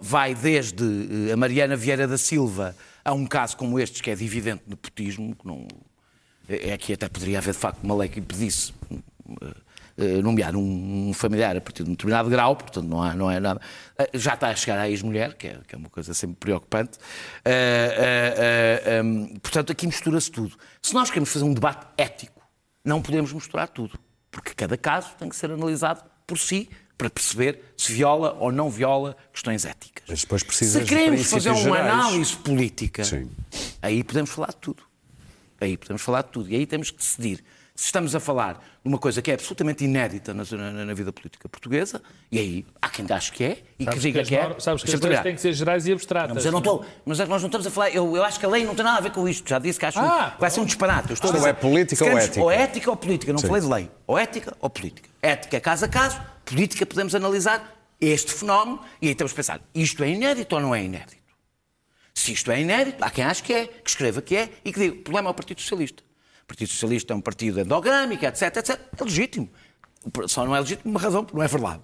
vai 0.00 0.34
desde 0.34 1.28
eh, 1.28 1.32
a 1.32 1.36
Mariana 1.36 1.76
Vieira 1.76 2.06
da 2.06 2.18
Silva 2.18 2.74
a 3.04 3.12
um 3.12 3.26
caso 3.26 3.56
como 3.56 3.78
este, 3.78 4.02
que 4.02 4.10
é 4.10 4.14
de 4.14 4.60
nepotismo, 4.66 5.34
que 5.34 5.46
não, 5.46 5.66
é 6.48 6.76
que 6.76 6.92
até 6.92 7.08
poderia 7.08 7.38
haver 7.38 7.52
de 7.52 7.60
facto 7.60 7.82
uma 7.82 7.94
lei 7.94 8.08
que 8.08 8.20
impedisse 8.20 8.72
eh, 9.42 9.46
eh, 9.98 10.22
nomear 10.22 10.54
um, 10.56 11.08
um 11.08 11.12
familiar 11.12 11.56
a 11.56 11.60
partir 11.60 11.82
de 11.84 11.90
um 11.90 11.92
determinado 11.92 12.30
grau, 12.30 12.54
portanto 12.56 12.86
não, 12.86 13.02
há, 13.02 13.14
não 13.14 13.30
é 13.30 13.40
nada. 13.40 13.60
Eh, 13.98 14.10
Já 14.14 14.34
está 14.34 14.48
a 14.48 14.54
chegar 14.54 14.78
à 14.78 14.88
ex-mulher, 14.88 15.34
que 15.34 15.48
é, 15.48 15.58
que 15.66 15.74
é 15.74 15.78
uma 15.78 15.90
coisa 15.90 16.14
sempre 16.14 16.36
preocupante. 16.36 16.98
Eh, 17.44 17.94
eh, 17.96 18.82
eh, 18.86 19.00
em, 19.00 19.36
portanto, 19.38 19.72
aqui 19.72 19.86
mistura-se 19.86 20.30
tudo. 20.30 20.56
Se 20.80 20.94
nós 20.94 21.08
queremos 21.10 21.30
fazer 21.30 21.44
um 21.44 21.52
debate 21.52 21.86
ético, 21.96 22.37
não 22.88 23.02
podemos 23.02 23.32
misturar 23.32 23.68
tudo, 23.68 23.98
porque 24.30 24.54
cada 24.54 24.76
caso 24.76 25.10
tem 25.18 25.28
que 25.28 25.36
ser 25.36 25.50
analisado 25.50 26.02
por 26.26 26.38
si 26.38 26.68
para 26.96 27.08
perceber 27.08 27.62
se 27.76 27.92
viola 27.92 28.36
ou 28.40 28.50
não 28.50 28.68
viola 28.68 29.16
questões 29.32 29.64
éticas. 29.64 30.04
Mas 30.08 30.22
depois 30.22 30.42
precisas 30.42 30.82
Se 30.82 30.88
de 30.88 30.94
queremos 30.94 31.30
fazer 31.30 31.50
uma 31.50 31.60
gerais. 31.60 31.92
análise 31.92 32.36
política, 32.36 33.04
Sim. 33.04 33.30
aí 33.80 34.02
podemos 34.02 34.30
falar 34.30 34.48
de 34.48 34.56
tudo. 34.56 34.82
Aí 35.60 35.76
podemos 35.76 36.02
falar 36.02 36.22
de 36.22 36.28
tudo. 36.30 36.50
E 36.50 36.56
aí 36.56 36.66
temos 36.66 36.90
que 36.90 36.98
decidir 36.98 37.44
estamos 37.86 38.14
a 38.14 38.20
falar 38.20 38.54
de 38.54 38.88
uma 38.88 38.98
coisa 38.98 39.22
que 39.22 39.30
é 39.30 39.34
absolutamente 39.34 39.84
inédita 39.84 40.34
na, 40.34 40.42
na- 40.50 40.84
na 40.86 40.94
vida 40.94 41.12
política 41.12 41.48
portuguesa, 41.48 42.02
e 42.30 42.38
aí 42.38 42.66
há 42.82 42.88
quem 42.88 43.06
ache 43.10 43.30
que 43.32 43.44
é 43.44 43.62
e 43.78 43.84
que 43.84 43.84
Sabes 43.84 44.02
diga 44.02 44.20
as 44.22 44.28
que 44.28 44.36
é. 44.36 44.56
Sabes 44.58 44.82
que 44.82 44.94
as 44.94 45.00
leis 45.00 45.20
têm 45.20 45.34
que 45.34 45.40
ser 45.40 45.52
gerais 45.52 45.86
e 45.86 45.92
abstratas. 45.92 46.34
Mas 46.34 46.44
eu 46.44 46.50
não 46.52 46.58
estou. 46.58 46.84
Mas 47.06 47.20
é 47.20 47.24
que 47.24 47.30
nós 47.30 47.40
não 47.42 47.46
estamos 47.48 47.66
a 47.66 47.70
falar. 47.70 47.90
Eu, 47.90 48.16
eu 48.16 48.24
acho 48.24 48.38
que 48.40 48.46
a 48.46 48.48
lei 48.48 48.64
não 48.64 48.74
tem 48.74 48.84
nada 48.84 48.98
a 48.98 49.00
ver 49.00 49.12
com 49.12 49.28
isto. 49.28 49.48
Já 49.48 49.58
disse 49.58 49.78
que 49.78 49.86
acho 49.86 49.98
Ah, 50.00 50.32
que 50.34 50.40
vai 50.40 50.50
ser 50.50 50.60
um 50.60 50.64
disparate. 50.64 51.10
Eu 51.10 51.14
estou 51.14 51.32
dizer, 51.32 51.48
é 51.48 51.52
política 51.52 52.04
ou 52.04 52.18
ética? 52.18 52.40
Ou 52.42 52.50
ética 52.50 52.90
ou 52.90 52.96
política. 52.96 53.32
Não 53.32 53.38
Sim. 53.38 53.46
falei 53.46 53.62
de 53.62 53.68
lei. 53.68 53.90
Ou 54.06 54.18
ética 54.18 54.56
ou 54.60 54.68
política. 54.70 55.08
Ética 55.22 55.56
é 55.56 55.60
caso 55.60 55.84
a 55.84 55.88
caso. 55.88 56.20
Política 56.44 56.84
podemos 56.84 57.14
analisar 57.14 57.76
este 58.00 58.32
fenómeno 58.32 58.80
e 59.00 59.08
aí 59.08 59.14
temos 59.14 59.32
que 59.32 59.36
pensar: 59.36 59.60
isto 59.74 60.02
é 60.02 60.08
inédito 60.10 60.54
ou 60.56 60.60
não 60.60 60.74
é 60.74 60.82
inédito? 60.82 61.16
Se 62.14 62.32
isto 62.32 62.50
é 62.50 62.60
inédito, 62.60 63.04
há 63.04 63.10
quem 63.10 63.22
ache 63.24 63.42
que 63.42 63.52
é, 63.52 63.66
que 63.66 63.88
escreva 63.88 64.20
que 64.20 64.34
é 64.36 64.48
e 64.64 64.72
que 64.72 64.80
diga: 64.80 64.94
o 64.94 65.02
problema 65.02 65.28
é 65.28 65.30
o 65.30 65.34
Partido 65.34 65.60
Socialista. 65.60 66.02
Partido 66.48 66.68
Socialista 66.70 67.12
é 67.12 67.16
um 67.16 67.20
partido 67.20 67.60
endográmico, 67.60 68.24
etc, 68.24 68.42
etc. 68.56 68.80
É 69.00 69.04
legítimo. 69.04 69.48
Só 70.26 70.44
não 70.44 70.56
é 70.56 70.60
legítimo 70.60 70.90
uma 70.90 70.98
razão, 71.00 71.22
porque 71.24 71.36
não 71.36 71.44
é 71.44 71.48
verdade. 71.48 71.82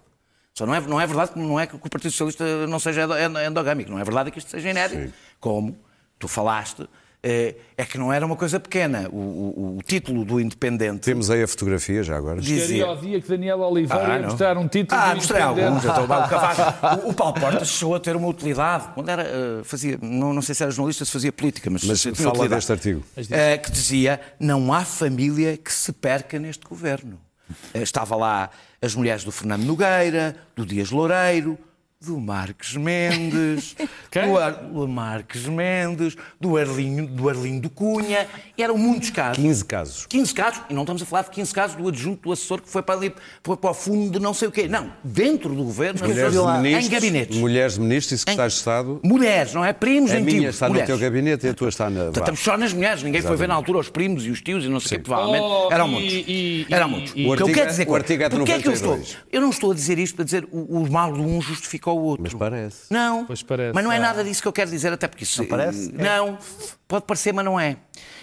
Só 0.55 0.65
não 0.67 0.75
é, 0.75 0.81
não 0.81 1.01
é 1.01 1.07
verdade 1.07 1.33
que 1.33 1.39
não 1.39 1.61
é 1.61 1.67
que 1.67 1.77
o 1.77 1.79
Partido 1.79 2.11
Socialista 2.11 2.67
não 2.67 2.79
seja 2.79 3.03
endo- 3.03 3.17
endo- 3.19 3.39
endogâmico. 3.41 3.91
Não 3.91 3.99
é 3.99 4.05
verdade 4.05 4.31
que 4.31 4.39
isto 4.39 4.51
seja 4.51 4.71
inédito. 4.71 5.13
Como 5.39 5.77
tu 6.19 6.27
falaste, 6.27 6.89
é 7.77 7.85
que 7.87 7.97
não 7.97 8.13
era 8.13 8.25
uma 8.27 8.37
coisa 8.37 8.61
pequena. 8.61 9.09
O, 9.11 9.17
o- 9.17 9.77
o 9.79 9.83
título 9.83 10.25
do 10.25 10.39
Independente 10.41 11.01
Temos 11.01 11.31
aí 11.31 11.43
a 11.43 11.49
fotografia 11.49 12.03
já 12.03 12.17
agora. 12.17 12.41
Dizia- 12.41 12.61
Chegaria 12.61 12.85
ao 12.87 12.97
dia 12.97 13.21
que 13.21 13.29
Daniel 13.29 13.61
Oliveira 13.61 14.09
ia 14.15 14.19
não. 14.19 14.25
mostrar 14.29 14.59
um 14.59 14.69
título 14.69 15.01
Ah, 15.01 15.15
mostrei 15.15 15.41
alguns. 15.41 15.85
Então, 15.85 16.05
o, 16.05 16.09
Cavaco- 16.09 17.07
o, 17.07 17.11
o 17.11 17.15
Paulo 17.15 17.35
Portas 17.41 17.69
chegou 17.69 17.95
a 17.95 18.01
ter 18.01 18.15
uma 18.15 18.29
utilidade. 18.29 18.89
Quando 18.95 19.09
era, 19.09 19.23
eh, 19.23 19.61
fazia, 19.65 19.99
não, 20.03 20.35
não 20.35 20.43
sei 20.43 20.55
se 20.55 20.63
era 20.63 20.71
jornalista, 20.71 21.05
se 21.05 21.11
fazia 21.13 21.33
política, 21.33 21.71
mas, 21.71 21.83
Mas 21.85 22.03
tinha 22.03 22.15
fala 22.15 22.29
utilidade. 22.31 22.55
deste 22.57 22.73
artigo. 22.73 23.03
Eh, 23.31 23.57
que 23.59 23.71
dizia: 23.71 24.21
não 24.39 24.73
há 24.73 24.85
família 24.85 25.57
que 25.57 25.73
se 25.73 25.93
perca 25.93 26.39
neste 26.39 26.67
governo. 26.67 27.19
Eh, 27.73 27.83
estava 27.83 28.15
lá 28.17 28.51
as 28.83 28.95
mulheres 28.95 29.25
do 29.25 29.33
Fernando 29.33 29.63
Nogueira, 29.65 30.37
do 30.55 30.65
Dias 30.67 30.91
Loureiro, 30.91 31.59
do 32.07 32.19
Marques 32.21 32.77
Mendes, 32.77 33.77
do, 34.13 34.39
Ar, 34.39 34.53
do 34.53 34.87
Marques 34.89 35.47
Mendes, 35.47 36.17
do 36.41 36.57
Arlinho, 36.57 37.07
do 37.07 37.29
Arlinho 37.29 37.61
do 37.61 37.71
Cunha, 37.71 38.27
e 38.57 38.63
eram 38.63 38.77
muitos 38.79 39.11
casos. 39.11 39.37
15 39.43 39.65
casos. 39.65 40.07
15 40.07 40.35
casos, 40.35 40.61
e 40.71 40.75
não 40.75 40.83
estamos 40.83 41.03
a 41.03 41.07
falar 41.07 41.23
de 41.23 41.31
15 41.31 41.53
casos 41.53 41.77
do 41.77 41.89
adjunto 41.89 42.23
do 42.23 42.33
assessor 42.33 42.61
que 42.61 42.69
foi 42.69 42.83
para 42.83 42.95
ali, 42.97 43.15
foi 43.43 43.57
para 43.57 43.71
o 43.71 43.75
fundo 43.75 44.13
de 44.13 44.19
não 44.21 44.35
sei 44.35 44.49
o 44.49 44.53
quê. 44.53 44.69
Não, 44.69 44.93
dentro 45.03 45.55
do 45.55 45.65
governo, 45.65 46.01
Mulheres 46.01 46.33
de 46.33 46.37
pessoas- 46.39 46.59
em 46.59 46.63
ministros, 46.63 46.89
gabinetes. 46.91 47.37
mulheres 47.39 47.75
de 47.75 47.81
ministros 47.81 48.13
e 48.13 48.19
secretários 48.19 48.53
de 48.55 48.59
Estado. 48.59 49.01
Mulheres, 49.03 49.55
não 49.55 49.65
é? 49.65 49.73
Primos 49.73 50.11
A 50.11 50.15
nem 50.15 50.25
minha 50.25 50.41
tios. 50.41 50.55
está 50.55 50.67
no 50.67 50.73
mulheres. 50.75 50.89
teu 50.89 50.99
gabinete 50.99 51.47
e 51.47 51.49
a 51.51 51.55
tua 51.55 51.69
está 51.69 51.91
na. 51.91 52.05
Vá. 52.05 52.11
Estamos 52.11 52.41
só 52.41 52.57
nas 52.57 52.73
mulheres, 52.73 53.03
ninguém 53.03 53.23
foi 53.23 53.37
ver 53.37 53.49
na 53.49 53.55
altura 53.55 53.79
os 53.79 53.89
primos 53.89 54.25
e 54.27 54.31
os 54.31 54.41
tios 54.41 54.65
e 54.65 54.69
não 54.69 54.81
sei 54.81 54.99
o 54.99 55.01
quê, 55.01 55.05
provavelmente. 55.05 55.45
Oh, 55.45 55.69
eram 55.73 55.87
e- 55.89 55.91
muitos. 55.91 56.13
e- 56.15 56.67
eram 56.71 56.89
e- 56.89 56.91
muitos. 56.91 57.13
e- 57.17 57.27
O 57.27 57.33
O 57.33 57.37
que 57.37 57.43
eu 57.43 57.47
artigo 57.47 57.53
quero 57.55 57.67
é- 57.67 57.71
dizer 57.71 57.89
o 57.89 57.95
artigo 57.95 58.23
é 58.23 58.29
de 58.29 58.37
Porquê 58.37 58.53
é 58.53 58.59
que 58.61 58.69
eu 58.69 58.73
estou? 58.73 58.91
92. 58.93 59.19
Eu 59.33 59.41
não 59.41 59.51
estou 59.51 59.71
a 59.71 59.75
dizer 59.75 59.99
isto 59.99 60.15
para 60.17 60.25
dizer 60.25 60.47
o, 60.51 60.81
o 60.83 60.91
mal 60.93 61.13
de 61.13 61.21
um 61.21 61.41
justifica 61.41 61.91
o 61.99 62.03
outro. 62.03 62.23
Mas 62.25 62.35
parece. 62.35 62.93
Não. 62.93 63.25
Pois 63.27 63.43
parece. 63.43 63.75
Mas 63.75 63.85
não 63.85 63.93
é 63.93 63.97
Ah. 63.97 64.01
nada 64.01 64.25
disso 64.25 64.43
que 64.43 64.49
eu 64.49 64.53
quero 64.53 64.71
dizer, 64.71 64.93
até 64.93 65.07
porque 65.09 65.25
isso. 65.25 65.41
Não 65.43 65.49
parece? 65.49 65.93
Não. 65.93 66.39
Pode 66.89 67.05
parecer, 67.07 67.33
mas 67.33 67.45
não 67.45 67.59
é. 67.59 67.77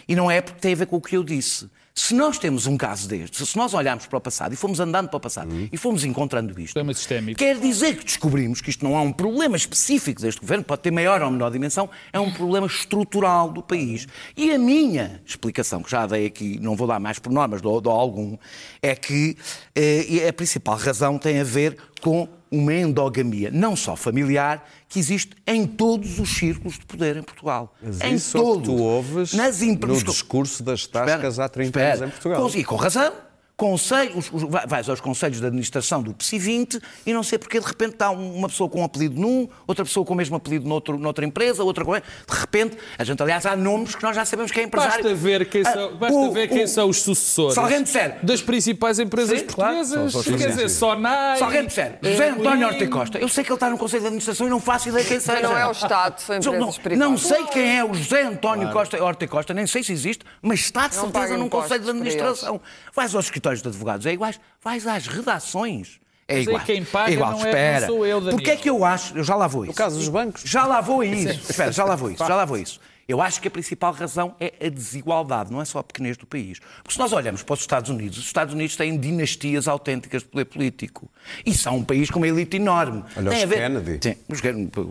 E 0.08 0.16
não 0.16 0.30
é 0.30 0.42
porque 0.42 0.60
tem 0.60 0.74
a 0.74 0.76
ver 0.76 0.86
com 0.88 0.98
o 0.98 1.02
que 1.02 1.16
eu 1.18 1.24
disse. 1.24 1.70
Se 1.94 2.14
nós 2.14 2.40
temos 2.40 2.68
um 2.68 2.78
caso 2.78 3.06
deste, 3.08 3.46
se 3.46 3.58
nós 3.58 3.74
olharmos 3.74 4.06
para 4.08 4.18
o 4.18 4.22
passado 4.22 4.54
e 4.54 4.56
fomos 4.56 4.80
andando 4.80 5.10
para 5.10 5.18
o 5.18 5.20
passado 5.20 5.52
Uhum. 5.52 5.68
e 5.70 5.76
fomos 5.78 6.06
encontrando 6.06 6.58
isto, 6.60 6.74
Problema 6.74 6.94
sistémico. 6.94 7.38
quer 7.38 7.60
dizer 7.60 7.98
que 7.98 8.06
descobrimos 8.06 8.62
que 8.62 8.70
isto 8.70 8.84
não 8.86 8.96
é 8.96 9.02
um 9.02 9.12
problema 9.12 9.58
específico 9.58 10.22
deste 10.22 10.40
governo, 10.40 10.64
pode 10.64 10.82
ter 10.84 10.90
maior 10.92 11.22
ou 11.22 11.30
menor 11.30 11.52
dimensão, 11.52 11.90
é 12.14 12.20
um 12.20 12.32
problema 12.32 12.66
estrutural 12.66 13.52
do 13.52 13.62
país. 13.62 14.08
E 14.38 14.54
a 14.54 14.58
minha 14.58 15.22
explicação, 15.26 15.84
que 15.84 15.92
já 15.92 16.08
dei 16.08 16.26
aqui, 16.26 16.58
não 16.62 16.78
vou 16.78 16.88
dar 16.88 17.00
mais 17.00 17.20
por 17.20 17.30
normas, 17.32 17.62
dou, 17.62 17.82
dou 17.82 17.92
algum, 17.94 18.38
é 18.82 18.96
que 18.96 19.36
eh, 19.76 20.28
a 20.30 20.32
principal 20.34 20.78
razão 20.78 21.18
tem 21.18 21.42
a 21.42 21.44
ver 21.44 21.78
com 22.02 22.26
uma 22.52 22.74
endogamia, 22.74 23.50
não 23.50 23.76
só 23.76 23.96
familiar, 23.96 24.68
que 24.90 25.00
existe 25.00 25.36
em 25.48 25.66
todos 25.66 26.20
os 26.20 26.30
círculos 26.30 26.78
de 26.78 26.86
poder 26.86 27.16
em 27.16 27.24
Portugal. 27.24 27.74
Mas 27.82 28.02
em 28.02 28.16
isso 28.16 28.38
é 28.38 28.42
o 28.42 28.44
que 28.44 28.50
todos. 28.52 28.68
tu 28.68 28.78
ouves 28.84 29.34
Nas 29.34 29.62
no 29.62 29.68
discurso 30.12 30.62
das 30.62 30.82
Espera, 30.82 31.06
tascas 31.06 31.40
há 31.40 31.48
30 31.48 31.68
espera. 31.70 31.94
anos 31.96 32.08
em 32.08 32.12
Portugal. 32.12 32.42
Com- 32.52 32.58
E 32.58 32.64
com 32.66 32.76
razão. 32.76 33.14
Os- 34.16 34.30
vai- 34.44 34.66
vais 34.68 34.90
aos 34.90 35.00
conselhos 35.00 35.40
de 35.40 35.46
administração 35.46 36.02
do 36.02 36.14
PSI 36.14 36.40
20 36.40 36.80
e 37.06 37.14
não 37.14 37.24
sei 37.24 37.38
porque 37.38 37.60
de 37.60 37.66
repente 37.66 37.94
está 37.94 38.10
um- 38.10 38.36
uma 38.36 38.48
pessoa 38.50 38.70
com 38.70 38.82
um 38.82 38.84
apelido 38.84 39.20
num, 39.20 39.48
outra 39.68 39.86
pessoa 39.86 40.06
com 40.06 40.14
o 40.14 40.18
mesmo 40.18 40.36
apelido 40.36 40.68
noutro, 40.68 40.98
noutra 40.98 41.26
empresa, 41.26 41.64
outra 41.64 41.84
com. 41.86 41.94
De 41.94 42.02
repente, 42.30 42.78
a 42.98 43.04
gente, 43.04 43.22
aliás, 43.22 43.46
há 43.46 43.56
nomes 43.56 43.96
que 43.96 44.04
nós 44.04 44.16
já 44.16 44.26
sabemos 44.26 44.52
que 44.52 44.60
é 44.60 44.64
empresário. 44.64 45.04
Basta 45.04 45.16
ver 45.16 45.46
quem 45.50 45.62
Ah, 45.62 45.72
são, 45.74 45.96
basta 45.98 46.18
o- 46.18 46.32
ver 46.32 46.48
quem 46.48 46.64
o- 46.64 46.68
são 46.68 46.90
os 46.90 47.02
sucessores 47.02 47.54
Se 47.54 47.60
alguém 47.60 47.84
disser- 47.84 48.18
das 48.24 48.42
principais 48.42 49.00
empresas 49.00 49.40
Sim, 49.40 49.46
claro. 49.48 49.76
portuguesas. 49.76 50.16
Os 50.16 50.26
Quer 50.26 50.48
dizer. 50.50 50.70
Sonai. 50.70 51.38
Se 51.38 51.44
alguém 51.44 51.66
disser 51.66 52.00
José 52.02 52.30
António 52.30 52.68
Horta 52.68 52.88
Costa, 52.88 53.18
eu 53.20 53.28
sei 53.30 53.44
que 53.44 53.50
ele 53.52 53.56
está 53.56 53.70
no 53.70 53.78
Conselho 53.78 54.02
de 54.02 54.08
Administração 54.08 54.48
e 54.48 54.50
não 54.50 54.60
faço 54.60 54.90
ideia 54.90 55.06
quem 55.06 55.20
seja. 55.20 55.42
não 55.42 55.58
é 55.58 55.68
o 55.68 55.72
Estado, 55.72 56.20
são 56.20 56.36
Não- 56.36 56.40
empresas 56.40 56.60
não, 56.60 56.74
privadas. 56.84 57.10
Não 57.12 57.18
sei 57.18 57.44
quem 57.46 57.78
é 57.78 57.84
o 57.84 57.94
José 57.94 58.24
António 58.24 58.72
Costa, 58.72 59.02
Horta 59.04 59.28
Costa, 59.28 59.54
nem 59.54 59.68
sei 59.68 59.84
se 59.84 59.92
existe, 59.92 60.24
mas 60.42 60.60
está 60.62 60.88
de 60.88 60.96
Não 60.98 61.04
certeza 61.12 61.38
num 61.38 61.50
Conselho 61.50 61.84
de 61.84 61.90
Administração. 61.90 62.62
Vais 62.96 63.14
aos 63.16 63.30
escritórios 63.60 63.62
de 63.62 63.68
advogados, 63.70 64.06
é 64.06 64.14
iguais. 64.14 64.40
Vais 64.64 64.88
às 64.88 65.08
redações. 65.08 66.00
É 66.28 66.36
Mas 66.38 66.48
igual. 66.48 66.62
quem 66.66 66.84
paga 66.86 67.10
é 67.10 67.14
igual. 67.14 67.32
não 67.32 67.40
é- 67.40 67.42
não 67.44 67.50
Espera. 67.50 67.86
sou 67.88 68.06
eu, 68.06 68.20
Daniel. 68.22 68.38
Porque 68.38 68.52
é 68.52 68.56
que 68.56 68.70
eu 68.70 68.86
acho, 68.86 69.18
eu 69.18 69.24
já 69.24 69.36
lá 69.36 69.48
vou 69.48 69.64
isso. 69.64 69.72
No 69.72 69.76
caso 69.76 69.98
dos 69.98 70.08
bancos. 70.08 70.42
Já 70.46 70.66
lá 70.66 70.80
vou 70.80 71.04
isso. 71.04 71.52
Espera, 71.52 71.72
já 71.72 71.84
lá 71.84 71.96
vou 71.96 72.10
isso. 72.12 72.26
Já 72.26 72.36
lá 72.36 72.46
vou 72.46 72.58
isso. 72.58 72.80
Eu 73.12 73.22
acho 73.22 73.42
que 73.42 73.48
a 73.48 73.52
principal 73.52 73.92
razão 73.92 74.36
é 74.40 74.54
a 74.66 74.70
desigualdade, 74.70 75.52
não 75.52 75.62
é 75.62 75.66
só 75.66 75.80
a 75.80 75.84
pequenez 75.84 76.16
do 76.16 76.26
país. 76.26 76.60
Porque 76.82 76.94
se 76.94 77.00
nós 77.00 77.12
olhamos 77.12 77.44
para 77.44 77.54
os 77.56 77.60
Estados 77.60 77.90
Unidos, 77.90 78.18
os 78.18 78.26
Estados 78.26 78.54
Unidos 78.54 78.76
têm 78.78 78.98
dinastias 78.98 79.68
autênticas 79.68 80.22
de 80.24 80.30
poder 80.30 80.46
político. 80.46 81.12
E 81.46 81.54
são 81.54 81.78
um 81.78 81.84
país 81.84 82.10
com 82.10 82.20
uma 82.20 82.28
elite 82.28 82.56
enorme. 82.56 83.04
Olha 83.18 83.30
Tem 83.30 83.38
os 83.40 83.44
a 83.44 83.46
ver- 83.48 83.58
Kennedy. 83.58 83.98
Tem- 83.98 84.18
os, 84.30 84.42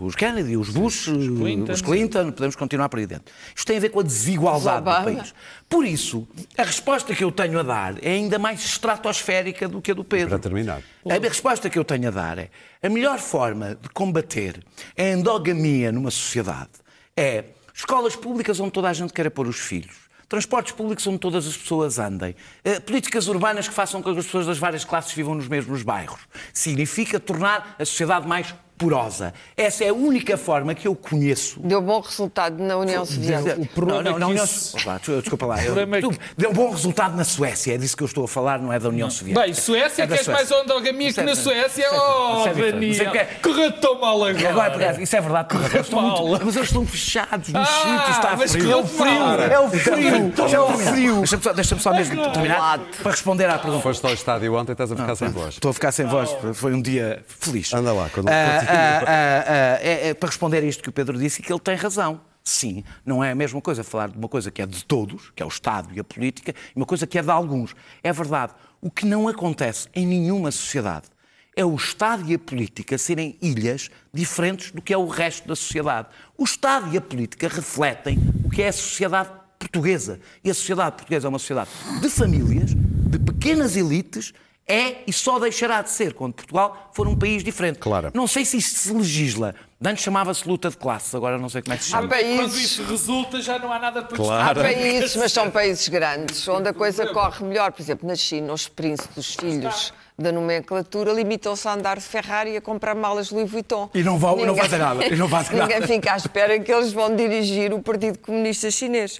os 0.03 0.15
Kennedy, 0.15 0.55
os 0.55 0.69
Bush, 0.69 1.07
os 1.07 1.27
Clinton. 1.27 1.73
Clinton, 1.83 2.31
podemos 2.31 2.55
continuar 2.55 2.89
por 2.89 2.99
aí 2.99 3.07
dentro. 3.07 3.33
Isto 3.55 3.65
tem 3.67 3.77
a 3.77 3.79
ver 3.79 3.89
com 3.89 3.99
a 3.99 4.03
desigualdade 4.03 4.85
do 4.85 4.91
país. 5.15 5.33
Por 5.67 5.83
isso, 5.85 6.27
a 6.57 6.63
resposta 6.63 7.15
que 7.15 7.23
eu 7.23 7.31
tenho 7.31 7.59
a 7.59 7.63
dar 7.63 8.03
é 8.03 8.11
ainda 8.11 8.37
mais 8.37 8.63
estratosférica 8.63 9.67
do 9.67 9.81
que 9.81 9.91
a 9.91 9.93
do 9.93 10.03
Pedro. 10.03 10.29
Para 10.29 10.39
terminar. 10.39 10.81
A 11.09 11.13
resposta 11.27 11.69
que 11.69 11.79
eu 11.79 11.83
tenho 11.83 12.07
a 12.09 12.11
dar 12.11 12.37
é 12.37 12.49
a 12.83 12.89
melhor 12.89 13.17
forma 13.19 13.75
de 13.81 13.89
combater 13.89 14.59
a 14.97 15.01
endogamia 15.03 15.91
numa 15.91 16.11
sociedade 16.11 16.69
é 17.17 17.45
escolas 17.81 18.15
públicas 18.15 18.59
onde 18.59 18.71
toda 18.71 18.89
a 18.89 18.93
gente 18.93 19.11
queira 19.11 19.31
pôr 19.31 19.47
os 19.47 19.57
filhos. 19.57 19.95
Transportes 20.29 20.71
públicos 20.71 21.05
onde 21.07 21.17
todas 21.17 21.47
as 21.47 21.57
pessoas 21.57 21.97
andem. 21.97 22.35
Eh, 22.63 22.79
políticas 22.79 23.27
urbanas 23.27 23.67
que 23.67 23.73
façam 23.73 24.01
com 24.03 24.13
que 24.13 24.19
as 24.19 24.25
pessoas 24.25 24.45
das 24.45 24.59
várias 24.59 24.85
classes 24.85 25.11
vivam 25.13 25.33
nos 25.33 25.47
mesmos 25.47 25.81
bairros. 25.81 26.21
Significa 26.53 27.19
tornar 27.19 27.75
a 27.79 27.83
sociedade 27.83 28.27
mais 28.27 28.53
porosa. 28.81 29.33
Essa 29.55 29.83
é 29.83 29.89
a 29.89 29.93
única 29.93 30.35
forma 30.37 30.73
que 30.73 30.87
eu 30.87 30.95
conheço 30.95 31.59
Deu 31.59 31.81
bom 31.81 31.99
resultado 31.99 32.61
na 32.63 32.77
União 32.77 33.05
Soviética. 33.05 33.59
O 33.61 33.65
problema 33.67 34.01
não, 34.03 34.11
não, 34.11 34.17
é 34.17 34.19
na 34.19 34.25
que 34.25 34.31
União 34.31 34.45
isso- 34.45 34.77
Opa, 34.77 34.99
desculpa- 35.21 35.45
lá. 35.45 35.63
eu- 35.63 35.77
é 35.79 36.01
tu- 36.01 36.09
que- 36.09 36.19
Deu 36.37 36.51
bom 36.53 36.71
resultado 36.71 37.15
na 37.15 37.23
Suécia, 37.23 37.75
é 37.75 37.77
disso 37.77 37.95
que 37.95 38.03
eu 38.03 38.07
estou 38.07 38.25
a 38.25 38.27
falar, 38.27 38.59
não 38.59 38.73
é 38.73 38.79
da 38.79 38.89
União 38.89 39.09
Soviética. 39.09 39.45
Bem, 39.45 39.53
Suécia, 39.53 40.03
É 40.03 40.07
queres 40.07 40.27
mais 40.27 40.47
Suécia. 40.47 40.63
endogamia 40.63 41.05
que 41.07 41.11
Isso 41.11 41.21
é- 41.21 41.23
na 41.23 41.31
isso 41.33 41.43
Suécia? 41.43 41.83
é- 41.85 41.91
Oh, 41.91 42.47
é. 42.47 42.53
Daniel, 42.71 43.07
é 43.07 43.11
que 43.11 43.17
é- 43.17 43.25
correu 43.41 43.71
tão 43.73 43.99
mal 43.99 44.23
agora. 44.23 44.49
Agora, 44.49 45.01
isso 45.01 45.15
é 45.15 45.21
verdade, 45.21 45.47
eles 45.55 45.73
estão 45.85 46.01
Mal. 46.01 46.27
muito, 46.27 46.45
mas 46.45 46.55
eles 46.55 46.67
estão 46.69 46.85
fechados 46.85 47.49
nos 47.49 47.67
Ah, 47.69 47.81
sítios, 47.83 48.17
está 48.17 48.35
mas 48.35 48.51
frio. 48.51 48.65
que 48.65 48.71
é 48.71 48.75
o 48.75 48.85
frio. 48.85 49.11
É 49.51 49.59
o 49.59 49.69
frio! 49.69 50.33
É 50.55 50.59
o 50.59 50.77
frio! 50.77 51.15
Deixa-me 51.19 51.43
só, 51.43 51.53
deixa 51.53 51.79
só 51.79 51.93
mesmo 51.93 52.31
terminar 52.31 52.79
para 53.01 53.11
responder 53.11 53.49
à 53.49 53.57
pergunta. 53.59 53.83
Foste 53.83 54.05
ao 54.05 54.13
estádio 54.13 54.55
ontem, 54.55 54.71
estás 54.71 54.91
a 54.91 54.95
ficar 54.95 55.15
sem 55.15 55.29
voz. 55.29 55.49
Estou 55.55 55.71
a 55.71 55.73
ficar 55.73 55.91
sem 55.91 56.05
voz, 56.05 56.35
foi 56.53 56.73
um 56.73 56.81
dia 56.81 57.23
feliz. 57.39 57.73
Anda 57.73 57.93
lá, 57.93 58.09
quando- 58.13 58.29
ah, 58.29 58.31
é, 58.71 60.09
é 60.09 60.13
para 60.13 60.29
responder 60.29 60.59
a 60.59 60.65
isto 60.65 60.81
que 60.83 60.89
o 60.89 60.91
Pedro 60.91 61.17
disse, 61.17 61.41
que 61.41 61.51
ele 61.51 61.59
tem 61.59 61.75
razão. 61.75 62.21
Sim, 62.43 62.83
não 63.05 63.23
é 63.23 63.31
a 63.31 63.35
mesma 63.35 63.61
coisa 63.61 63.83
falar 63.83 64.09
de 64.09 64.17
uma 64.17 64.27
coisa 64.27 64.49
que 64.49 64.61
é 64.61 64.65
de 64.65 64.83
todos, 64.83 65.31
que 65.35 65.43
é 65.43 65.45
o 65.45 65.49
Estado 65.49 65.89
e 65.93 65.99
a 65.99 66.03
política, 66.03 66.53
e 66.75 66.79
uma 66.79 66.85
coisa 66.85 67.05
que 67.05 67.17
é 67.17 67.21
de 67.21 67.29
alguns. 67.29 67.75
É 68.03 68.11
verdade. 68.11 68.53
O 68.81 68.89
que 68.89 69.05
não 69.05 69.27
acontece 69.27 69.87
em 69.93 70.07
nenhuma 70.07 70.51
sociedade 70.51 71.05
é 71.55 71.63
o 71.63 71.75
Estado 71.75 72.29
e 72.29 72.33
a 72.33 72.39
política 72.39 72.97
serem 72.97 73.37
ilhas 73.41 73.89
diferentes 74.13 74.71
do 74.71 74.81
que 74.81 74.93
é 74.93 74.97
o 74.97 75.07
resto 75.07 75.47
da 75.47 75.55
sociedade. 75.55 76.07
O 76.37 76.43
Estado 76.43 76.91
e 76.93 76.97
a 76.97 77.01
política 77.01 77.47
refletem 77.47 78.17
o 78.43 78.49
que 78.49 78.63
é 78.63 78.69
a 78.69 78.73
sociedade 78.73 79.29
portuguesa. 79.59 80.19
E 80.43 80.49
a 80.49 80.53
sociedade 80.53 80.95
portuguesa 80.95 81.27
é 81.27 81.29
uma 81.29 81.39
sociedade 81.39 81.69
de 82.01 82.09
famílias, 82.09 82.71
de 82.73 83.19
pequenas 83.19 83.75
elites, 83.75 84.33
é 84.71 85.03
e 85.05 85.11
só 85.13 85.37
deixará 85.39 85.81
de 85.81 85.89
ser 85.89 86.13
quando 86.13 86.33
Portugal 86.33 86.89
for 86.93 87.07
um 87.07 87.15
país 87.15 87.43
diferente. 87.43 87.79
Claro. 87.79 88.11
Não 88.13 88.27
sei 88.27 88.45
se 88.45 88.57
isto 88.57 88.77
se 88.79 88.93
legisla. 88.93 89.53
Antes 89.83 90.03
chamava-se 90.03 90.47
luta 90.47 90.69
de 90.69 90.77
classes, 90.77 91.13
agora 91.15 91.39
não 91.39 91.49
sei 91.49 91.61
como 91.63 91.73
é 91.73 91.77
que 91.77 91.83
se 91.83 91.91
Há 91.93 91.97
chama. 91.97 92.07
Quando 92.07 92.19
países, 92.21 92.61
isso 92.63 92.83
resulta, 92.83 93.41
já 93.41 93.57
não 93.57 93.73
há 93.73 93.79
nada 93.79 94.03
para 94.03 94.51
há 94.51 94.53
países, 94.55 95.15
mas 95.15 95.31
são 95.31 95.49
países 95.51 95.87
grandes, 95.87 96.47
onde 96.47 96.69
a 96.69 96.73
coisa 96.73 97.07
corre 97.07 97.43
melhor. 97.43 97.71
Por 97.71 97.81
exemplo, 97.81 98.07
na 98.07 98.15
China, 98.15 98.53
os 98.53 98.67
príncipes, 98.67 99.17
os 99.17 99.35
filhos 99.35 99.91
da 100.19 100.31
nomenclatura, 100.31 101.11
limitam-se 101.11 101.67
a 101.67 101.73
andar 101.73 101.97
de 101.97 102.03
Ferrari 102.03 102.51
e 102.51 102.57
a 102.57 102.61
comprar 102.61 102.93
malas 102.93 103.31
Louis 103.31 103.49
Vuitton. 103.49 103.89
E 103.95 104.03
não 104.03 104.19
vão- 104.19 104.37
não 104.45 104.55
fazem 104.55 104.77
nada, 104.77 105.03
e 105.03 105.15
não 105.15 105.27
fazem 105.27 105.53
Ninguém 105.59 105.79
nada. 105.79 105.87
fica 105.91 106.13
à 106.13 106.17
espera 106.17 106.59
que 106.59 106.71
eles 106.71 106.93
vão 106.93 107.15
dirigir 107.15 107.73
o 107.73 107.81
Partido 107.81 108.19
Comunista 108.19 108.69
Chinês. 108.69 109.19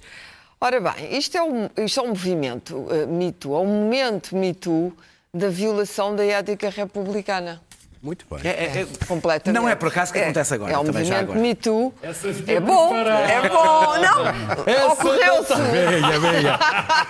Ora 0.60 0.80
bem, 0.80 1.18
isto 1.18 1.36
é 1.36 1.42
um, 1.42 1.68
isto 1.78 1.98
é 1.98 2.02
um 2.04 2.08
movimento 2.10 2.76
uh, 2.76 3.08
Me 3.08 3.32
Too, 3.32 3.52
é 3.56 3.58
um 3.58 3.66
momento 3.66 4.36
Me 4.36 4.54
Too 4.54 4.92
da 5.34 5.48
violação 5.48 6.14
da 6.14 6.22
ética 6.26 6.68
republicana. 6.68 7.58
Muito 8.02 8.26
bem. 8.30 8.40
É, 8.44 8.48
é- 8.50 8.80
é- 8.82 8.86
Completamente. 9.08 9.58
Não 9.58 9.66
é 9.66 9.74
por 9.74 9.88
acaso 9.88 10.12
que 10.12 10.18
É, 10.18 10.24
acontece 10.24 10.52
agora. 10.52 10.72
É 10.74 10.78
um 10.78 10.84
também 10.84 11.04
já 11.06 11.22
movimento 11.22 11.30
agora. 11.30 11.40
Me 11.40 11.54
Too. 11.54 11.94
Fiquei 12.34 12.56
É 12.56 12.60
bom, 12.60 12.94
é 12.94 13.48
bom. 13.48 13.94
Não, 13.96 14.92
ocorreu-se. 14.92 15.54
Venha, 15.54 16.20
venha. 16.20 16.58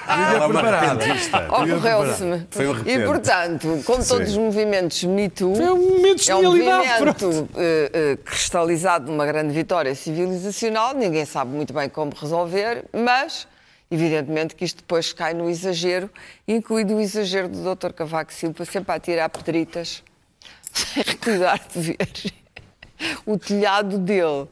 É. 0.07 1.75
Ocorreu-se-me. 1.75 2.47
Foi 2.49 2.69
um 2.69 2.87
E, 2.87 3.05
portanto, 3.05 3.83
como 3.85 4.05
todos 4.07 4.31
os 4.31 4.37
movimentos 4.37 5.03
Me 5.03 5.29
Too, 5.29 5.57
Foi 5.57 5.71
um 5.71 5.77
momento 5.91 6.23
de 6.23 6.31
é 6.31 6.37
um 6.37 6.43
movimento 6.45 7.49
eh, 7.57 7.91
eh, 7.93 8.19
cristalizado 8.25 9.11
numa 9.11 9.27
grande 9.27 9.53
vitória 9.53 9.93
civilizacional, 9.97 10.95
ninguém 10.95 11.25
sabe 11.25 11.51
muito 11.51 11.73
bem 11.73 11.89
como 11.89 12.13
resolver, 12.15 12.85
mas 12.93 13.49
evidentemente 13.93 14.55
que 14.55 14.65
isto 14.65 14.79
depois 14.79 15.13
cai 15.13 15.35
no 15.35 15.51
exagero, 15.51 16.11
incluindo 16.49 16.97
o 16.97 17.01
exagero 17.01 17.49
do 17.49 17.75
Dr. 17.75 17.93
Cavaco 17.93 18.33
Silva, 18.33 18.65
sempre 18.65 18.93
a 18.93 18.99
tirar 18.99 19.29
pedritas, 19.29 20.03
sem 20.73 21.05
cuidar 21.19 21.59
de 21.59 21.81
ver 21.81 22.09
o 23.27 23.39
telhado 23.39 23.99
dele. 23.99 24.49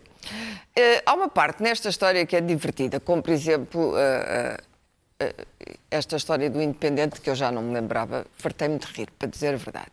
Eh, 0.77 1.03
há 1.07 1.15
uma 1.15 1.29
parte 1.29 1.63
nesta 1.63 1.89
história 1.89 2.27
que 2.27 2.37
é 2.37 2.41
divertida, 2.41 3.01
como 3.01 3.23
por 3.23 3.31
exemplo 3.31 3.95
eh, 3.97 4.59
eh, 5.21 5.35
esta 5.91 6.17
história 6.17 6.51
do 6.51 6.61
Independente, 6.61 7.21
que 7.21 7.31
eu 7.31 7.35
já 7.35 7.51
não 7.51 7.63
me 7.63 7.73
lembrava, 7.73 8.27
fartei-me 8.35 8.79
de 8.79 8.87
rir, 8.87 9.11
para 9.19 9.29
dizer 9.29 9.55
a 9.55 9.57
verdade. 9.57 9.91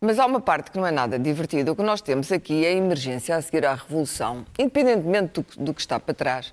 Mas 0.00 0.18
há 0.18 0.26
uma 0.26 0.40
parte 0.40 0.72
que 0.72 0.78
não 0.78 0.86
é 0.86 0.90
nada 0.90 1.16
divertida. 1.16 1.70
O 1.70 1.76
que 1.76 1.82
nós 1.82 2.00
temos 2.00 2.32
aqui 2.32 2.66
é 2.66 2.70
a 2.70 2.72
emergência 2.72 3.36
a 3.36 3.40
seguir 3.40 3.64
à 3.64 3.74
Revolução, 3.74 4.44
independentemente 4.58 5.40
do, 5.40 5.64
do 5.64 5.72
que 5.72 5.80
está 5.80 6.00
para 6.00 6.12
trás, 6.12 6.52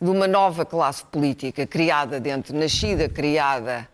de 0.00 0.08
uma 0.08 0.26
nova 0.26 0.64
classe 0.64 1.04
política 1.04 1.66
criada 1.66 2.18
dentro, 2.18 2.56
nascida, 2.56 3.08
criada 3.08 3.88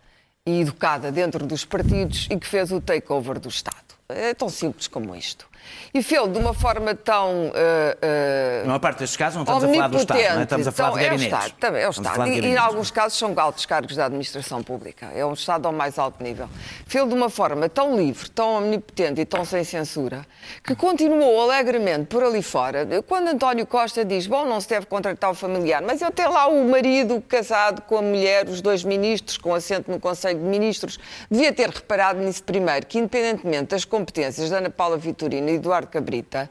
e 0.45 0.61
educada 0.61 1.11
dentro 1.11 1.45
dos 1.45 1.65
partidos 1.65 2.27
e 2.31 2.37
que 2.37 2.47
fez 2.47 2.71
o 2.71 2.79
takeover 2.79 3.39
do 3.39 3.49
Estado. 3.49 3.75
É 4.07 4.33
tão 4.33 4.47
simples 4.47 4.87
como 4.87 5.13
isto. 5.13 5.47
E 5.93 6.03
fez 6.03 6.31
de 6.31 6.37
uma 6.37 6.53
forma 6.53 6.93
tão. 6.93 7.51
eh, 8.01 8.61
Na 8.61 8.67
maior 8.67 8.79
parte 8.79 8.99
destes 8.99 9.17
casos 9.17 9.35
não 9.35 9.43
estamos 9.43 9.63
a 9.63 9.67
falar 9.73 9.87
do 9.87 9.97
Estado, 9.97 10.19
não 10.33 10.39
é? 10.39 10.43
estamos 10.43 10.67
a 10.67 10.71
falar 10.71 10.89
de 10.91 10.97
então, 10.99 11.09
gabinetes. 11.17 11.33
É 11.33 11.35
o 11.35 11.39
Estado, 11.39 11.59
também 11.59 11.81
é 11.81 11.87
o 11.87 11.89
Estamos 11.89 12.11
Estado. 12.11 12.25
de 12.25 12.29
E, 12.29 12.33
e 12.33 12.37
em 12.37 12.41
gabinetes. 12.41 12.65
alguns 12.67 12.91
casos 12.91 13.17
são 13.17 13.33
altos 13.37 13.65
cargos 13.65 13.95
da 13.95 14.05
administração 14.05 14.61
pública. 14.63 15.07
É 15.15 15.25
um 15.25 15.33
Estado 15.33 15.65
ao 15.65 15.71
mais 15.73 15.97
alto 15.97 16.21
nível. 16.23 16.49
Fez 16.85 17.07
de 17.07 17.13
uma 17.13 17.29
forma 17.29 17.69
tão 17.69 17.95
livre, 17.95 18.29
tão 18.29 18.57
omnipotente 18.57 19.21
e 19.21 19.25
tão 19.25 19.45
sem 19.45 19.63
censura, 19.63 20.25
que 20.63 20.75
continuou 20.75 21.41
alegremente 21.49 22.05
por 22.07 22.23
ali 22.23 22.41
fora. 22.41 22.85
Quando 23.07 23.29
António 23.29 23.65
Costa 23.65 24.03
diz, 24.05 24.27
bom, 24.27 24.45
não 24.45 24.59
se 24.61 24.69
deve 24.69 24.85
contratar 24.85 25.31
o 25.31 25.33
familiar, 25.33 25.81
mas 25.81 26.01
eu 26.01 26.11
tenho 26.11 26.31
lá 26.31 26.47
o 26.47 26.67
marido 26.69 27.21
casado 27.27 27.81
com 27.83 27.97
a 27.97 28.01
mulher, 28.01 28.47
os 28.47 28.61
dois 28.61 28.83
ministros, 28.83 29.37
com 29.37 29.53
assento 29.55 29.89
no 29.89 29.99
Conselho 29.99 30.37
de 30.39 30.45
Ministros, 30.45 30.99
devia 31.31 31.51
ter 31.53 31.69
reparado 31.69 32.19
nisso 32.19 32.43
primeiro, 32.43 32.85
que 32.85 32.97
independentemente 32.99 33.65
das 33.71 33.85
competências 33.85 34.49
da 34.49 34.57
Ana 34.57 34.69
Paula 34.69 34.97
Vitorino 34.97 35.46
e 35.49 35.55
Eduardo 35.55 35.87
Cabrita, 35.87 36.49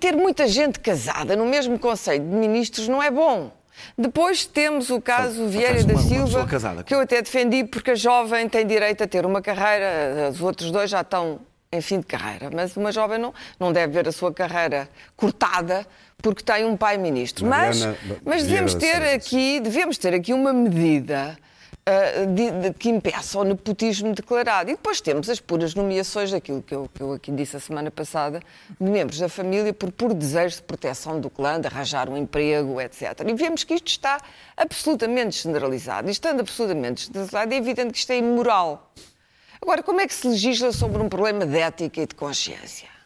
ter 0.00 0.16
muita 0.16 0.46
gente 0.46 0.80
casada 0.80 1.36
no 1.36 1.44
mesmo 1.44 1.78
Conselho 1.78 2.24
de 2.24 2.30
Ministros 2.34 2.88
não 2.88 3.02
é 3.02 3.10
bom. 3.10 3.50
Depois 3.96 4.44
temos 4.46 4.90
o 4.90 5.00
caso 5.00 5.44
só 5.44 5.46
Vieira 5.46 5.84
da 5.84 5.94
uma- 5.94 6.02
Silva, 6.02 6.48
que 6.84 6.94
eu 6.94 7.00
até 7.00 7.22
defendi 7.22 7.64
porque 7.64 7.92
a 7.92 7.94
jovem 7.94 8.48
tem 8.48 8.66
direito 8.66 9.04
a 9.04 9.06
ter 9.06 9.24
uma 9.24 9.40
carreira, 9.40 10.30
os 10.30 10.40
outros 10.40 10.70
dois 10.70 10.90
já 10.90 11.02
estão 11.02 11.40
em 11.70 11.80
fim 11.80 12.00
de 12.00 12.06
carreira, 12.06 12.50
mas 12.52 12.76
uma 12.76 12.90
jovem 12.90 13.18
não, 13.18 13.32
não 13.60 13.72
deve 13.72 13.92
ver 13.92 14.08
a 14.08 14.12
sua 14.12 14.32
carreira 14.32 14.88
cortada 15.16 15.86
porque 16.20 16.42
tem 16.42 16.64
um 16.64 16.76
pai 16.76 16.96
ministro. 16.96 17.46
Mas, 17.46 17.78
Mariana 17.80 17.98
mas 18.24 18.42
Vieira 18.42 18.64
devemos 18.66 18.74
ter 18.74 19.02
aqui, 19.14 19.60
devemos 19.60 19.98
ter 19.98 20.14
aqui 20.14 20.32
uma 20.32 20.52
medida 20.52 21.38
ah, 21.90 22.26
de- 22.26 22.50
de- 22.50 22.74
que 22.74 22.88
impeça 22.90 23.38
o 23.38 23.44
nepotismo 23.44 24.12
declarado. 24.12 24.70
E 24.70 24.74
depois 24.74 25.00
temos 25.00 25.28
as 25.30 25.40
puras 25.40 25.74
nomeações, 25.74 26.32
aquilo 26.34 26.60
que 26.62 26.74
eu, 26.74 26.90
que 26.92 27.00
eu 27.02 27.12
aqui 27.14 27.32
disse 27.32 27.56
a 27.56 27.60
semana 27.60 27.90
passada, 27.90 28.40
de 28.78 28.90
membros 28.90 29.18
da 29.18 29.28
família 29.28 29.72
por 29.72 29.90
puro 29.90 30.12
desejo 30.12 30.56
de 30.56 30.62
proteção 30.62 31.20
do 31.20 31.30
clã, 31.30 31.60
de 31.60 31.66
arranjar 31.66 32.08
um 32.08 32.16
emprego, 32.16 32.80
etc. 32.80 33.20
E 33.26 33.32
vemos 33.34 33.64
que 33.64 33.74
isto 33.74 33.86
está 33.88 34.18
absolutamente 34.56 35.42
generalizado. 35.42 36.08
E 36.08 36.12
estando 36.12 36.40
absolutamente 36.40 37.06
generalizado, 37.06 37.54
é 37.54 37.56
evidente 37.56 37.92
que 37.92 37.98
isto 37.98 38.10
é 38.10 38.18
imoral. 38.18 38.92
Agora, 39.60 39.82
como 39.82 40.00
é 40.00 40.06
que 40.06 40.14
se 40.14 40.28
legisla 40.28 40.70
sobre 40.72 41.02
um 41.02 41.08
problema 41.08 41.44
de 41.46 41.58
ética 41.58 42.02
e 42.02 42.06
de 42.06 42.14
consciência? 42.14 42.97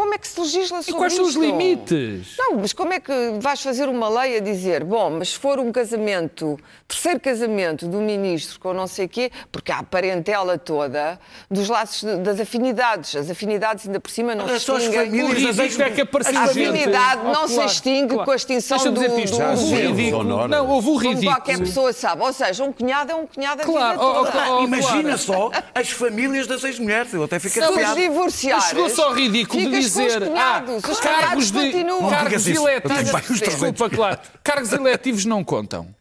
Como 0.00 0.14
é 0.14 0.18
que 0.18 0.26
se 0.28 0.40
legisla 0.40 0.80
E 0.80 0.82
sobre 0.84 0.98
quais 0.98 1.12
são 1.12 1.24
os 1.24 1.30
isto? 1.32 1.42
limites? 1.42 2.34
Não, 2.38 2.56
mas 2.56 2.72
como 2.72 2.90
é 2.94 2.98
que 3.00 3.12
vais 3.38 3.60
fazer 3.60 3.86
uma 3.86 4.08
lei 4.08 4.38
a 4.38 4.40
dizer, 4.40 4.82
bom, 4.82 5.10
mas 5.10 5.28
se 5.30 5.38
for 5.38 5.58
um 5.58 5.70
casamento, 5.70 6.58
terceiro 6.88 7.20
casamento 7.20 7.86
do 7.86 7.98
ministro 7.98 8.58
com 8.58 8.72
não 8.72 8.86
sei 8.86 9.06
quê, 9.06 9.30
porque 9.52 9.70
há 9.70 9.80
a 9.80 9.82
parentela 9.82 10.56
toda 10.56 11.20
dos 11.50 11.68
laços, 11.68 12.00
de- 12.02 12.16
das 12.16 12.40
afinidades. 12.40 13.14
As 13.14 13.28
afinidades 13.30 13.86
ainda 13.86 14.00
por 14.00 14.10
cima 14.10 14.34
não 14.34 14.46
Olha 14.46 14.58
se 14.58 14.64
só 14.64 14.76
as 14.76 14.84
extinguem. 14.84 15.04
famílias 15.10 15.58
O 15.58 15.62
ridículo 15.62 15.82
é 15.82 15.90
que 15.90 16.00
apareceu 16.00 16.38
A 16.40 16.44
afinidade 16.44 17.22
não 17.24 17.44
Oh, 17.44 17.48
se 17.48 17.60
extingue 17.64 18.08
claro. 18.14 18.24
com 18.24 18.30
a 18.30 18.36
extinção 18.36 18.78
do, 18.78 18.92
dizer-te 18.92 19.22
isto. 19.24 19.32
do 19.34 19.36
Já 19.38 19.50
Houve 19.50 19.64
o 19.64 19.76
ridículo. 19.94 20.48
Não, 20.48 20.68
houve 20.70 20.88
o 20.88 20.92
Como 20.94 21.08
ridículo. 21.08 21.30
qualquer 21.36 21.58
pessoa 21.58 21.92
sabe. 21.92 22.22
Ou 22.22 22.32
seja, 22.32 22.64
um 22.64 22.72
cunhado 22.72 23.12
é 23.12 23.14
um 23.14 23.26
cunhado 23.26 23.60
a 23.62 23.64
Claro, 23.66 23.98
vida 23.98 24.04
oh, 24.10 24.24
toda. 24.24 24.50
oh, 24.50 24.60
oh, 24.60 24.64
Imagina 24.64 25.02
claro. 25.02 25.18
só 25.18 25.50
as 25.74 25.90
famílias 25.90 26.46
das 26.46 26.64
ex-mulheres. 26.64 27.12
Eu 27.12 27.24
até 27.24 27.38
fiquei 27.38 27.60
Se 27.60 27.68
os 27.68 27.74
arrepiado. 27.74 28.00
divorciares, 28.00 28.64
Chegou-se 28.64 29.00
ao 29.00 29.12
ridículo 29.12 29.68
de 29.70 29.78
os 29.78 29.89
dizer 29.90 30.22
ah, 30.22 30.26
cunhados. 30.26 30.84
Cargos 31.00 31.50
de 31.50 31.84
cargos 32.08 32.46
eletivos. 32.46 33.40
Desculpa, 33.40 33.90
claro. 33.90 34.18
Cargos 34.42 34.72
eletivos 34.72 35.24
não 35.24 35.44
contam. 35.44 35.94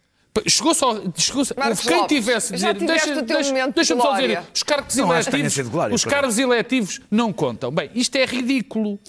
Chegou-se 0.47 0.84
ao. 0.84 0.95
Chegou 1.17 1.43
Marcos 1.58 1.82
quem 1.82 1.97
Lopes, 1.97 2.17
tivesse 2.17 2.54
dizer. 2.54 2.75
tiveste 2.75 3.08
Deixa, 3.08 3.21
deixa, 3.23 3.67
deixa-me 3.71 4.02
só 4.02 4.13
dizer. 4.15 4.41
Os 4.54 4.63
cargos 4.63 4.95
Não 4.95 5.12
eletivos. 5.13 5.58
glória, 5.69 5.95
os 5.95 6.06
cargos 6.06 6.38
eletivos 6.38 7.02
não 7.12 7.34
contam. 7.34 7.71
Bem, 7.71 7.89
isto 7.93 8.15
é 8.15 8.25
ridículo. 8.25 8.99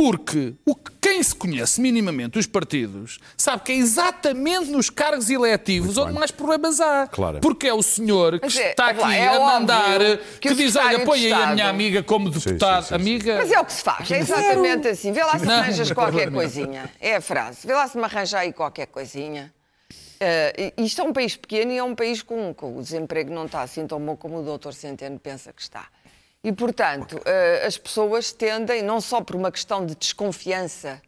Porque 0.00 0.54
o 0.64 0.74
que- 0.74 0.90
quem 0.98 1.22
se 1.22 1.34
conhece 1.34 1.78
minimamente 1.78 2.38
os 2.38 2.46
partidos 2.46 3.18
sabe 3.36 3.62
que 3.64 3.72
é 3.72 3.74
exatamente 3.74 4.70
nos 4.70 4.88
cargos 4.88 5.28
eletivos 5.28 5.98
onde 5.98 6.14
mais 6.14 6.30
problemas 6.30 6.80
há. 6.80 7.06
Claro. 7.06 7.38
Porque 7.40 7.66
é 7.66 7.74
o 7.74 7.82
senhor 7.82 8.40
que 8.40 8.46
é- 8.58 8.70
está 8.70 8.88
é 8.88 8.90
aqui 8.92 9.14
é 9.14 9.28
a 9.28 9.38
mandar, 9.38 9.98
que 10.40 10.48
que, 10.48 10.54
diz: 10.54 10.74
olha, 10.74 11.04
põe 11.04 11.26
aí 11.26 11.32
a 11.34 11.52
minha 11.52 11.68
amiga 11.68 12.02
como 12.02 12.30
deputado. 12.30 12.82
sim, 12.84 12.88
sim. 12.88 12.94
Amiga. 12.94 13.36
Mas 13.36 13.52
é 13.52 13.60
o 13.60 13.64
que 13.66 13.72
se 13.74 13.82
faz, 13.82 14.10
é 14.10 14.18
exatamente 14.20 14.88
assim. 14.88 15.12
Vê 15.12 15.22
lá 15.22 15.38
se 15.38 15.44
Não, 15.44 15.54
arranjas 15.56 15.92
qualquer 15.92 16.32
coisinha. 16.32 16.90
É 16.98 17.16
a 17.16 17.20
frase. 17.20 17.66
Vê 17.66 17.74
lá 17.74 17.86
se 17.86 17.98
me 17.98 18.04
arranjar 18.04 18.40
aí 18.40 18.54
qualquer 18.54 18.86
coisinha. 18.86 19.52
Eh, 20.18 20.72
isto 20.78 21.02
é 21.02 21.04
um 21.04 21.12
país 21.12 21.36
pequeno 21.36 21.72
e 21.72 21.76
é 21.78 21.84
um 21.84 21.94
país 21.94 22.22
com, 22.22 22.54
com 22.54 22.78
o 22.78 22.82
desemprego 22.82 23.32
não 23.32 23.44
está 23.44 23.60
assim 23.62 23.86
tão 23.86 24.00
bom 24.00 24.16
como 24.16 24.38
o 24.40 24.42
doutor 24.42 24.72
Centeno 24.72 25.18
pensa 25.18 25.52
que 25.52 25.60
está. 25.60 25.86
E, 26.42 26.52
portanto, 26.52 27.20
eh, 27.24 27.66
as 27.66 27.76
pessoas 27.76 28.32
tendem, 28.32 28.82
não 28.82 29.00
só 29.00 29.20
por 29.20 29.36
uma 29.36 29.52
questão 29.52 29.84
de 29.84 29.94
desconfiança 29.94 31.00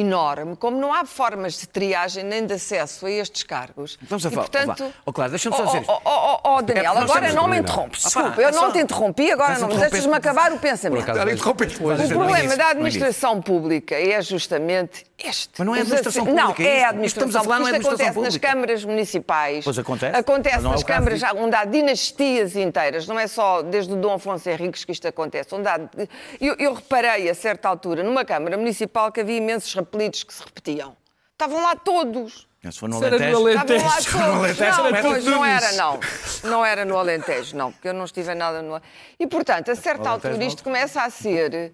enorme, 0.00 0.56
como 0.56 0.76
não 0.78 0.92
há 0.92 1.04
formas 1.04 1.58
de 1.58 1.66
triagem 1.66 2.24
nem 2.24 2.44
de 2.46 2.54
acesso 2.54 3.06
a 3.06 3.10
estes 3.10 3.42
cargos. 3.42 3.98
Vamos 4.02 4.24
a 4.26 4.28
e, 4.28 4.32
falar. 4.32 4.48
portanto. 4.48 4.92
Ó, 5.04 5.12
Claro, 5.12 5.30
deixa-me 5.30 5.56
só 5.56 5.64
dizer 5.64 5.80
isto. 5.80 5.90
Oh, 5.90 6.00
oh, 6.04 6.38
oh, 6.44 6.56
oh, 6.56 6.62
Daniel, 6.62 6.94
É, 6.94 6.98
agora 6.98 7.32
não 7.32 7.48
me 7.48 7.58
interrompes. 7.58 8.02
Desculpa, 8.02 8.40
é 8.40 8.44
eu 8.46 8.52
não 8.52 8.60
só- 8.66 8.70
te 8.72 8.78
interrompi, 8.80 9.30
agora 9.30 9.50
não. 9.50 9.56
interrompeste- 9.66 9.90
Deixas-me 9.90 10.14
acabar 10.16 10.52
o 10.52 10.58
pensamento. 10.58 11.02
acaso, 11.02 11.20
O 11.20 12.08
problema 12.18 12.56
da 12.56 12.68
administração 12.70 13.40
pública 13.40 13.94
é 13.94 14.20
justamente 14.20 15.06
este. 15.18 15.50
Mas 15.58 15.66
não 15.66 15.74
é 15.74 15.78
Os 15.78 15.82
administração 15.84 16.24
pública, 16.26 16.42
Não, 16.46 16.54
é 16.66 16.78
é 16.78 16.84
a 16.84 16.88
administração 16.90 17.40
a 17.40 17.44
não 17.58 17.68
é 17.68 17.72
pública. 17.72 17.78
Isto 17.78 17.88
acontece 18.02 18.20
nas 18.20 18.36
câmaras 18.36 18.84
municipais. 18.84 19.64
Pois 19.64 19.78
acontece, 19.78 20.16
Acontece 20.16 20.58
não 20.60 20.70
é 20.70 20.74
nas 20.74 20.82
câmaras 20.82 21.20
onde 21.36 21.56
há 21.56 21.64
dinastias 21.64 22.56
inteiras. 22.56 23.06
Não 23.06 23.18
é 23.18 23.26
só 23.26 23.62
desde 23.62 23.92
o 23.92 23.96
Dom 23.96 24.14
Afonso 24.14 24.48
Henriques 24.50 24.84
que 24.84 24.92
isto 24.92 25.08
acontece. 25.08 25.54
Onde 25.54 25.68
há... 25.68 25.80
eu, 26.40 26.54
eu 26.58 26.74
reparei, 26.74 27.28
a 27.30 27.34
certa 27.34 27.68
altura, 27.68 28.02
numa 28.02 28.24
câmara 28.24 28.56
municipal 28.58 29.10
que 29.10 29.20
havia 29.20 29.36
imensos 29.36 29.72
apelidos 29.86 30.22
que 30.22 30.34
se 30.34 30.42
repetiam. 30.42 30.96
Estavam 31.32 31.62
lá 31.62 31.76
todos. 31.76 32.46
Se 32.70 32.80
for 32.80 32.88
no 32.88 32.98
no 32.98 33.06
Alentejo. 33.06 33.36
Alentejo. 33.36 33.86
Estavam 34.50 34.90
lá 34.90 35.02
todos. 35.02 35.02
Alentejo, 35.02 35.02
Não, 35.02 35.02
pois, 35.02 35.24
não 35.24 35.44
era, 35.44 35.72
não. 35.72 36.00
Não 36.44 36.64
era 36.64 36.84
no 36.84 36.98
Alentejo, 36.98 37.56
não, 37.56 37.72
porque 37.72 37.88
eu 37.88 37.94
não 37.94 38.04
estive 38.04 38.32
em 38.32 38.34
nada 38.34 38.62
no 38.62 38.80
E, 39.18 39.26
portanto, 39.26 39.70
a 39.70 39.76
certa 39.76 40.08
Alentejo 40.08 40.32
altura 40.32 40.44
isto 40.44 40.64
começa 40.64 41.02
a 41.02 41.10
ser 41.10 41.72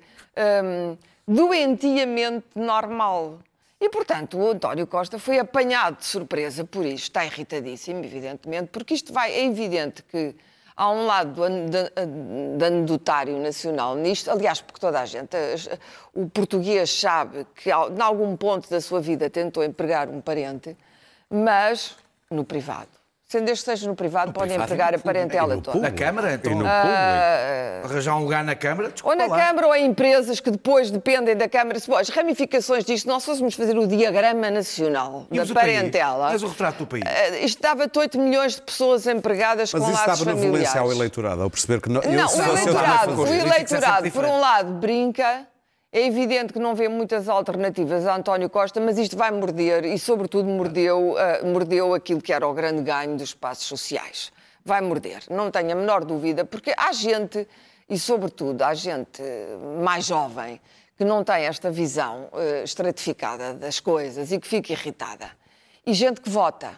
hum, 0.64 0.96
doentiamente 1.26 2.46
normal. 2.54 3.38
E, 3.80 3.88
portanto, 3.88 4.38
o 4.38 4.50
António 4.50 4.86
Costa 4.86 5.18
foi 5.18 5.38
apanhado 5.38 5.98
de 5.98 6.04
surpresa 6.04 6.64
por 6.64 6.84
isto. 6.84 7.04
Está 7.04 7.24
irritadíssimo, 7.24 8.04
evidentemente, 8.04 8.68
porque 8.70 8.94
isto 8.94 9.12
vai... 9.12 9.32
É 9.32 9.44
evidente 9.44 10.02
que 10.04 10.36
há 10.76 10.90
um 10.90 11.06
lado 11.06 11.42
de, 11.68 12.64
anedotário 12.64 13.38
nacional 13.38 13.94
nisto. 13.96 14.30
Aliás, 14.30 14.60
porque 14.60 14.80
toda 14.80 15.00
a 15.00 15.06
gente... 15.06 15.36
O 16.14 16.28
português 16.28 16.90
sabe 16.90 17.46
que, 17.54 17.70
em 17.70 18.00
algum 18.00 18.36
ponto 18.36 18.68
da 18.68 18.80
sua 18.80 19.00
vida, 19.00 19.30
tentou 19.30 19.64
empregar 19.64 20.08
um 20.08 20.20
parente, 20.20 20.76
mas 21.30 21.96
no 22.30 22.44
privado. 22.44 23.01
Sendo 23.32 23.48
este 23.48 23.64
que 23.64 23.70
seja 23.70 23.88
no 23.88 23.94
privado, 23.96 24.30
podem 24.30 24.50
privado 24.50 24.62
e 24.70 24.74
empregar 24.74 24.92
no 24.92 24.98
a 24.98 25.00
parentela 25.00 25.56
no 25.56 25.62
toda. 25.62 25.78
Na 25.78 25.90
Câmara, 25.90 26.34
então. 26.34 26.52
E 26.52 26.54
no 26.54 26.66
Ah, 26.66 26.82
público. 26.82 27.94
Arranjar 27.94 28.16
um 28.16 28.20
lugar 28.24 28.44
na 28.44 28.54
Câmara, 28.54 28.88
Ou 28.88 28.92
desculpa 28.92 29.16
na 29.16 29.26
lá. 29.26 29.36
Câmara 29.46 29.66
ou 29.68 29.74
em 29.74 29.86
empresas 29.86 30.38
que 30.38 30.50
depois 30.50 30.90
dependem 30.90 31.34
da 31.34 31.48
Câmara. 31.48 31.80
Se, 31.80 31.88
bom, 31.88 31.96
As 31.96 32.10
ramificações 32.10 32.84
disto, 32.84 33.06
nós 33.08 33.24
fôssemos 33.24 33.54
fazer 33.54 33.78
o 33.78 33.86
diagrama 33.86 34.50
nacional 34.50 35.26
E 35.30 35.36
da 35.38 35.42
país? 35.46 35.52
parentela. 35.52 36.28
Mas 36.30 36.42
o 36.42 36.48
retrato 36.48 36.78
do 36.80 36.86
país? 36.86 37.04
eh, 37.06 37.44
Isto 37.44 37.62
dava-te 37.62 37.98
8 37.98 38.18
milhões 38.20 38.56
de 38.56 38.62
pessoas 38.62 39.06
empregadas 39.06 39.72
Mas 39.72 39.82
com 39.82 39.90
isso 39.90 39.98
laços 39.98 40.12
estava 40.20 40.30
na 40.30 40.36
familiares. 40.36 40.68
valência 40.72 40.80
ao 40.82 40.92
eleitorado, 40.92 41.42
ao 41.42 41.48
perceber 41.50 41.80
que 41.80 41.88
não. 41.88 42.02
Não, 42.02 42.10
o 42.36 42.42
eleitorado, 42.42 43.20
o 43.20 43.24
Isso 43.24 43.32
eleitorado, 43.46 44.10
por 44.10 44.24
um 44.26 44.38
lado, 44.40 44.72
brinca. 44.74 45.46
É 45.94 46.06
evidente 46.06 46.54
que 46.54 46.58
não 46.58 46.74
vê 46.74 46.88
muitas 46.88 47.28
alternativas 47.28 48.06
a 48.06 48.16
António 48.16 48.48
Costa, 48.48 48.80
mas 48.80 48.96
isto 48.96 49.14
vai 49.14 49.30
morder 49.30 49.84
e, 49.84 49.98
sobretudo, 49.98 50.48
mordeu, 50.48 51.14
ah, 51.18 51.44
mordeu 51.44 51.92
aquilo 51.92 52.22
que 52.22 52.32
era 52.32 52.48
o 52.48 52.54
grande 52.54 52.80
ganho 52.80 53.14
dos 53.14 53.28
espaços 53.28 53.66
sociais. 53.66 54.32
Vai 54.64 54.80
morder, 54.80 55.22
não 55.28 55.50
tenho 55.50 55.72
a 55.72 55.74
menor 55.74 56.02
dúvida, 56.02 56.46
porque 56.46 56.72
há 56.78 56.92
gente, 56.92 57.46
e 57.90 57.98
sobretudo 57.98 58.62
há 58.62 58.72
gente 58.72 59.20
eh, 59.20 59.54
mais 59.84 60.06
jovem, 60.06 60.58
que 60.96 61.04
não 61.04 61.22
tem 61.22 61.44
esta 61.44 61.70
visão 61.70 62.30
eh, 62.32 62.62
estratificada 62.64 63.52
das 63.52 63.78
coisas 63.78 64.32
e 64.32 64.40
que 64.40 64.48
fica 64.48 64.72
irritada. 64.72 65.30
E 65.84 65.92
gente 65.92 66.22
que 66.22 66.30
vota. 66.30 66.70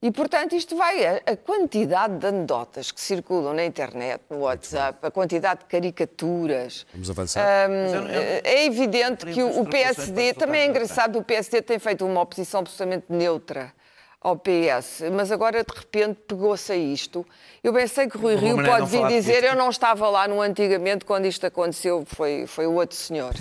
E, 0.00 0.12
portanto, 0.12 0.54
isto 0.54 0.76
vai. 0.76 1.04
A, 1.04 1.16
a 1.26 1.36
quantidade 1.36 2.18
de 2.18 2.26
anedotas 2.26 2.92
que 2.92 3.00
circulam 3.00 3.52
na 3.52 3.64
internet, 3.64 4.20
no 4.30 4.38
WhatsApp, 4.38 4.98
a 5.02 5.10
quantidade 5.10 5.60
de 5.60 5.66
caricaturas. 5.66 6.86
Vamos 6.92 7.10
avançar. 7.10 7.68
Hum, 7.68 8.06
é 8.44 8.64
evidente 8.64 9.26
que 9.26 9.42
o, 9.42 9.62
o 9.62 9.66
PSD. 9.66 10.34
Também 10.34 10.62
é 10.62 10.66
engraçado, 10.66 11.18
o 11.18 11.24
PSD 11.24 11.62
tem 11.62 11.78
feito 11.80 12.06
uma 12.06 12.20
oposição 12.20 12.60
absolutamente 12.60 13.06
neutra 13.08 13.72
ao 14.20 14.36
PS, 14.36 15.02
mas 15.12 15.30
agora 15.30 15.64
de 15.64 15.74
repente 15.74 16.20
pegou-se 16.26 16.72
a 16.72 16.76
isto. 16.76 17.26
Eu 17.62 17.72
bem 17.72 17.86
sei 17.86 18.08
que 18.08 18.18
Rui 18.18 18.36
Rio 18.36 18.56
pode 18.56 18.86
vir 18.86 19.06
dizer: 19.08 19.32
política. 19.32 19.46
eu 19.46 19.56
não 19.56 19.70
estava 19.70 20.08
lá 20.08 20.28
no 20.28 20.40
antigamente 20.40 21.04
quando 21.04 21.26
isto 21.26 21.44
aconteceu, 21.44 22.04
foi, 22.06 22.46
foi 22.46 22.66
o 22.66 22.74
outro 22.74 22.96
senhor. 22.96 23.34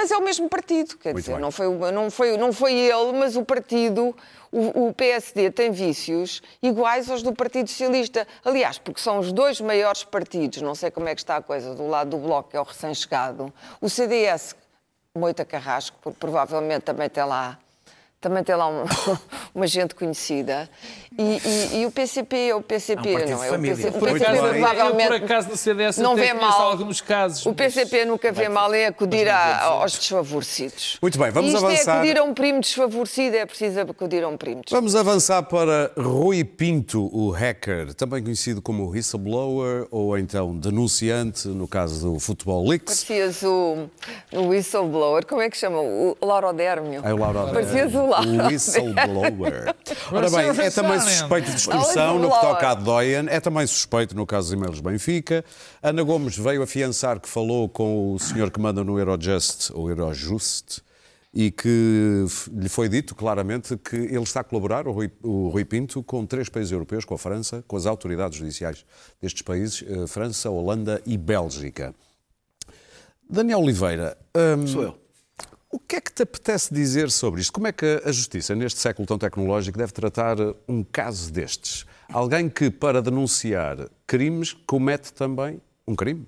Mas 0.00 0.12
é 0.12 0.16
o 0.16 0.22
mesmo 0.22 0.48
partido, 0.48 0.96
quer 0.96 1.12
Muito 1.12 1.24
dizer, 1.24 1.32
bem. 1.32 1.40
não 1.42 1.50
foi, 1.50 1.66
não, 1.90 2.08
foi, 2.08 2.36
não 2.36 2.52
foi 2.52 2.72
ele, 2.72 3.12
mas 3.14 3.34
o 3.34 3.44
partido, 3.44 4.14
o, 4.52 4.86
o 4.86 4.94
PSD 4.94 5.50
tem 5.50 5.72
vícios 5.72 6.40
iguais 6.62 7.10
aos 7.10 7.20
do 7.20 7.32
Partido 7.34 7.68
Socialista. 7.68 8.24
Aliás, 8.44 8.78
porque 8.78 9.00
são 9.00 9.18
os 9.18 9.32
dois 9.32 9.60
maiores 9.60 10.04
partidos, 10.04 10.62
não 10.62 10.76
sei 10.76 10.92
como 10.92 11.08
é 11.08 11.16
que 11.16 11.20
está 11.20 11.38
a 11.38 11.42
coisa 11.42 11.74
do 11.74 11.88
lado 11.88 12.10
do 12.10 12.18
Bloco, 12.18 12.50
que 12.50 12.56
é 12.56 12.60
o 12.60 12.62
recém-chegado. 12.62 13.52
O 13.80 13.90
CDS, 13.90 14.54
Moita 15.16 15.44
Carrasco, 15.44 15.96
por- 16.00 16.12
provavelmente 16.14 16.82
também 16.82 17.08
tem 17.08 17.24
lá, 17.24 17.58
também 18.20 18.44
tem 18.44 18.54
lá 18.54 18.68
um- 18.68 18.84
uma 19.52 19.66
gente 19.66 19.96
conhecida. 19.96 20.70
E, 21.20 21.22
e- 21.22 21.80
e 21.80 21.86
o 21.86 21.90
PCP 21.90 22.36
é 22.50 22.54
o 22.54 22.62
PCP, 22.62 23.08
É 23.08 23.12
um 23.12 23.18
não 23.18 23.24
de 23.26 23.32
é? 23.32 23.50
O. 23.50 23.60
PCP, 23.60 23.88
o 23.88 24.00
PCP 24.00 24.38
provavelmente 24.38 25.06
por 25.08 25.16
acaso, 25.16 25.48
no 25.48 25.56
CDS 25.56 25.98
não 25.98 26.14
vê 26.14 26.32
mal. 26.32 26.62
alguns 26.70 27.00
casos, 27.00 27.44
O 27.44 27.52
PCP 27.52 28.04
nunca 28.04 28.30
vê 28.30 28.48
mal 28.48 28.72
em 28.72 28.86
acudir 28.86 29.28
a- 29.28 29.62
aos 29.64 29.98
desfavorecidos. 29.98 30.96
Muito 31.02 31.18
bem, 31.18 31.30
vamos 31.32 31.52
isto 31.52 31.64
avançar. 31.66 31.94
é 31.96 31.98
acudir 31.98 32.18
a 32.18 32.22
um 32.22 32.32
primo 32.32 32.60
desfavorecido, 32.60 33.36
é 33.36 33.44
preciso 33.44 33.80
acudir 33.80 34.22
a 34.22 34.28
um 34.28 34.36
primo 34.36 34.62
desfavorecido. 34.62 34.76
Vamos 34.76 34.94
avançar 34.94 35.42
para 35.42 35.90
Rui 35.98 36.44
Pinto, 36.44 37.10
o 37.12 37.30
hacker, 37.30 37.92
também 37.94 38.22
conhecido 38.22 38.62
como 38.62 38.88
whistleblower 38.88 39.88
ou 39.90 40.16
então 40.16 40.56
denunciante, 40.56 41.48
no 41.48 41.66
caso 41.66 42.12
do 42.12 42.20
Futebol 42.20 42.64
Leaks. 42.68 43.02
Parecias 43.04 43.42
o, 43.42 43.88
o 44.32 44.42
whistleblower, 44.50 45.26
como 45.26 45.40
é 45.42 45.50
que 45.50 45.56
chama? 45.56 45.80
O 45.80 46.16
Laurodérmio. 46.22 47.00
É 47.04 47.12
o 47.12 47.16
Lauro 47.16 47.52
Parecias 47.52 47.92
o 47.92 48.06
Lauro. 48.06 48.28
O 48.28 48.46
whistleblower. 48.46 49.74
Ora 50.12 50.30
bem, 50.30 50.64
é 50.64 50.70
também 50.70 51.07
suspeito 51.08 51.50
de 51.50 51.56
extorsão 51.56 52.18
no 52.18 52.30
que 52.30 52.40
toca 52.40 52.70
a 52.70 52.74
Doyen, 52.74 53.26
é 53.28 53.40
também 53.40 53.66
suspeito 53.66 54.14
no 54.14 54.26
caso 54.26 54.48
dos 54.48 54.52
e-mails 54.52 54.80
Benfica. 54.80 55.44
Ana 55.82 56.02
Gomes 56.02 56.36
veio 56.36 56.62
afiançar 56.62 57.20
que 57.20 57.28
falou 57.28 57.68
com 57.68 58.14
o 58.14 58.18
senhor 58.18 58.50
que 58.50 58.60
manda 58.60 58.84
no 58.84 58.98
Eurojust, 58.98 59.72
ou 59.72 59.88
Eurojust, 59.88 60.82
e 61.32 61.50
que 61.50 62.24
lhe 62.52 62.68
foi 62.68 62.88
dito 62.88 63.14
claramente 63.14 63.76
que 63.76 63.96
ele 63.96 64.22
está 64.22 64.40
a 64.40 64.44
colaborar, 64.44 64.88
o 64.88 64.92
Rui, 64.92 65.10
o 65.22 65.48
Rui 65.48 65.64
Pinto, 65.64 66.02
com 66.02 66.24
três 66.24 66.48
países 66.48 66.72
europeus, 66.72 67.04
com 67.04 67.14
a 67.14 67.18
França, 67.18 67.62
com 67.66 67.76
as 67.76 67.86
autoridades 67.86 68.38
judiciais 68.38 68.84
destes 69.20 69.42
países, 69.42 69.84
eh, 69.86 70.06
França, 70.06 70.50
Holanda 70.50 71.02
e 71.06 71.16
Bélgica. 71.16 71.94
Daniel 73.28 73.60
Oliveira, 73.60 74.16
hum, 74.34 74.66
Sou 74.66 74.82
eu. 74.82 75.07
O 75.70 75.78
que 75.78 75.96
é 75.96 76.00
que 76.00 76.12
te 76.12 76.22
apetece 76.22 76.72
dizer 76.72 77.10
sobre 77.10 77.40
isto? 77.40 77.52
Como 77.52 77.66
é 77.66 77.72
que 77.72 78.02
a 78.04 78.10
Justiça, 78.10 78.54
neste 78.54 78.80
século 78.80 79.06
tão 79.06 79.18
tecnológico, 79.18 79.76
deve 79.76 79.92
tratar 79.92 80.36
um 80.66 80.82
caso 80.82 81.30
destes? 81.30 81.84
Alguém 82.10 82.48
que, 82.48 82.70
para 82.70 83.02
denunciar 83.02 83.88
crimes, 84.06 84.54
comete 84.66 85.12
também 85.12 85.60
um 85.86 85.94
crime? 85.94 86.26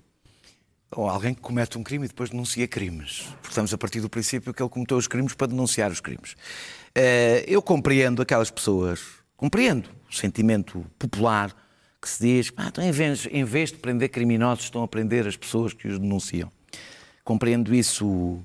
Ou 0.92 1.08
alguém 1.08 1.32
que 1.32 1.40
comete 1.40 1.78
um 1.78 1.82
crime 1.82 2.04
e 2.04 2.08
depois 2.08 2.30
denuncia 2.30 2.66
crimes. 2.68 3.28
Estamos 3.48 3.72
a 3.72 3.78
partir 3.78 4.00
do 4.00 4.10
princípio 4.10 4.52
que 4.52 4.62
ele 4.62 4.68
cometeu 4.68 4.96
os 4.96 5.06
crimes 5.06 5.32
para 5.34 5.46
denunciar 5.46 5.90
os 5.90 6.00
crimes. 6.00 6.34
Eh, 6.94 7.44
Eu 7.46 7.62
compreendo 7.62 8.20
aquelas 8.20 8.50
pessoas, 8.50 9.00
compreendo 9.36 9.88
o 10.10 10.14
sentimento 10.14 10.84
popular 10.98 11.54
que 12.02 12.08
se 12.08 12.20
diz, 12.20 12.50
"Pá, 12.50 12.66
então 12.66 12.82
em, 12.82 12.90
vez, 12.90 13.26
em 13.30 13.44
vez 13.44 13.70
de 13.70 13.76
prender 13.78 14.08
criminosos, 14.10 14.64
estão 14.64 14.82
a 14.82 14.88
prender 14.88 15.26
as 15.26 15.36
pessoas 15.36 15.72
que 15.72 15.86
os 15.86 15.98
denunciam. 15.98 16.50
Compreendo 17.22 17.74
isso 17.74 18.44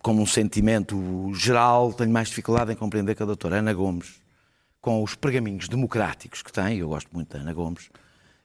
como 0.00 0.20
um 0.22 0.26
sentimento 0.26 1.32
geral, 1.34 1.92
tenho 1.92 2.10
mais 2.10 2.28
dificuldade 2.28 2.72
em 2.72 2.76
compreender 2.76 3.14
que 3.14 3.22
a 3.22 3.26
doutora 3.26 3.56
Ana 3.56 3.72
Gomes, 3.72 4.20
com 4.80 5.02
os 5.02 5.14
pergaminhos 5.14 5.68
democráticos 5.68 6.42
que 6.42 6.52
tem, 6.52 6.78
eu 6.78 6.88
gosto 6.88 7.08
muito 7.12 7.36
da 7.36 7.40
Ana 7.42 7.52
Gomes, 7.52 7.88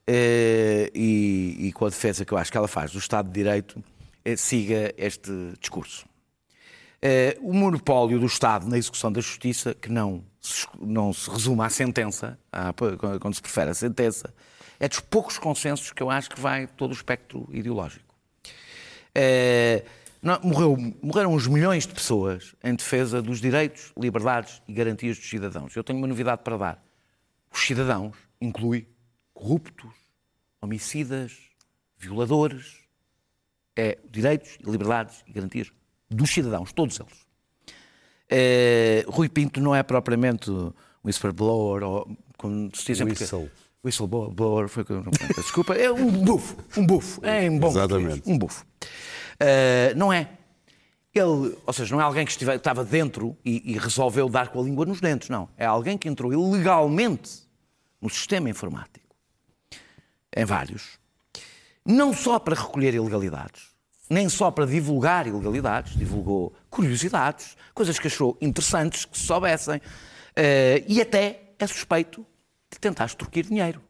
eh, 0.06 0.92
e, 0.94 1.58
e 1.68 1.72
com 1.74 1.86
a 1.86 1.90
defesa 1.90 2.24
que 2.24 2.32
eu 2.32 2.38
acho 2.38 2.52
que 2.52 2.58
ela 2.58 2.68
faz 2.68 2.92
do 2.92 3.00
Estado 3.00 3.28
de 3.28 3.34
Direito, 3.34 3.84
eh, 4.24 4.36
siga 4.36 4.94
este 4.98 5.32
discurso. 5.60 6.06
Eh, 7.02 7.38
o 7.42 7.54
monopólio 7.54 8.20
do 8.20 8.26
Estado 8.26 8.68
na 8.68 8.78
execução 8.78 9.12
da 9.12 9.22
justiça, 9.22 9.74
que 9.74 9.90
não 9.92 10.24
se, 10.40 10.66
não 10.80 11.12
se 11.14 11.30
resume 11.30 11.62
à 11.64 11.70
sentença, 11.70 12.38
à- 12.52 12.74
quando 13.20 13.34
se 13.34 13.42
prefere 13.42 13.72
a 13.72 13.74
sentença, 13.74 14.34
é 14.80 14.88
dos 14.88 15.00
poucos 15.00 15.38
consensos 15.40 15.92
que 15.92 16.02
eu 16.02 16.10
acho 16.10 16.30
que 16.30 16.40
vai 16.40 16.68
todo 16.68 16.92
o 16.92 16.94
espectro 16.94 17.48
ideológico. 17.52 18.06
Eh, 19.14 19.84
não- 20.22 20.40
morreu- 20.44 20.78
morreram 21.02 21.34
uns 21.34 21.48
milhões 21.48 21.86
de 21.88 21.94
pessoas 21.94 22.56
em 22.64 22.76
defesa 22.76 23.22
dos 23.22 23.40
direitos, 23.40 23.92
liberdades 23.98 24.62
e 24.68 24.74
garantias 24.74 25.18
dos 25.18 25.30
cidadãos. 25.30 25.76
Eu 25.76 25.84
tenho 25.84 26.00
uma 26.00 26.08
novidade 26.08 26.42
para 26.44 26.58
dar. 26.58 26.84
Os 27.52 27.60
cidadãos 27.62 28.16
inclui 28.42 28.88
corruptos, 29.34 29.92
homicidas, 30.62 31.34
violadores, 31.98 32.78
é 33.76 33.98
direitos, 34.10 34.58
liberdades 34.64 35.24
e 35.28 35.32
garantias 35.32 35.72
dos 36.10 36.30
cidadãos, 36.32 36.72
todos 36.74 37.00
eles. 37.00 37.28
Eh, 38.30 39.06
Rui 39.08 39.30
Pinto 39.30 39.62
não 39.62 39.74
é 39.76 39.84
propriamente 39.84 40.50
um 40.52 40.74
whistleblower, 41.06 41.84
ou 41.84 42.18
como 42.38 42.70
se 42.76 42.86
dizem 42.86 43.08
porque- 43.08 43.24
Whistle. 43.24 43.50
Whistleblower 43.86 44.68
foi 44.68 44.84
Desculpa, 45.36 45.74
é 45.76 45.90
um 45.92 46.12
bufo. 46.12 46.58
Um 46.76 46.86
bufo. 46.86 47.22
É 47.26 47.46
em 47.46 47.58
bom 47.58 47.70
Exatamente. 47.70 48.08
português, 48.08 48.28
Um 48.36 48.38
bufo. 48.38 48.66
Uh, 49.42 49.96
não 49.96 50.12
é. 50.12 50.30
Ele, 51.14 51.58
ou 51.66 51.74
seja, 51.74 51.96
não 51.96 52.02
é 52.02 52.04
alguém 52.04 52.26
que 52.26 52.32
estive- 52.32 52.56
estava 52.56 52.86
dentro 52.86 53.36
e, 53.44 53.74
e 53.74 53.78
resolveu 53.78 54.30
dar 54.30 54.50
com 54.50 54.60
a 54.60 54.64
língua 54.64 54.86
nos 54.86 55.02
dentes, 55.02 55.30
não. 55.30 55.50
É 55.58 55.66
alguém 55.66 55.98
que 55.98 56.08
entrou 56.08 56.32
ilegalmente 56.32 57.42
no 58.00 58.10
sistema 58.10 58.50
informático, 58.50 59.16
em 60.36 60.46
vários, 60.46 61.00
não 61.84 62.14
só 62.14 62.38
para 62.38 62.54
recolher 62.54 62.94
ilegalidades, 62.94 63.64
nem 64.08 64.30
só 64.30 64.52
para 64.52 64.68
divulgar 64.68 65.26
ilegalidades, 65.26 65.98
divulgou 65.98 66.54
curiosidades, 66.70 67.58
coisas 67.74 67.98
que 67.98 68.06
achou 68.06 68.38
interessantes 68.40 69.06
que 69.06 69.18
se 69.18 69.26
soubessem, 69.26 69.82
eh, 70.36 70.84
e 70.88 71.02
até 71.02 71.54
é 71.58 71.66
suspeito 71.66 72.24
de 72.72 72.80
tentar 72.80 73.06
extorquir 73.06 73.46
dinheiro. 73.48 73.82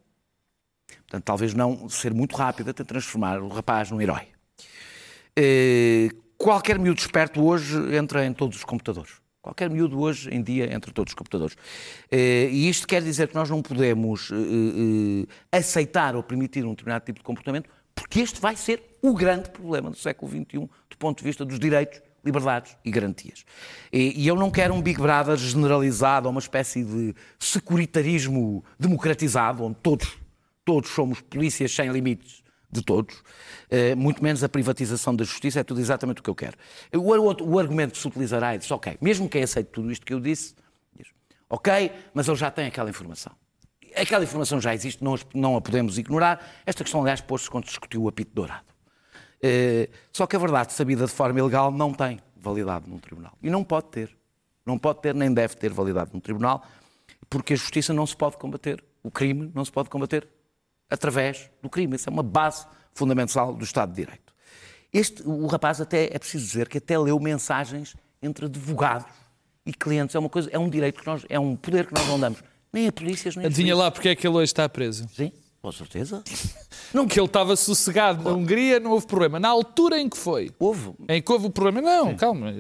Portanto, 0.88 1.24
talvez 1.26 1.54
não 1.54 1.90
ser 1.90 2.14
muito 2.14 2.38
rápido 2.38 2.70
até 2.70 2.84
transformar 2.86 3.42
o 3.42 3.50
rapaz 3.50 3.92
num 3.92 4.02
herói. 4.02 4.28
Eh, 5.40 6.10
qualquer 6.36 6.80
miúdo 6.80 7.00
esperto 7.00 7.46
hoje 7.46 7.78
entra 7.96 8.26
em 8.26 8.34
todos 8.34 8.58
os 8.58 8.64
computadores. 8.64 9.22
Qualquer 9.40 9.70
miúdo 9.70 10.00
hoje 10.00 10.34
em 10.34 10.42
dia 10.42 10.74
entra 10.74 10.90
em 10.90 10.94
todos 10.94 11.12
os 11.12 11.16
computadores. 11.16 11.56
Eh, 12.10 12.50
e 12.52 12.68
isto 12.68 12.88
quer 12.88 13.04
dizer 13.04 13.28
que 13.28 13.36
nós 13.36 13.48
não 13.48 13.62
podemos 13.62 14.32
eh, 14.32 15.28
aceitar 15.56 16.16
ou 16.16 16.24
permitir 16.24 16.66
um 16.66 16.72
determinado 16.72 17.06
tipo 17.06 17.20
de 17.20 17.24
comportamento, 17.24 17.70
porque 17.94 18.20
este 18.20 18.42
vai 18.42 18.56
ser 18.56 18.98
o 19.00 19.14
grande 19.14 19.52
problema 19.52 19.92
do 19.92 19.96
século 19.96 20.32
XXI, 20.32 20.58
do 20.58 20.98
ponto 20.98 21.20
de 21.20 21.24
vista 21.24 21.46
dos 21.46 21.60
direitos, 21.60 22.02
liberdades 22.26 22.76
e 22.84 22.90
garantias. 22.90 23.46
E, 23.94 24.28
eu 24.28 24.36
não 24.36 24.50
quero 24.50 24.74
um 24.74 24.82
Big 24.82 25.00
Brother 25.00 25.38
generalizado 25.38 26.28
uma 26.28 26.40
espécie 26.40 26.84
de 26.84 27.14
securitarismo 27.40 28.66
democratizado, 28.78 29.64
onde 29.64 29.78
todos, 29.84 30.18
todos 30.66 30.90
somos 30.90 31.22
polícias 31.22 31.72
sem 31.72 31.90
limites 31.92 32.47
de 32.70 32.82
todos, 32.84 33.24
eh, 33.70 33.96
muito 33.96 34.22
menos 34.22 34.44
a 34.44 34.50
privatização 34.50 35.16
da 35.16 35.24
justiça, 35.24 35.60
é 35.62 35.64
tudo 35.64 35.80
exatamente 35.80 36.20
o 36.20 36.24
que 36.24 36.30
eu 36.30 36.36
quero. 36.36 36.58
O, 36.94 37.12
o- 37.54 37.60
argumento 37.60 37.94
que 37.94 37.98
se 37.98 38.08
utilizará 38.08 38.54
é 38.54 38.58
diz, 38.58 38.70
ok, 38.70 38.98
mesmo 39.00 39.30
quem 39.30 39.42
aceite 39.44 39.68
tudo 39.72 39.90
isto 39.92 40.06
que 40.06 40.14
eu 40.14 40.20
disse, 40.20 40.54
diz, 40.96 41.08
ok, 41.50 41.92
mas 42.14 42.28
ele 42.28 42.36
já 42.38 42.52
tem 42.52 42.66
aquela 42.68 42.90
informação. 42.90 43.32
Aquela 43.96 44.24
informação 44.24 44.60
já 44.60 44.74
existe, 44.76 45.04
não, 45.04 45.16
não 45.34 45.56
a 45.56 45.62
podemos 45.62 45.98
ignorar. 45.98 46.46
Esta 46.66 46.84
questão, 46.84 47.02
aliás, 47.02 47.22
pôs-se 47.22 47.50
quando 47.50 47.64
discutiu 47.66 48.04
o 48.04 48.08
apito 48.10 48.32
dourado. 48.34 48.66
Eh, 49.42 49.90
só 50.12 50.28
que 50.28 50.36
a 50.36 50.40
verdade, 50.40 50.74
sabida 50.74 51.06
de 51.06 51.12
forma 51.12 51.40
ilegal, 51.40 51.72
não 51.72 51.94
tem 51.94 52.20
validade 52.36 52.90
num 52.90 53.00
tribunal. 53.00 53.34
E 53.42 53.50
não 53.50 53.64
pode 53.64 53.88
ter. 53.88 54.16
Não 54.66 54.78
pode 54.78 55.02
ter, 55.02 55.16
nem 55.16 55.34
deve 55.34 55.56
ter 55.56 55.72
validade 55.72 56.12
num 56.14 56.20
tribunal, 56.20 56.64
porque 57.30 57.54
a 57.54 57.56
justiça 57.56 57.94
não 57.94 58.06
se 58.06 58.16
pode 58.16 58.36
combater. 58.38 58.84
O 59.02 59.10
crime 59.10 59.50
não 59.56 59.64
se 59.64 59.72
pode 59.72 59.90
combater 59.90 60.28
através 60.90 61.50
do 61.62 61.70
crime. 61.70 61.96
Isso 61.96 62.10
é 62.10 62.12
uma 62.12 62.24
base 62.24 62.66
fundamental 62.94 63.54
do 63.54 63.64
Estado 63.64 63.90
de 63.90 63.98
Direito. 64.04 64.34
Este, 64.94 65.22
o 65.26 65.46
rapaz 65.48 65.82
até, 65.82 66.06
é 66.06 66.18
preciso 66.18 66.46
dizer 66.46 66.70
que 66.70 66.78
até 66.78 66.98
leu 66.98 67.20
mensagens 67.20 67.96
entre 68.22 68.46
advogados 68.46 69.06
e 69.66 69.74
clientes. 69.74 70.16
É 70.16 70.20
uma 70.20 70.30
coisa, 70.30 70.50
é 70.52 70.58
um 70.58 70.70
direito 70.70 71.02
que 71.02 71.06
nós, 71.08 71.26
é 71.30 71.40
um 71.40 71.56
poder 71.56 71.86
que 71.88 71.94
nós 71.94 72.08
não 72.08 72.20
damos. 72.20 72.42
Nem 72.72 72.88
a 72.88 72.92
polícias, 72.92 73.36
nem 73.36 73.46
a 73.46 73.48
Adivinha 73.50 73.76
lá 73.76 73.92
porque 73.92 74.10
é 74.10 74.16
que 74.16 74.26
ele 74.28 74.36
hoje 74.36 74.46
está 74.46 74.68
preso. 74.70 75.08
Sim, 75.16 75.32
com 75.62 75.72
certeza. 75.72 76.24
Que 77.10 77.20
ele 77.20 77.28
estava 77.28 77.54
sossegado 77.58 78.24
na 78.24 78.32
Hungria, 78.32 78.80
não 78.80 78.92
houve 78.92 79.06
problema. 79.06 79.40
Na 79.42 79.50
altura 79.50 80.00
em 80.00 80.08
que 80.08 80.18
foi, 80.18 80.50
Houve. 80.58 80.94
em 81.10 81.22
que 81.22 81.30
houve 81.32 81.48
o 81.48 81.50
problema, 81.50 81.82
não, 81.82 82.16
calma. 82.16 82.52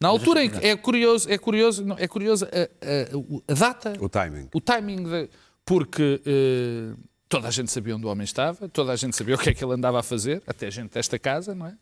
Na 0.00 0.08
altura 0.08 0.44
em 0.44 0.50
que 0.50 0.66
é 0.66 0.76
curioso, 0.76 1.30
é 1.30 1.38
curioso, 1.38 1.84
não, 1.84 1.96
é 1.96 2.08
curioso 2.08 2.44
a, 2.46 2.48
a- 2.48 3.52
a 3.52 3.54
data, 3.54 3.92
O 4.00 4.08
timing. 4.08 4.48
o 4.52 4.60
timing, 4.60 5.04
de- 5.04 5.30
porque 5.64 6.20
eh, 6.26 6.92
toda 7.28 7.48
a 7.48 7.50
gente 7.50 7.70
sabia 7.70 7.94
onde 7.96 8.06
o 8.06 8.08
homem 8.08 8.24
estava, 8.24 8.68
toda 8.68 8.92
a 8.92 8.96
gente 8.96 9.16
sabia 9.16 9.34
o 9.36 9.38
que 9.38 9.50
é 9.50 9.54
que 9.54 9.64
ele 9.64 9.74
andava 9.74 10.00
a 10.00 10.02
fazer, 10.02 10.42
até 10.46 10.66
a 10.66 10.70
gente 10.70 10.90
desta 10.92 11.18
casa, 11.18 11.54
não 11.54 11.66
é? 11.66 11.76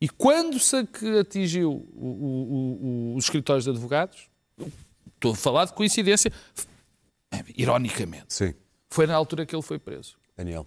E 0.00 0.08
quando 0.08 0.58
se 0.58 0.84
que 0.86 1.18
atingiu 1.18 1.70
o- 1.72 2.06
o- 2.06 3.12
o- 3.12 3.16
os 3.16 3.24
escritórios 3.24 3.64
de 3.64 3.70
advogados, 3.70 4.28
estou 5.14 5.32
a 5.32 5.36
falar 5.36 5.64
de 5.66 5.72
coincidência, 5.72 6.30
ironicamente, 7.56 8.26
Sim, 8.34 8.54
foi 8.90 9.06
na 9.06 9.14
altura 9.14 9.46
que 9.46 9.54
ele 9.54 9.62
foi 9.62 9.78
preso. 9.78 10.16
Daniel. 10.36 10.66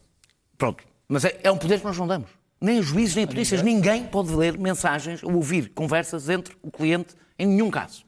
Pronto. 0.58 0.84
Mas 1.08 1.23
é, 1.25 1.39
é 1.43 1.51
um 1.51 1.58
poder 1.58 1.80
que 1.80 1.86
nós 1.86 1.97
não 1.97 2.08
damos. 2.08 2.30
Nem 2.60 2.80
os 2.80 2.88
juízes, 2.88 3.15
nem 3.15 3.27
polícias, 3.27 3.62
ninguém 3.62 4.06
pode 4.08 4.34
ler 4.34 4.58
mensagens 4.58 5.21
ou 5.23 5.34
ouvir 5.36 5.69
conversas 5.69 6.27
entre 6.27 6.58
o 6.62 6.71
cliente 6.71 7.15
em 7.38 7.45
nenhum 7.45 7.69
caso. 7.69 8.03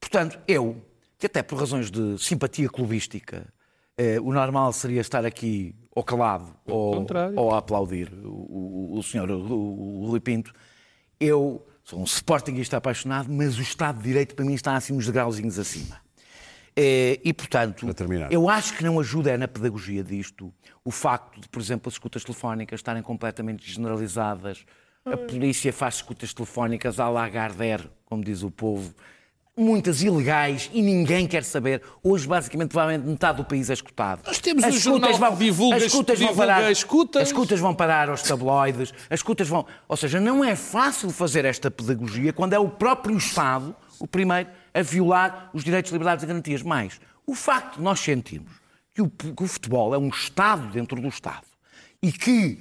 Portanto, 0.00 0.38
eu, 0.48 0.84
que 1.18 1.26
até 1.26 1.42
por 1.42 1.56
razões 1.58 1.90
de 1.90 2.18
simpatia 2.18 2.68
clubística, 2.68 3.46
eh, 3.96 4.18
o 4.20 4.32
normal 4.32 4.72
seria 4.72 5.00
estar 5.00 5.24
aqui 5.24 5.74
ou 5.94 6.02
calado 6.04 6.54
ou, 6.66 6.94
ou 7.36 7.54
a 7.54 7.58
aplaudir 7.58 8.12
o, 8.24 8.28
o, 8.28 8.98
o 8.98 9.02
senhor 9.02 9.30
o, 9.30 10.02
o 10.02 10.06
Rui 10.06 10.20
Pinto, 10.20 10.52
eu 11.18 11.66
sou 11.82 12.00
um 12.00 12.04
sportinguista 12.04 12.76
apaixonado, 12.76 13.30
mas 13.30 13.58
o 13.58 13.62
Estado 13.62 13.98
de 13.98 14.04
Direito 14.04 14.34
para 14.34 14.44
mim 14.44 14.54
está 14.54 14.74
assim 14.76 14.94
uns 14.94 15.06
degrauzinhos 15.06 15.58
acima. 15.58 16.00
Eh, 16.76 17.20
E, 17.24 17.32
portanto, 17.32 17.84
eu 18.30 18.48
acho 18.48 18.76
que 18.76 18.84
não 18.84 19.00
ajuda 19.00 19.30
é 19.32 19.36
na 19.36 19.48
pedagogia 19.48 20.04
disto 20.04 20.52
o 20.84 20.90
facto 20.90 21.40
de, 21.40 21.48
por 21.48 21.60
exemplo, 21.60 21.88
as 21.88 21.94
escutas 21.94 22.22
telefónicas 22.24 22.78
estarem 22.78 23.02
completamente 23.02 23.68
generalizadas. 23.70 24.64
A 25.04 25.16
polícia 25.16 25.72
faz 25.72 25.96
escutas 25.96 26.32
telefónicas 26.32 27.00
à 27.00 27.08
Lagardère, 27.08 27.90
como 28.04 28.22
diz 28.22 28.42
o 28.42 28.50
povo, 28.50 28.94
muitas 29.60 30.02
ilegais 30.02 30.70
e 30.72 30.80
ninguém 30.82 31.26
quer 31.26 31.44
saber. 31.44 31.82
Hoje, 32.02 32.26
basicamente, 32.26 32.68
provavelmente 32.70 33.08
metade 33.08 33.38
do 33.38 33.44
país 33.44 33.70
é 33.70 33.72
escutado. 33.74 34.22
Nós 34.26 34.38
temos 34.38 34.64
As 34.64 34.74
um 34.74 34.76
escutas 34.78 35.18
que 35.18 35.36
divulga- 35.44 35.76
as 35.76 35.82
escutas 35.84 36.18
vão 36.18 36.28
divulga 36.28 36.46
parar, 36.54 36.70
escutas. 36.72 37.22
As 37.22 37.28
escutas 37.28 37.60
vão 37.60 37.74
parar 37.74 38.08
aos 38.08 38.22
tabloides, 38.22 38.92
as 39.10 39.20
escutas 39.20 39.48
vão. 39.48 39.66
Ou 39.88 39.96
seja, 39.96 40.18
não 40.20 40.44
é 40.44 40.56
fácil 40.56 41.10
fazer 41.10 41.44
esta 41.44 41.70
pedagogia 41.70 42.32
quando 42.32 42.52
é 42.54 42.58
o 42.58 42.68
próprio 42.68 43.16
Estado 43.16 43.74
o 43.98 44.06
primeiro 44.06 44.48
a 44.72 44.82
violar 44.82 45.50
os 45.52 45.62
direitos, 45.62 45.92
liberdades 45.92 46.24
e 46.24 46.26
garantias. 46.26 46.62
Mais, 46.62 47.00
o 47.26 47.34
facto 47.34 47.76
de 47.76 47.82
nós 47.82 48.00
sentirmos 48.00 48.52
que 48.94 49.02
o, 49.02 49.08
que 49.10 49.42
o 49.44 49.46
futebol 49.46 49.94
é 49.94 49.98
um 49.98 50.08
Estado 50.08 50.68
dentro 50.68 51.00
do 51.00 51.08
Estado 51.08 51.44
e 52.02 52.10
que 52.10 52.58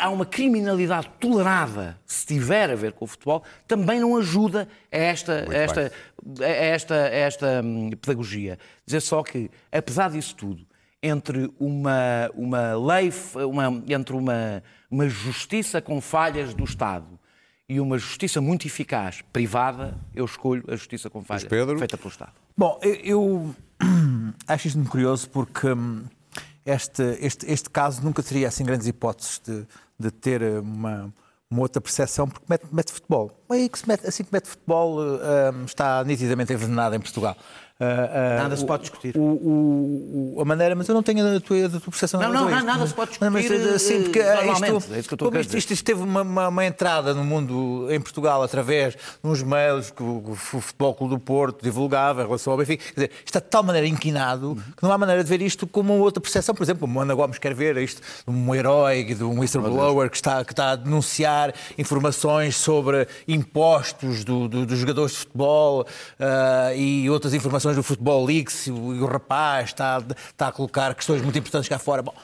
há 0.00 0.10
uma 0.10 0.26
criminalidade 0.26 1.08
tolerada 1.18 1.98
se 2.06 2.26
tiver 2.26 2.70
a 2.70 2.74
ver 2.74 2.92
com 2.92 3.04
o 3.04 3.08
futebol, 3.08 3.42
também 3.66 4.00
não 4.00 4.16
ajuda 4.16 4.68
a 4.92 4.96
esta, 4.96 5.46
a 5.50 5.54
esta, 5.54 5.92
a 6.40 6.46
esta, 6.46 6.94
a 6.94 7.08
esta 7.08 7.62
hum, 7.64 7.90
pedagogia. 7.90 8.58
Dizer 8.84 9.00
só 9.00 9.22
que, 9.22 9.50
apesar 9.72 10.10
disso 10.10 10.34
tudo, 10.34 10.66
entre 11.02 11.50
uma, 11.58 12.30
uma 12.34 12.74
lei, 12.74 13.12
uma, 13.34 13.82
entre 13.88 14.14
uma, 14.14 14.62
uma 14.90 15.08
justiça 15.08 15.80
com 15.80 16.00
falhas 16.00 16.52
do 16.52 16.64
Estado 16.64 17.18
e 17.68 17.80
uma 17.80 17.98
justiça 17.98 18.40
muito 18.40 18.66
eficaz 18.66 19.22
privada, 19.32 19.96
eu 20.14 20.24
escolho 20.24 20.64
a 20.68 20.76
justiça 20.76 21.08
com 21.08 21.22
falhas 21.22 21.44
feita 21.78 21.96
pelo 21.96 22.10
Estado. 22.10 22.32
Bom, 22.56 22.80
eu, 22.82 22.94
eu 23.04 23.54
acho 24.48 24.66
isto 24.66 24.76
muito 24.76 24.90
curioso 24.90 25.28
porque 25.30 25.68
hum, 25.68 26.04
este, 26.68 27.18
este, 27.20 27.50
este 27.50 27.70
caso 27.70 28.02
nunca 28.02 28.22
teria 28.22 28.48
assim 28.48 28.64
grandes 28.64 28.86
hipóteses 28.86 29.40
de, 29.44 29.66
de 29.98 30.10
ter 30.10 30.42
uma, 30.60 31.12
uma 31.50 31.62
outra 31.62 31.80
percepção, 31.80 32.28
porque 32.28 32.44
mete, 32.48 32.66
mete 32.70 32.92
futebol. 32.92 33.32
Aí 33.48 33.68
que 33.68 33.78
se 33.78 33.88
mete, 33.88 34.06
assim 34.06 34.22
que 34.22 34.32
mete 34.32 34.48
futebol 34.48 34.98
eh, 35.16 35.64
está 35.64 36.04
nitidamente 36.04 36.52
envenenado 36.52 36.94
em 36.94 37.00
Portugal. 37.00 37.36
Ah, 37.80 38.38
Nada 38.42 38.56
se 38.56 38.64
o- 38.64 38.66
pode 38.66 38.82
discutir. 38.82 39.16
O, 39.16 40.34
o- 40.36 40.40
a 40.40 40.44
maneira, 40.44 40.74
mas 40.74 40.88
eu 40.88 40.94
não 40.94 41.02
tenho 41.02 41.36
a 41.36 41.40
tua, 41.40 41.66
a 41.66 41.68
tua 41.68 41.80
percepção. 41.80 42.20
Não, 42.20 42.32
não, 42.32 42.50
isto. 42.50 42.64
nada 42.64 42.86
se 42.86 42.92
pode 42.94 43.12
Não, 43.20 43.30
mas, 43.30 43.42
discutir, 43.44 43.68
assim, 43.74 44.02
porque, 44.02 44.18
isto- 44.18 44.34
É 44.94 44.98
isso 44.98 45.08
que 45.08 45.14
eu 45.14 45.16
estou 45.16 45.28
como 45.28 45.40
isto, 45.40 45.56
isto, 45.56 45.70
isto 45.72 45.84
teve 45.84 46.02
uma, 46.02 46.22
uma- 46.22 46.48
uma 46.48 46.64
entrada 46.66 47.14
no 47.14 47.22
mundo 47.24 47.86
em 47.90 48.00
Portugal 48.00 48.42
através 48.42 48.94
de 48.94 48.98
uns 49.22 49.44
mails 49.44 49.90
que 49.92 50.02
o, 50.02 50.34
Futebol 50.34 50.92
Clube 50.94 51.14
do 51.14 51.20
Porto 51.20 51.62
divulgava 51.62 52.22
em 52.22 52.24
relação 52.26 52.52
ao 52.52 52.58
Benfica. 52.58 52.84
Quer 52.84 52.94
dizer, 52.94 53.10
está 53.24 53.38
de 53.38 53.46
tal 53.46 53.62
maneira 53.62 53.86
inquinado 53.86 54.56
que 54.76 54.82
não 54.82 54.90
há 54.90 54.98
maneira 54.98 55.22
de 55.22 55.28
ver 55.30 55.40
isto 55.40 55.64
como 55.64 55.92
outra 55.98 56.20
percepção. 56.20 56.56
Por 56.56 56.64
exemplo, 56.64 56.80
como 56.80 57.00
Ana 57.00 57.14
Gomes 57.14 57.38
quer 57.38 57.54
ver 57.54 57.76
isto 57.76 58.02
de 58.26 58.34
um 58.34 58.54
herói, 58.56 59.04
de 59.04 59.22
um 59.22 59.38
whistleblower 59.38 60.10
que 60.10 60.16
está, 60.16 60.44
que 60.44 60.52
está 60.52 60.72
a 60.72 60.76
denunciar 60.76 61.54
informações 61.78 62.56
sobre 62.56 63.06
impostos 63.28 64.24
do- 64.24 64.48
do- 64.48 64.66
dos 64.66 64.78
jogadores 64.80 65.12
de 65.12 65.18
futebol 65.18 65.86
ah, 66.18 66.72
e 66.74 67.08
outras 67.08 67.32
informações 67.34 67.67
do 67.76 67.82
Futebol 67.82 68.24
Leaks 68.24 68.66
e 68.66 68.70
o, 68.70 68.94
e 68.94 69.00
o 69.00 69.06
rapaz 69.06 69.70
está, 69.70 70.02
está 70.30 70.48
a 70.48 70.52
colocar 70.52 70.94
questões 70.94 71.22
muito 71.22 71.38
importantes 71.38 71.68
cá 71.68 71.78
fora. 71.78 72.02
Bom, 72.02 72.14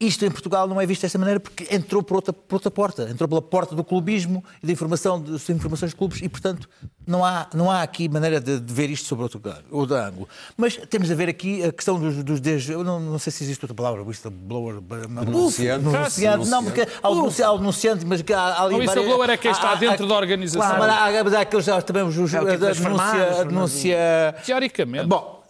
isto 0.00 0.24
em 0.24 0.30
Portugal 0.30 0.66
não 0.66 0.80
é 0.80 0.86
visto 0.86 1.02
desta 1.02 1.18
maneira 1.18 1.38
porque 1.38 1.66
entrou 1.74 2.02
por 2.02 2.16
outra, 2.16 2.32
por 2.32 2.56
outra 2.56 2.70
porta, 2.70 3.08
entrou 3.08 3.28
pela 3.28 3.40
porta 3.40 3.74
do 3.76 3.84
clubismo 3.84 4.44
e 4.62 4.66
da 4.66 4.72
informação, 4.72 5.20
das 5.20 5.48
informações 5.48 5.90
de 5.92 5.96
clubes 5.96 6.20
e, 6.20 6.28
portanto, 6.28 6.68
não 7.06 7.24
há, 7.24 7.46
não 7.54 7.70
há 7.70 7.82
aqui 7.82 8.08
maneira 8.08 8.40
de, 8.40 8.58
de 8.60 8.74
ver 8.74 8.90
isto 8.90 9.06
sobre 9.06 9.22
outro, 9.22 9.40
outro 9.70 9.94
ângulo. 9.96 10.28
Mas 10.56 10.76
temos 10.90 11.10
a 11.10 11.14
ver 11.14 11.28
aqui 11.28 11.62
a 11.62 11.72
questão 11.72 11.98
dos, 11.98 12.22
dos 12.24 12.40
des- 12.40 12.68
eu 12.68 12.82
não, 12.82 12.98
não 12.98 13.18
sei 13.18 13.32
se 13.32 13.44
existe 13.44 13.64
outra 13.64 13.74
palavra, 13.74 14.02
whistleblower, 14.02 14.80
Denunciante. 14.80 15.84
denunciante, 15.84 16.48
não, 16.48 16.64
porque 16.64 16.86
há 17.02 17.08
o 17.52 17.58
denunciante, 17.58 18.04
mas 18.04 18.20
que 18.22 18.32
há, 18.32 18.40
há 18.40 18.62
ali 18.64 18.74
O 18.74 18.78
whistleblower 18.78 19.30
é 19.30 19.36
quem 19.36 19.50
está 19.52 19.68
há- 19.68 19.72
há- 19.72 19.76
dentro 19.76 20.06
da 20.08 20.14
organização. 20.16 20.60
Claro, 20.76 20.78
mas 21.22 21.34
há, 21.34 21.38
há 21.38 21.40
aqueles 21.42 21.66
também 21.84 22.02
os, 22.02 22.16
É 22.34 22.40
o 22.40 22.50
tipo 22.50 22.64
a 22.64 22.72
denúncia, 22.72 23.40
a 23.40 23.44
denúncia 23.44 24.34
Teoricamente. 24.44 25.06
Bom, 25.06 25.43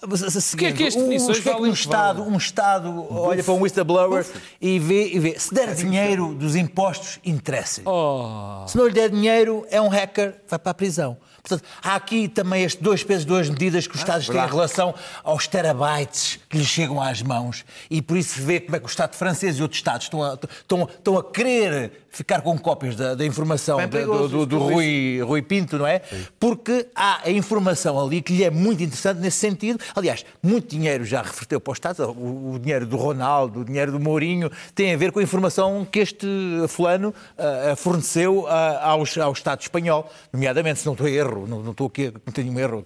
O 0.55 0.59
que 0.59 0.67
é 0.67 0.73
que 0.73 0.87
as 0.87 0.95
definições 0.95 1.39
que 1.41 1.49
é 1.49 1.55
que 1.55 1.61
um 1.63 1.73
Estado, 1.73 2.23
um 2.23 2.37
Estado 2.37 3.07
olha 3.11 3.43
para 3.43 3.53
um 3.55 3.61
whistleblower 3.63 4.27
e 4.61 4.79
vê, 4.79 5.09
e 5.15 5.19
vê, 5.19 5.39
se 5.39 5.53
der 5.55 5.75
dinheiro 5.75 6.35
dos 6.35 6.55
impostos, 6.57 7.19
interessa. 7.25 7.83
Oh. 7.89 8.67
Se 8.67 8.77
não 8.77 8.87
lhe 8.87 8.93
der 8.93 9.11
dinheiro, 9.11 9.67
é 9.71 9.81
um 9.81 9.89
hacker, 9.89 10.35
vai 10.49 10.59
para 10.59 10.71
a 10.71 10.75
prisão. 10.75 11.17
Portanto, 11.47 11.63
há 11.83 11.95
aqui 11.95 12.27
também 12.27 12.65
estes 12.65 12.83
dois 12.83 13.05
pesos, 13.05 13.27
duas 13.27 13.51
medidas 13.51 13.87
que 13.87 13.95
os 13.95 14.01
Estados 14.01 14.27
têm 14.27 14.35
em 14.37 14.49
relação 14.49 14.95
aos 15.23 15.47
terabytes 15.47 16.39
que 16.49 16.57
lhes 16.57 16.67
chegam 16.67 16.99
às 17.03 17.21
mãos. 17.21 17.67
E 17.91 18.01
por 18.01 18.17
isso 18.17 18.37
se 18.37 18.41
vê 18.41 18.61
como 18.61 18.77
é 18.77 18.79
que 18.79 18.87
o 18.87 18.89
Estado 18.89 19.15
francês 19.15 19.59
e 19.59 19.63
outros 19.63 19.79
Estados 19.79 20.05
estão 20.07 20.23
a, 20.23 20.35
estão, 20.43 20.89
estão 20.91 21.19
a 21.19 21.23
querer 21.25 22.07
ficar 22.09 22.41
com 22.41 22.57
cópias 22.57 22.97
da, 22.97 23.15
da 23.15 23.27
informação 23.27 23.77
da- 23.77 23.83
do, 24.07 24.29
do, 24.29 24.47
do 24.47 24.59
Rui, 24.59 25.21
Rui 25.23 25.43
Pinto, 25.43 25.77
não 25.77 25.87
é? 25.87 26.01
Porque 26.41 26.87
há 26.95 27.21
a 27.25 27.31
informação 27.31 28.01
ali 28.01 28.23
que 28.23 28.33
lhe 28.33 28.45
é 28.45 28.51
muito 28.51 28.83
interessante 28.83 29.19
nesse 29.21 29.37
sentido. 29.39 29.79
Aliás, 29.95 30.25
muito 30.43 30.69
dinheiro 30.69 31.05
já 31.05 31.23
reverteu 31.23 31.61
para 31.61 31.71
o 31.71 31.73
Estado. 31.75 32.11
O, 32.11 32.55
o 32.55 32.59
dinheiro 32.59 32.87
do 32.87 32.97
Ronaldo, 32.97 33.61
o 33.61 33.65
dinheiro 33.65 33.93
do 33.93 34.01
Mourinho, 34.01 34.51
tem 34.75 34.93
a 34.93 34.97
ver 34.97 35.13
com 35.13 35.21
a 35.21 35.23
informação 35.23 35.87
que 35.91 36.01
este 36.01 36.27
fulano 36.69 37.15
ah, 37.39 37.75
forneceu 37.77 38.47
ah, 38.49 38.81
aos- 38.91 39.17
ao 39.19 39.33
Estado 39.33 39.61
espanhol, 39.63 40.11
nomeadamente, 40.33 40.81
se 40.81 40.87
não 40.87 40.93
estou 40.95 41.07
a 41.07 41.11
erro, 41.11 41.47
não, 41.47 41.63
não 41.63 41.71
estou 41.71 41.87
aqui 41.87 42.07
a 42.07 42.13
cometer 42.13 42.43
nenhum 42.45 42.59
erro. 42.59 42.85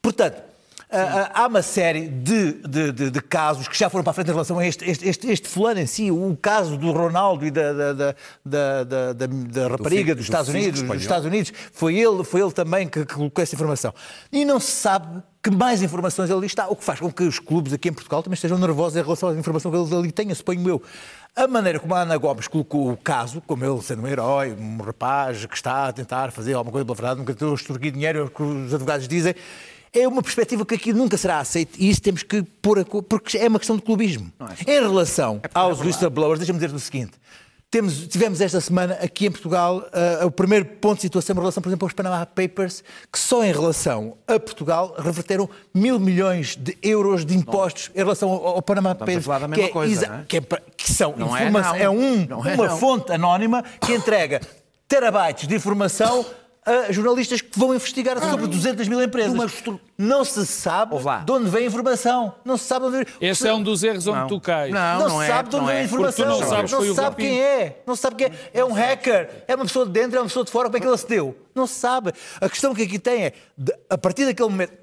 Portanto, 0.00 0.51
há 1.34 1.46
uma 1.46 1.62
série 1.62 2.08
de, 2.08 2.52
de- 2.68 2.92
de- 2.92 3.10
de 3.10 3.20
casos 3.22 3.66
que 3.68 3.78
já 3.78 3.88
foram 3.88 4.04
para 4.04 4.10
a 4.10 4.14
frente 4.14 4.28
em 4.28 4.32
relação 4.32 4.58
a 4.58 4.66
este, 4.66 4.88
este, 4.88 5.08
este, 5.08 5.26
este 5.30 5.48
fulano 5.48 5.80
em 5.80 5.86
si, 5.86 6.10
o 6.10 6.36
caso 6.40 6.76
do 6.76 6.90
Ronaldo 6.92 7.44
e 7.46 7.50
da, 7.50 7.72
da, 7.72 7.92
da, 7.92 8.14
da, 8.84 9.12
da- 9.12 9.68
rapariga 9.68 10.10
fi- 10.12 10.14
dos 10.14 10.16
do 10.16 10.22
Estados 10.22 10.48
Unidos, 10.48 10.82
dos 10.82 11.00
Estados 11.02 11.26
Unidos, 11.26 11.52
foi 11.72 11.96
ele, 11.96 12.22
foi 12.24 12.40
ele 12.42 12.52
também 12.52 12.86
que, 12.88 13.04
que 13.06 13.14
colocou 13.14 13.42
essa 13.42 13.54
informação. 13.54 13.92
E 14.30 14.44
não 14.44 14.60
se 14.60 14.70
sabe 14.72 15.22
que 15.42 15.50
mais 15.50 15.82
informações 15.82 16.30
ali 16.30 16.46
está, 16.46 16.68
o 16.68 16.76
que 16.76 16.84
faz 16.84 17.00
com 17.00 17.10
que 17.10 17.24
os 17.24 17.38
clubes 17.38 17.72
aqui 17.72 17.88
em 17.88 17.92
Portugal 17.92 18.22
também 18.22 18.34
estejam 18.34 18.56
nervosos 18.58 18.96
em 18.96 19.02
relação 19.02 19.28
à 19.28 19.34
informação 19.34 19.70
que 19.72 19.76
eles 19.76 19.92
ali 19.92 20.12
têm, 20.12 20.32
suponho 20.34 20.68
eu. 20.68 20.82
A 21.34 21.48
maneira 21.48 21.80
como 21.80 21.94
a 21.94 22.02
Ana 22.02 22.16
Gomes 22.16 22.46
colocou 22.46 22.92
o 22.92 22.96
caso, 22.96 23.42
como 23.46 23.64
ele 23.64 23.80
sendo 23.82 24.02
um 24.02 24.06
herói, 24.06 24.52
um 24.52 24.76
rapaz 24.82 25.46
que 25.46 25.54
está 25.56 25.88
a 25.88 25.92
tentar 25.92 26.30
fazer 26.30 26.52
alguma 26.52 26.70
coisa 26.70 26.84
pela 26.84 26.94
verdade, 26.94 27.18
nunca 27.20 27.32
tentou 27.32 27.54
extorquir 27.54 27.90
dinheiro, 27.90 28.18
é 28.18 28.22
o 28.22 28.28
que 28.30 28.42
os 28.42 28.72
advogados 28.74 29.08
dizem, 29.08 29.34
é 29.92 30.08
uma 30.08 30.22
perspectiva 30.22 30.64
que 30.64 30.74
aqui 30.74 30.92
nunca 30.92 31.16
será 31.16 31.38
aceita 31.38 31.72
e 31.78 31.90
isso 31.90 32.00
temos 32.00 32.22
que 32.22 32.42
pôr 32.42 32.78
a 32.78 32.84
porque 32.84 33.36
é 33.36 33.46
uma 33.48 33.58
questão 33.58 33.76
de 33.76 33.82
clubismo. 33.82 34.32
Em 34.66 34.80
relação 34.80 35.40
aos 35.52 35.80
whistleblowers, 35.80 36.38
deixa-me 36.38 36.58
dizer 36.58 36.74
o 36.74 36.78
seguinte. 36.78 37.12
Temos, 37.70 38.06
tivemos 38.06 38.40
esta 38.42 38.60
semana 38.60 38.98
aqui 39.02 39.24
em 39.26 39.30
Portugal 39.30 39.82
ah, 39.94 40.26
o 40.26 40.30
primeiro 40.30 40.64
ponto 40.66 40.96
de 40.96 41.02
situação 41.02 41.34
em 41.34 41.38
relação, 41.38 41.62
por 41.62 41.70
exemplo, 41.70 41.86
aos 41.86 41.94
Panama 41.94 42.26
Papers, 42.26 42.84
que 43.10 43.18
só 43.18 43.42
em 43.42 43.50
relação 43.52 44.14
a 44.26 44.38
Portugal 44.38 44.94
reverteram 44.98 45.48
mil 45.74 45.98
milhões 45.98 46.54
de 46.54 46.76
euros 46.82 47.24
de 47.24 47.34
impostos 47.34 47.90
em 47.94 47.98
relação 47.98 48.28
ao, 48.30 48.46
ao 48.46 48.62
Panama 48.62 48.94
Papers. 48.94 49.24
que, 49.54 49.60
é 49.62 49.68
coisa, 49.68 50.06
não 50.06 50.14
é? 50.16 50.24
que, 50.28 50.36
é 50.36 50.40
que 50.76 50.92
são 50.92 51.14
Não 51.16 51.34
é 51.34 51.50
não. 51.50 51.74
é 51.74 51.88
um- 51.88 52.26
Não 52.26 52.46
é 52.46 52.54
uma 52.54 52.68
não. 52.68 52.76
fonte 52.78 53.10
anónima 53.10 53.64
que 53.80 53.92
entrega 53.94 54.42
terabytes 54.86 55.48
de 55.48 55.54
informação 55.54 56.26
a 56.64 56.92
jornalistas 56.92 57.40
que 57.40 57.58
vão 57.58 57.74
investigar 57.74 58.18
sobre 58.20 58.46
200 58.46 58.86
mil 58.86 59.02
empresas. 59.02 59.34
Estru- 59.52 59.80
Não 59.98 60.24
se 60.24 60.46
sabe 60.46 60.94
de 61.24 61.32
onde 61.32 61.50
vem 61.50 61.64
a 61.64 61.66
informação. 61.66 62.34
Não 62.44 62.56
se 62.56 62.64
sabe 62.64 62.88
de 62.88 62.96
onde 62.96 63.04
vem. 63.04 63.14
Esse 63.30 63.48
é 63.48 63.52
um 63.54 63.62
dos 63.62 63.82
erros 63.82 64.06
onde 64.06 64.18
Não. 64.20 64.26
tu 64.28 64.40
cais. 64.40 64.72
Não, 64.72 64.98
Não, 65.00 65.08
não 65.08 65.18
se 65.18 65.24
é, 65.24 65.28
sabe 65.28 65.48
de 65.48 65.56
onde 65.56 65.66
vem 65.66 65.76
a 65.76 65.80
é. 65.80 65.84
informação. 65.84 66.24
Porque 66.26 66.40
não 66.42 66.48
sabes, 66.48 66.72
não 66.72 66.80
se 66.82 66.94
sabe 66.94 67.16
quem 67.16 67.40
é. 67.40 67.82
Não 67.86 67.96
se 67.96 68.02
sabe 68.02 68.16
quem 68.16 68.26
é. 68.28 68.32
É 68.54 68.64
um 68.64 68.72
hacker. 68.72 69.44
É 69.48 69.54
uma 69.56 69.64
pessoa 69.64 69.84
de 69.86 69.92
dentro, 69.92 70.16
é 70.16 70.20
uma 70.20 70.26
pessoa 70.28 70.44
de 70.44 70.50
fora. 70.52 70.68
Como 70.68 70.76
é 70.76 70.80
que 70.80 70.86
ele 70.86 70.94
acedeu? 70.94 71.36
Não 71.54 71.66
se 71.66 71.74
sabe. 71.74 72.12
A 72.40 72.48
questão 72.48 72.74
que 72.74 72.82
aqui 72.82 72.98
tem 72.98 73.24
é, 73.24 73.32
de- 73.58 73.74
a 73.90 73.98
partir 73.98 74.24
daquele 74.24 74.48
momento. 74.48 74.81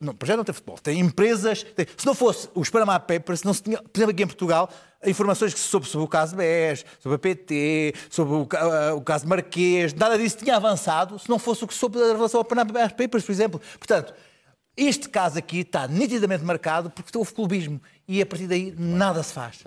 Não, 0.00 0.14
para 0.14 0.28
já 0.28 0.36
não 0.36 0.44
tem 0.44 0.54
futebol. 0.54 0.78
Tem 0.78 0.98
empresas. 0.98 1.62
tem- 1.62 1.86
se 1.96 2.06
não 2.06 2.14
fosse 2.14 2.48
os 2.54 2.70
Panama 2.70 2.98
Papers, 2.98 3.42
não 3.42 3.52
se 3.52 3.62
tinha, 3.62 3.76
por 3.82 3.90
exemplo, 3.98 4.12
aqui 4.12 4.22
em 4.22 4.26
Portugal, 4.26 4.70
informações 5.04 5.52
que 5.52 5.60
se 5.60 5.66
soube 5.66 5.86
sobre 5.86 6.06
o 6.06 6.08
caso 6.08 6.34
BES, 6.34 6.86
sobre 7.00 7.16
a 7.16 7.18
PT, 7.18 7.94
sobre 8.08 8.34
o, 8.34 8.48
ah, 8.56 8.94
o 8.94 9.02
caso 9.02 9.28
Marquês, 9.28 9.92
nada 9.92 10.16
disso 10.16 10.38
tinha 10.38 10.56
avançado 10.56 11.18
se 11.18 11.28
não 11.28 11.38
fosse 11.38 11.64
o 11.64 11.66
que 11.66 11.74
se 11.74 11.80
soube 11.80 11.98
em 11.98 12.12
relação 12.12 12.40
ao 12.40 12.44
Panama 12.44 12.72
Papers, 12.88 13.24
por 13.24 13.30
exemplo. 13.30 13.60
Portanto, 13.78 14.14
este 14.74 15.06
caso 15.10 15.38
aqui 15.38 15.60
está 15.60 15.86
nitidamente 15.86 16.44
marcado 16.44 16.88
porque 16.88 17.16
houve 17.18 17.34
clubismo 17.34 17.78
e 18.08 18.22
a 18.22 18.26
partir 18.26 18.46
daí 18.46 18.74
nada 18.78 19.22
se 19.22 19.34
faz. 19.34 19.58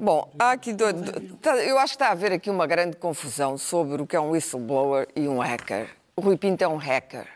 Bom, 0.00 0.32
há 0.38 0.52
aqui 0.52 0.72
do- 0.72 0.92
do- 0.94 1.36
tá- 1.36 1.56
eu 1.58 1.78
acho 1.78 1.92
que 1.92 1.96
está 1.96 2.08
a 2.08 2.12
haver 2.12 2.32
aqui 2.32 2.48
uma 2.48 2.66
grande 2.66 2.96
confusão 2.96 3.58
sobre 3.58 4.00
o 4.00 4.06
que 4.06 4.16
é 4.16 4.20
um 4.20 4.30
whistleblower 4.30 5.06
e 5.14 5.28
um 5.28 5.40
hacker. 5.40 5.90
O 6.16 6.22
Rui 6.22 6.38
Pinto 6.38 6.64
é 6.64 6.68
um 6.68 6.76
hacker. 6.76 7.26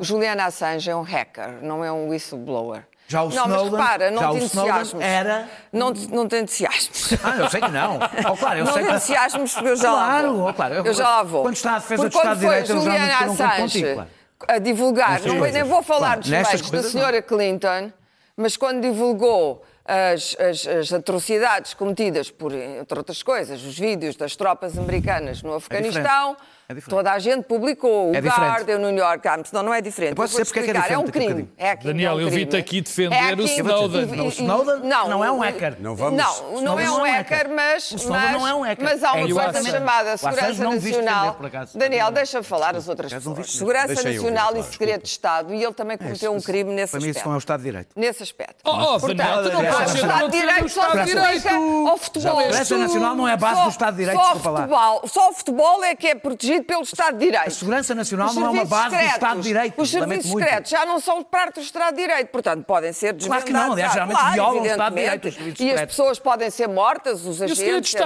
O 0.00 0.04
Julian 0.04 0.36
Assange 0.44 0.88
é 0.88 0.94
um 0.96 1.02
hacker, 1.02 1.58
não 1.62 1.84
é 1.84 1.90
um 1.90 2.08
whistleblower. 2.08 2.84
Já 3.06 3.22
o 3.22 3.28
não, 3.28 3.46
mas 3.48 3.56
Snowden- 3.62 3.70
repara, 3.78 4.10
não 4.10 4.22
já 4.22 4.30
te 4.30 4.36
entusiasmes. 4.44 5.02
era- 5.04 5.48
Não, 5.72 5.92
te- 5.92 6.08
não 6.10 6.26
te 6.28 6.36
entusiasmes. 6.36 7.12
Ah, 7.22 7.36
eu 7.36 7.50
sei 7.50 7.60
que 7.60 7.70
não. 7.70 7.98
Oh, 8.32 8.36
claro, 8.36 8.60
eu 8.60 8.64
não 8.64 8.72
sei 8.72 8.82
te 8.82 8.88
que... 8.88 8.94
entusiasmes 8.94 9.52
porque 9.52 9.68
eu 9.68 9.76
já 9.76 9.92
lá 9.92 10.04
Claro, 10.06 10.34
vou. 10.34 10.48
oh, 10.48 10.54
claro. 10.54 10.74
Eu 10.74 10.94
já 10.94 11.08
lá 11.08 11.22
vou. 11.22 11.42
Quando 11.42 11.54
está 11.56 11.72
a 11.72 11.78
defesa 11.80 12.02
Porque 12.02 12.16
do 12.16 12.18
Estado 12.18 12.34
de 12.34 12.46
Direito, 12.46 12.66
foi 12.68 12.76
eu 12.76 12.84
não 12.84 13.28
conto 13.28 13.42
Assange 13.42 13.62
contigo, 13.62 13.94
claro. 13.94 14.08
a 14.48 14.58
divulgar, 14.58 15.20
não, 15.20 15.38
coisas. 15.38 15.52
nem 15.54 15.62
vou 15.64 15.82
falar 15.82 16.06
Claro, 16.06 16.20
dos 16.20 16.48
feitos 16.48 16.70
da 16.70 16.82
senhora 16.82 17.20
Clinton, 17.20 17.92
mas 18.36 18.56
quando 18.56 18.80
divulgou 18.80 19.62
as, 19.84 20.34
as- 20.40 20.66
as 20.66 20.92
atrocidades 20.94 21.74
cometidas 21.74 22.30
por, 22.30 22.54
entre 22.54 22.96
outras 22.98 23.22
coisas, 23.22 23.62
os 23.62 23.78
vídeos 23.78 24.16
das 24.16 24.34
tropas 24.34 24.78
americanas 24.78 25.42
no 25.42 25.52
Afeganistão, 25.54 26.38
É 26.63 26.63
diferente. 26.72 26.88
toda 26.90 27.12
a 27.12 27.18
gente 27.18 27.42
publicou, 27.44 28.10
o 28.12 28.14
É 28.16 28.20
diferente. 28.22 28.48
Guardian, 28.50 28.78
no 28.78 28.90
New 28.90 29.04
York 29.04 29.20
Times, 29.28 29.52
não, 29.52 29.62
não 29.62 29.74
é 29.74 29.80
diferente. 29.82 30.14
Vou-te 30.16 30.30
dizer 30.30 30.44
porque 30.46 30.60
é 30.60 30.62
que 30.62 30.70
é 30.70 30.72
explicar. 30.72 30.94
É 30.94 30.98
um 30.98 31.04
diferente, 31.04 31.32
crime. 31.34 31.50
a 31.58 31.64
É 31.66 31.76
Daniel, 31.76 32.12
é 32.12 32.14
um 32.14 32.20
eu 32.20 32.30
vi-te 32.30 32.56
aqui 32.56 32.80
defender 32.80 33.14
Hacking 33.16 33.42
o 33.42 33.44
Snowden. 33.46 34.00
e- 34.00 34.04
e- 34.04 34.16
Não, 34.16 34.24
o 34.26 34.28
Snowden 34.30 34.76
não, 34.88 35.08
não 35.08 35.24
é 35.24 35.30
um 35.30 35.40
hacker. 35.40 35.76
Não 35.80 35.94
vamos- 35.94 36.16
Não, 36.22 36.60
não 36.62 36.78
é 36.80 36.84
não 36.86 36.96
um 37.02 37.06
é 37.06 37.10
um 37.10 37.12
hacker, 37.16 37.50
mas, 37.50 37.90
O 37.92 38.08
mas, 38.10 38.32
não 38.32 38.48
é 38.48 38.54
um 38.54 38.62
hacker. 38.62 38.84
mas 38.84 39.02
há 39.04 39.12
uma 39.12 39.18
É, 39.18 39.28
e 39.28 39.32
o 39.32 39.36
coisa 39.36 39.62
chamada 39.70 40.14
o 40.14 40.18
Segurança 40.18 40.64
Nacional. 40.64 41.36
Daniel, 41.74 42.10
deixa 42.10 42.42
falar 42.42 42.76
as 42.76 42.88
outras 42.88 43.12
pessoas. 43.12 43.50
Segurança 43.52 43.86
Deixa 43.88 44.08
eu 44.08 44.14
Nacional 44.22 44.56
e 44.56 44.62
Segredo 44.62 45.02
de 45.02 45.08
Estado. 45.08 45.52
E 45.54 45.62
ele 45.62 45.74
também 45.74 45.98
cometeu 45.98 46.32
um 46.34 46.40
crime 46.40 46.72
nesse 46.72 46.92
Para 46.92 47.00
mim 47.00 47.08
isso 47.08 47.18
aspecto. 47.18 47.26
não 47.28 47.32
é 47.34 47.36
o 47.36 47.38
Estado 47.38 47.58
de 47.60 47.64
Direito. 47.64 47.88
Nesse 47.96 48.22
aspecto. 48.22 48.56
Oh, 48.64 48.70
oh, 48.70 48.98
Daniel, 48.98 49.42
tu 49.42 49.52
não 49.52 49.64
podes 49.64 49.92
o 49.92 49.96
ser 49.96 49.98
Estado 50.04 50.18
de 50.18 50.24
o 50.24 50.40
Direito 50.40 50.68
só 50.68 50.82
aplica 50.82 51.04
Direito. 51.04 51.48
ao 51.88 51.96
futebol. 51.98 52.38
A 52.38 52.42
Segurança 52.42 52.78
Nacional 52.78 53.14
não 53.16 53.28
é 53.28 53.32
a 53.32 53.36
base 53.36 53.62
do 53.62 53.68
Estado 53.68 53.96
de 53.96 54.04
Direito, 54.04 54.20
desculpa 54.20 54.50
lá. 54.50 55.00
só 55.06 55.30
o 55.30 55.32
futebol 55.32 55.84
é 55.84 55.94
que 55.94 56.06
é 56.08 56.14
protegido 56.14 56.53
pelo 56.62 56.82
Estado 56.82 57.18
de 57.18 57.24
Direito. 57.26 57.48
A 57.48 57.50
Segurança 57.50 57.94
Nacional 57.94 58.28
Os 58.28 58.36
não 58.36 58.46
é 58.46 58.50
uma 58.50 58.64
base 58.64 58.84
do 58.84 58.90
secretos- 58.90 59.14
Estado 59.14 59.36
de 59.36 59.42
Direito. 59.48 59.82
Os 59.82 59.90
serviços 59.90 60.30
muito. 60.30 60.44
secretos 60.46 60.70
já 60.70 60.86
não 60.86 61.00
são 61.00 61.22
parte 61.24 61.54
do 61.56 61.60
Estado 61.60 61.94
de 61.96 62.02
Direito, 62.02 62.28
portanto 62.28 62.64
podem 62.64 62.92
ser 62.92 63.14
Claro 63.14 63.44
que 63.44 63.52
não, 63.52 63.72
aliás, 63.72 63.92
desvendados. 63.92 64.22
geralmente 64.22 64.34
violam 64.34 64.62
o 64.62 64.66
Estado 64.66 64.94
de. 64.94 65.00
Direito, 65.02 65.28
os 65.28 65.34
serviços 65.34 65.60
E 65.60 65.62
as 65.64 65.68
secretos. 65.70 65.96
pessoas 65.96 66.18
podem 66.18 66.50
ser 66.50 66.68
mortas, 66.68 67.24
os 67.24 67.40
agentes, 67.42 67.94
etc. 67.94 68.02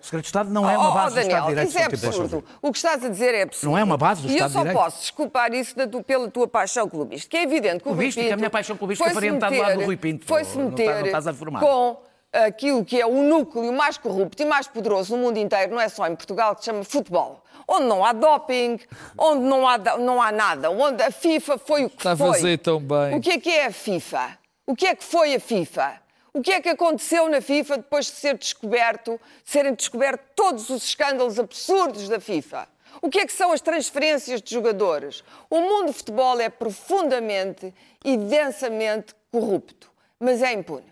O 0.00 0.04
Segredo 0.04 0.20
de 0.22 0.26
Estado 0.26 0.50
não 0.50 0.68
é 0.68 0.76
uma 0.76 0.90
Oh, 0.90 0.94
base 0.94 1.06
oh, 1.06 1.14
do 1.14 1.20
Estado 1.20 1.28
Daniel, 1.28 1.42
de 1.42 1.48
Direito. 1.48 1.68
isso 1.68 1.78
é 1.78 1.82
Tipo, 1.88 2.06
absurdo. 2.06 2.44
O 2.60 2.72
que 2.72 2.78
estás 2.78 3.04
a 3.04 3.08
dizer 3.08 3.34
é 3.34 3.42
absurdo. 3.42 3.70
Não 3.72 3.78
é 3.78 3.84
uma 3.84 3.96
base 3.96 4.22
do 4.22 4.28
E 4.28 4.30
eu 4.30 4.34
Estado 4.34 4.48
de 4.48 4.52
só 4.54 4.58
Direito. 4.60 4.78
posso 4.78 5.00
desculpar 5.00 5.52
isso 5.54 5.74
pela 6.06 6.28
tua 6.28 6.48
paixão 6.48 6.88
clubista, 6.88 7.28
que 7.28 7.36
é 7.36 7.42
evidente 7.42 7.82
que 7.82 7.88
o 7.88 7.92
Rui 7.92 7.96
Clubística, 7.98 8.22
Pinto 8.22 8.34
a 8.34 8.36
minha 8.36 8.50
paixão 8.50 8.76
clubística 8.76 9.04
foi-se 9.04 9.14
faria 9.14 9.32
metade 9.32 9.54
do 9.54 9.60
lado 9.60 9.68
meter- 9.70 9.80
do 9.82 9.86
Rui 9.86 9.96
Pinto. 9.96 10.26
Foi-se 10.26 10.56
Não 10.58 10.68
estás- 10.70 10.86
não 10.88 10.94
meter 10.96 11.06
estás 11.06 11.26
a 11.26 11.32
com 11.32 12.02
aquilo 12.32 12.84
que 12.84 13.00
é 13.00 13.06
o 13.06 13.22
núcleo 13.22 13.72
mais 13.72 13.98
corrupto 13.98 14.42
e 14.42 14.46
mais 14.46 14.66
poderoso 14.66 15.16
no 15.16 15.22
mundo 15.22 15.36
inteiro, 15.38 15.72
não 15.72 15.80
é 15.80 15.88
só 15.88 16.06
em 16.06 16.16
Portugal, 16.16 16.54
que 16.54 16.62
se 16.62 16.66
chama 16.66 16.82
futebol. 16.84 17.42
Onde 17.68 17.84
não 17.84 18.04
há 18.04 18.12
doping, 18.12 18.80
onde 19.18 19.42
não 19.44 19.68
há, 19.68 19.78
não 19.98 20.20
há 20.20 20.32
nada, 20.32 20.70
onde 20.70 21.02
a 21.02 21.10
FIFA 21.10 21.58
foi 21.58 21.84
o 21.84 21.90
que 21.90 21.96
Está 21.96 22.12
a 22.12 22.16
foi. 22.16 22.32
fazer 22.32 22.58
tão 22.58 22.80
bem. 22.80 23.16
O 23.16 23.20
que 23.20 23.30
é 23.32 23.38
que 23.38 23.50
é 23.50 23.66
a 23.66 23.72
FIFA? 23.72 24.38
O 24.66 24.74
que 24.74 24.86
é 24.86 24.94
que 24.94 25.04
foi 25.04 25.34
a 25.34 25.40
FIFA? 25.40 26.00
O 26.34 26.40
que 26.40 26.50
é 26.50 26.60
que 26.62 26.68
aconteceu 26.70 27.28
na 27.28 27.42
FIFA 27.42 27.76
depois 27.78 28.06
de 28.06 28.12
ser 28.12 28.38
descoberto, 28.38 29.20
de 29.44 29.50
serem 29.50 29.74
descobertos 29.74 30.26
todos 30.34 30.70
os 30.70 30.82
escândalos 30.82 31.38
absurdos 31.38 32.08
da 32.08 32.18
FIFA? 32.18 32.66
O 33.02 33.10
que 33.10 33.20
é 33.20 33.26
que 33.26 33.32
são 33.32 33.52
as 33.52 33.60
transferências 33.60 34.40
de 34.40 34.54
jogadores? 34.54 35.22
O 35.50 35.60
mundo 35.60 35.86
do 35.88 35.92
futebol 35.92 36.38
é 36.40 36.48
profundamente 36.48 37.74
e 38.04 38.16
densamente 38.16 39.14
corrupto, 39.30 39.90
mas 40.18 40.42
é 40.42 40.52
impune. 40.52 40.91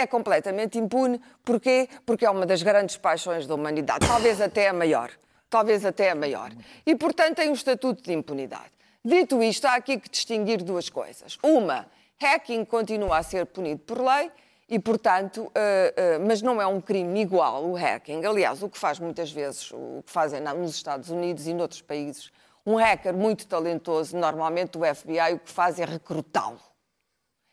É 0.00 0.06
completamente 0.06 0.78
impune. 0.78 1.20
Porquê? 1.44 1.86
Porque 2.06 2.24
é 2.24 2.30
uma 2.30 2.46
das 2.46 2.62
grandes 2.62 2.96
paixões 2.96 3.46
da 3.46 3.54
humanidade, 3.54 4.06
talvez 4.06 4.40
até 4.40 4.68
a 4.68 4.72
maior. 4.72 5.10
Talvez 5.50 5.84
até 5.84 6.10
a 6.10 6.14
maior. 6.14 6.50
E, 6.86 6.96
portanto, 6.96 7.36
tem 7.36 7.50
um 7.50 7.52
estatuto 7.52 8.02
de 8.02 8.14
impunidade. 8.14 8.70
Dito 9.04 9.42
isto, 9.42 9.66
há 9.66 9.74
aqui 9.74 9.98
que 9.98 10.08
distinguir 10.08 10.62
duas 10.62 10.88
coisas. 10.88 11.36
Uma, 11.42 11.86
hacking 12.18 12.64
continua 12.64 13.18
a 13.18 13.22
ser 13.22 13.44
punido 13.44 13.80
por 13.80 14.00
lei 14.00 14.30
e, 14.66 14.78
portanto, 14.78 15.52
eh, 15.54 15.92
eh, 15.94 16.18
mas 16.18 16.40
não 16.40 16.62
é 16.62 16.66
um 16.66 16.80
crime 16.80 17.20
igual 17.20 17.66
o 17.66 17.74
hacking. 17.74 18.24
Aliás, 18.24 18.62
o 18.62 18.70
que 18.70 18.78
faz 18.78 18.98
muitas 18.98 19.30
vezes, 19.30 19.70
o 19.72 20.02
que 20.06 20.10
fazem 20.10 20.40
nos 20.40 20.76
Estados 20.76 21.10
Unidos 21.10 21.46
e 21.46 21.52
noutros 21.52 21.82
países, 21.82 22.30
um 22.64 22.76
hacker 22.76 23.12
muito 23.12 23.46
talentoso, 23.46 24.16
normalmente 24.16 24.78
o 24.78 24.94
FBI, 24.94 25.34
o 25.34 25.38
que 25.40 25.50
faz 25.50 25.78
é 25.78 25.84
recrutá-lo 25.84 26.70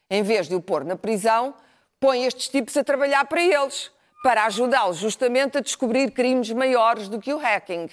em 0.10 0.24
vez 0.24 0.48
de 0.48 0.56
o 0.56 0.62
pôr 0.62 0.84
na 0.84 0.96
prisão, 0.96 1.54
põe 2.00 2.26
estes 2.26 2.50
tipos 2.50 2.76
a 2.78 2.84
trabalhar 2.84 3.26
para 3.26 3.42
eles, 3.42 3.92
para 4.24 4.46
ajudá-los 4.46 4.98
justamente 4.98 5.58
a 5.58 5.62
descobrir 5.62 6.12
crimes 6.12 6.52
maiores 6.52 7.08
do 7.08 7.20
que 7.20 7.34
o 7.34 7.38
hacking. 7.38 7.90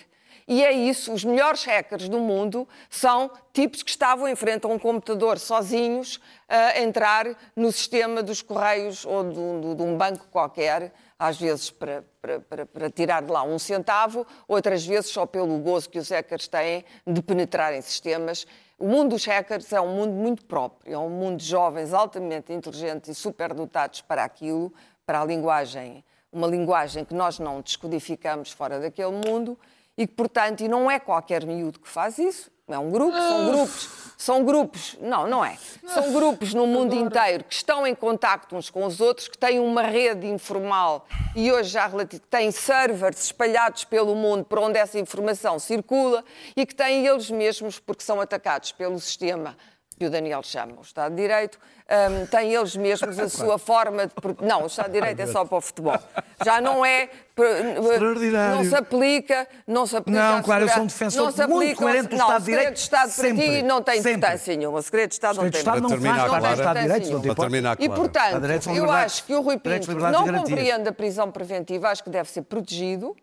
E 0.46 0.62
é 0.62 0.72
isso, 0.72 1.12
os 1.12 1.24
melhores 1.24 1.64
hackers 1.64 2.06
do 2.06 2.18
mundo 2.18 2.68
são 2.90 3.30
tipos 3.52 3.82
que 3.82 3.88
estavam 3.88 4.28
em 4.28 4.36
frente 4.36 4.66
a 4.66 4.68
um 4.68 4.78
computador 4.78 5.38
sozinhos 5.38 6.20
a 6.46 6.80
entrar 6.80 7.26
no 7.56 7.72
sistema 7.72 8.22
dos 8.22 8.42
correios 8.42 9.06
ou 9.06 9.24
de, 9.24 9.74
de 9.74 9.82
um 9.82 9.96
banco 9.96 10.26
qualquer, 10.30 10.92
às 11.18 11.40
vezes 11.40 11.70
para, 11.70 12.04
para, 12.20 12.40
para, 12.40 12.66
para, 12.66 12.90
tirar 12.90 13.22
de 13.22 13.32
lá 13.32 13.42
um 13.42 13.58
centavo, 13.58 14.26
outras 14.46 14.84
vezes 14.84 15.10
só 15.10 15.24
pelo 15.24 15.58
gozo 15.58 15.88
que 15.88 15.98
os 15.98 16.10
hackers 16.10 16.46
têm 16.46 16.84
de 17.06 17.22
penetrar 17.22 17.72
em 17.72 17.80
sistemas. 17.80 18.46
O 18.78 18.88
mundo 18.88 19.10
dos 19.10 19.24
hackers 19.24 19.72
é 19.72 19.80
um 19.80 19.94
mundo 19.94 20.12
muito 20.12 20.44
próprio, 20.44 20.92
é 20.92 20.98
um 20.98 21.08
mundo 21.08 21.38
de 21.38 21.46
jovens 21.46 21.92
altamente 21.92 22.52
inteligentes 22.52 23.08
e 23.08 23.14
superdotados 23.14 24.00
para 24.00 24.24
aquilo, 24.24 24.72
para 25.06 25.20
a 25.20 25.24
linguagem, 25.24 26.04
uma 26.32 26.48
linguagem 26.48 27.04
que 27.04 27.14
nós 27.14 27.38
não 27.38 27.60
descodificamos 27.60 28.50
fora 28.50 28.80
daquele 28.80 29.12
mundo 29.12 29.56
e 29.96 30.06
que, 30.06 30.14
portanto, 30.14 30.62
e 30.62 30.68
não 30.68 30.90
é 30.90 30.98
qualquer 30.98 31.46
miúdo 31.46 31.78
que 31.78 31.88
faz 31.88 32.18
isso, 32.18 32.50
é 32.66 32.78
um 32.78 32.90
grupo, 32.90 33.12
são 33.12 33.50
grupos, 33.50 33.88
são 34.16 34.44
grupos, 34.44 34.96
não, 34.98 35.26
não 35.26 35.44
é. 35.44 35.58
São 35.86 36.14
grupos 36.14 36.54
no 36.54 36.66
mundo 36.66 36.94
inteiro 36.94 37.44
que 37.44 37.54
estão 37.54 37.86
em 37.86 37.94
contacto 37.94 38.56
uns 38.56 38.70
com 38.70 38.86
os 38.86 39.02
outros, 39.02 39.28
que 39.28 39.36
têm 39.36 39.60
uma 39.60 39.82
rede 39.82 40.26
informal 40.26 41.06
e 41.36 41.52
hoje 41.52 41.70
já 41.70 41.90
têm 42.30 42.50
servers 42.50 43.24
espalhados 43.24 43.84
pelo 43.84 44.14
mundo 44.14 44.44
por 44.44 44.58
onde 44.60 44.78
essa 44.78 44.98
informação 44.98 45.58
circula 45.58 46.24
e 46.56 46.64
que 46.64 46.74
têm 46.74 47.06
eles 47.06 47.30
mesmos, 47.30 47.78
porque 47.78 48.02
são 48.02 48.18
atacados 48.18 48.72
pelo 48.72 48.98
sistema 48.98 49.54
que 49.94 50.04
o 50.04 50.10
Daniel 50.10 50.42
chama 50.42 50.74
o 50.78 50.82
Estado 50.82 51.14
de 51.14 51.22
Direito, 51.22 51.58
um, 51.84 52.26
têm 52.26 52.54
eles 52.54 52.76
mesmos 52.76 53.18
a 53.18 53.28
sua 53.30 53.58
forma 53.58 54.06
de. 54.06 54.12
Não, 54.40 54.62
o 54.62 54.66
Estado 54.66 54.86
de 54.86 54.92
Direito 54.92 55.20
é 55.20 55.26
só 55.26 55.44
para 55.44 55.58
o 55.58 55.60
futebol. 55.60 55.98
Já 56.44 56.60
não 56.60 56.84
é. 56.84 57.08
Não 57.36 58.64
se 58.64 58.74
aplica. 58.74 59.48
Não 59.66 59.86
se 59.86 59.96
aplica. 59.96 60.18
Não, 60.18 60.42
claro, 60.42 60.64
eu 60.64 60.68
sou 60.68 60.82
um 60.82 60.86
defensor 60.86 61.32
não 61.36 61.48
muito 61.48 61.76
coerente 61.76 62.08
do 62.08 62.16
não, 62.16 62.26
Estado 62.26 62.44
de 62.44 62.50
Direito. 62.50 62.74
O 62.74 62.74
segredo 62.74 62.74
de 62.74 62.80
Estado 62.80 63.10
sempre, 63.10 63.44
para 63.44 63.54
ti 63.56 63.62
não 63.62 63.82
tem 63.82 63.94
sempre. 63.96 64.12
importância 64.12 64.56
nenhuma. 64.56 64.78
O 64.78 64.82
segredo 64.82 65.08
de 65.08 65.14
Estado 65.14 65.36
não 65.36 65.50
tem 65.50 65.62
não 65.62 65.72
faz 65.72 65.86
terminar, 65.86 66.16
parte 66.16 66.30
do 66.30 66.40
Clara. 66.40 66.54
Estado 66.54 66.76
de 66.76 66.82
Direito, 66.82 67.10
não 67.10 67.20
tem 67.20 67.34
terminar, 67.34 67.76
E, 67.80 67.88
portanto, 67.88 68.70
eu 68.70 68.90
acho 68.90 69.24
que 69.24 69.34
o 69.34 69.40
Rui 69.40 69.58
Pinto 69.58 69.94
não 69.94 70.26
compreende 70.26 70.88
a 70.88 70.92
prisão 70.92 71.30
preventiva, 71.30 71.88
acho 71.88 72.02
que 72.02 72.10
deve 72.10 72.30
ser 72.30 72.42
protegido. 72.42 73.16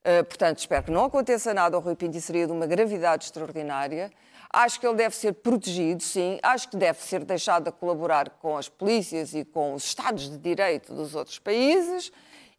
Uh, 0.00 0.24
portanto, 0.24 0.58
espero 0.58 0.84
que 0.84 0.90
não 0.90 1.04
aconteça 1.04 1.52
nada 1.52 1.76
ao 1.76 1.82
Rui 1.82 1.94
Pinto 1.94 2.16
e 2.16 2.20
seria 2.22 2.46
de 2.46 2.52
uma 2.52 2.66
gravidade 2.66 3.26
extraordinária. 3.26 4.10
Acho 4.52 4.80
que 4.80 4.86
ele 4.86 4.96
deve 4.96 5.14
ser 5.14 5.32
protegido, 5.34 6.02
sim. 6.02 6.38
Acho 6.42 6.68
que 6.68 6.76
deve 6.76 7.00
ser 7.00 7.24
deixado 7.24 7.68
a 7.68 7.72
colaborar 7.72 8.30
com 8.30 8.56
as 8.56 8.68
polícias 8.68 9.32
e 9.32 9.44
com 9.44 9.74
os 9.74 9.84
Estados 9.84 10.28
de 10.28 10.36
Direito 10.38 10.92
dos 10.92 11.14
outros 11.14 11.38
países. 11.38 12.10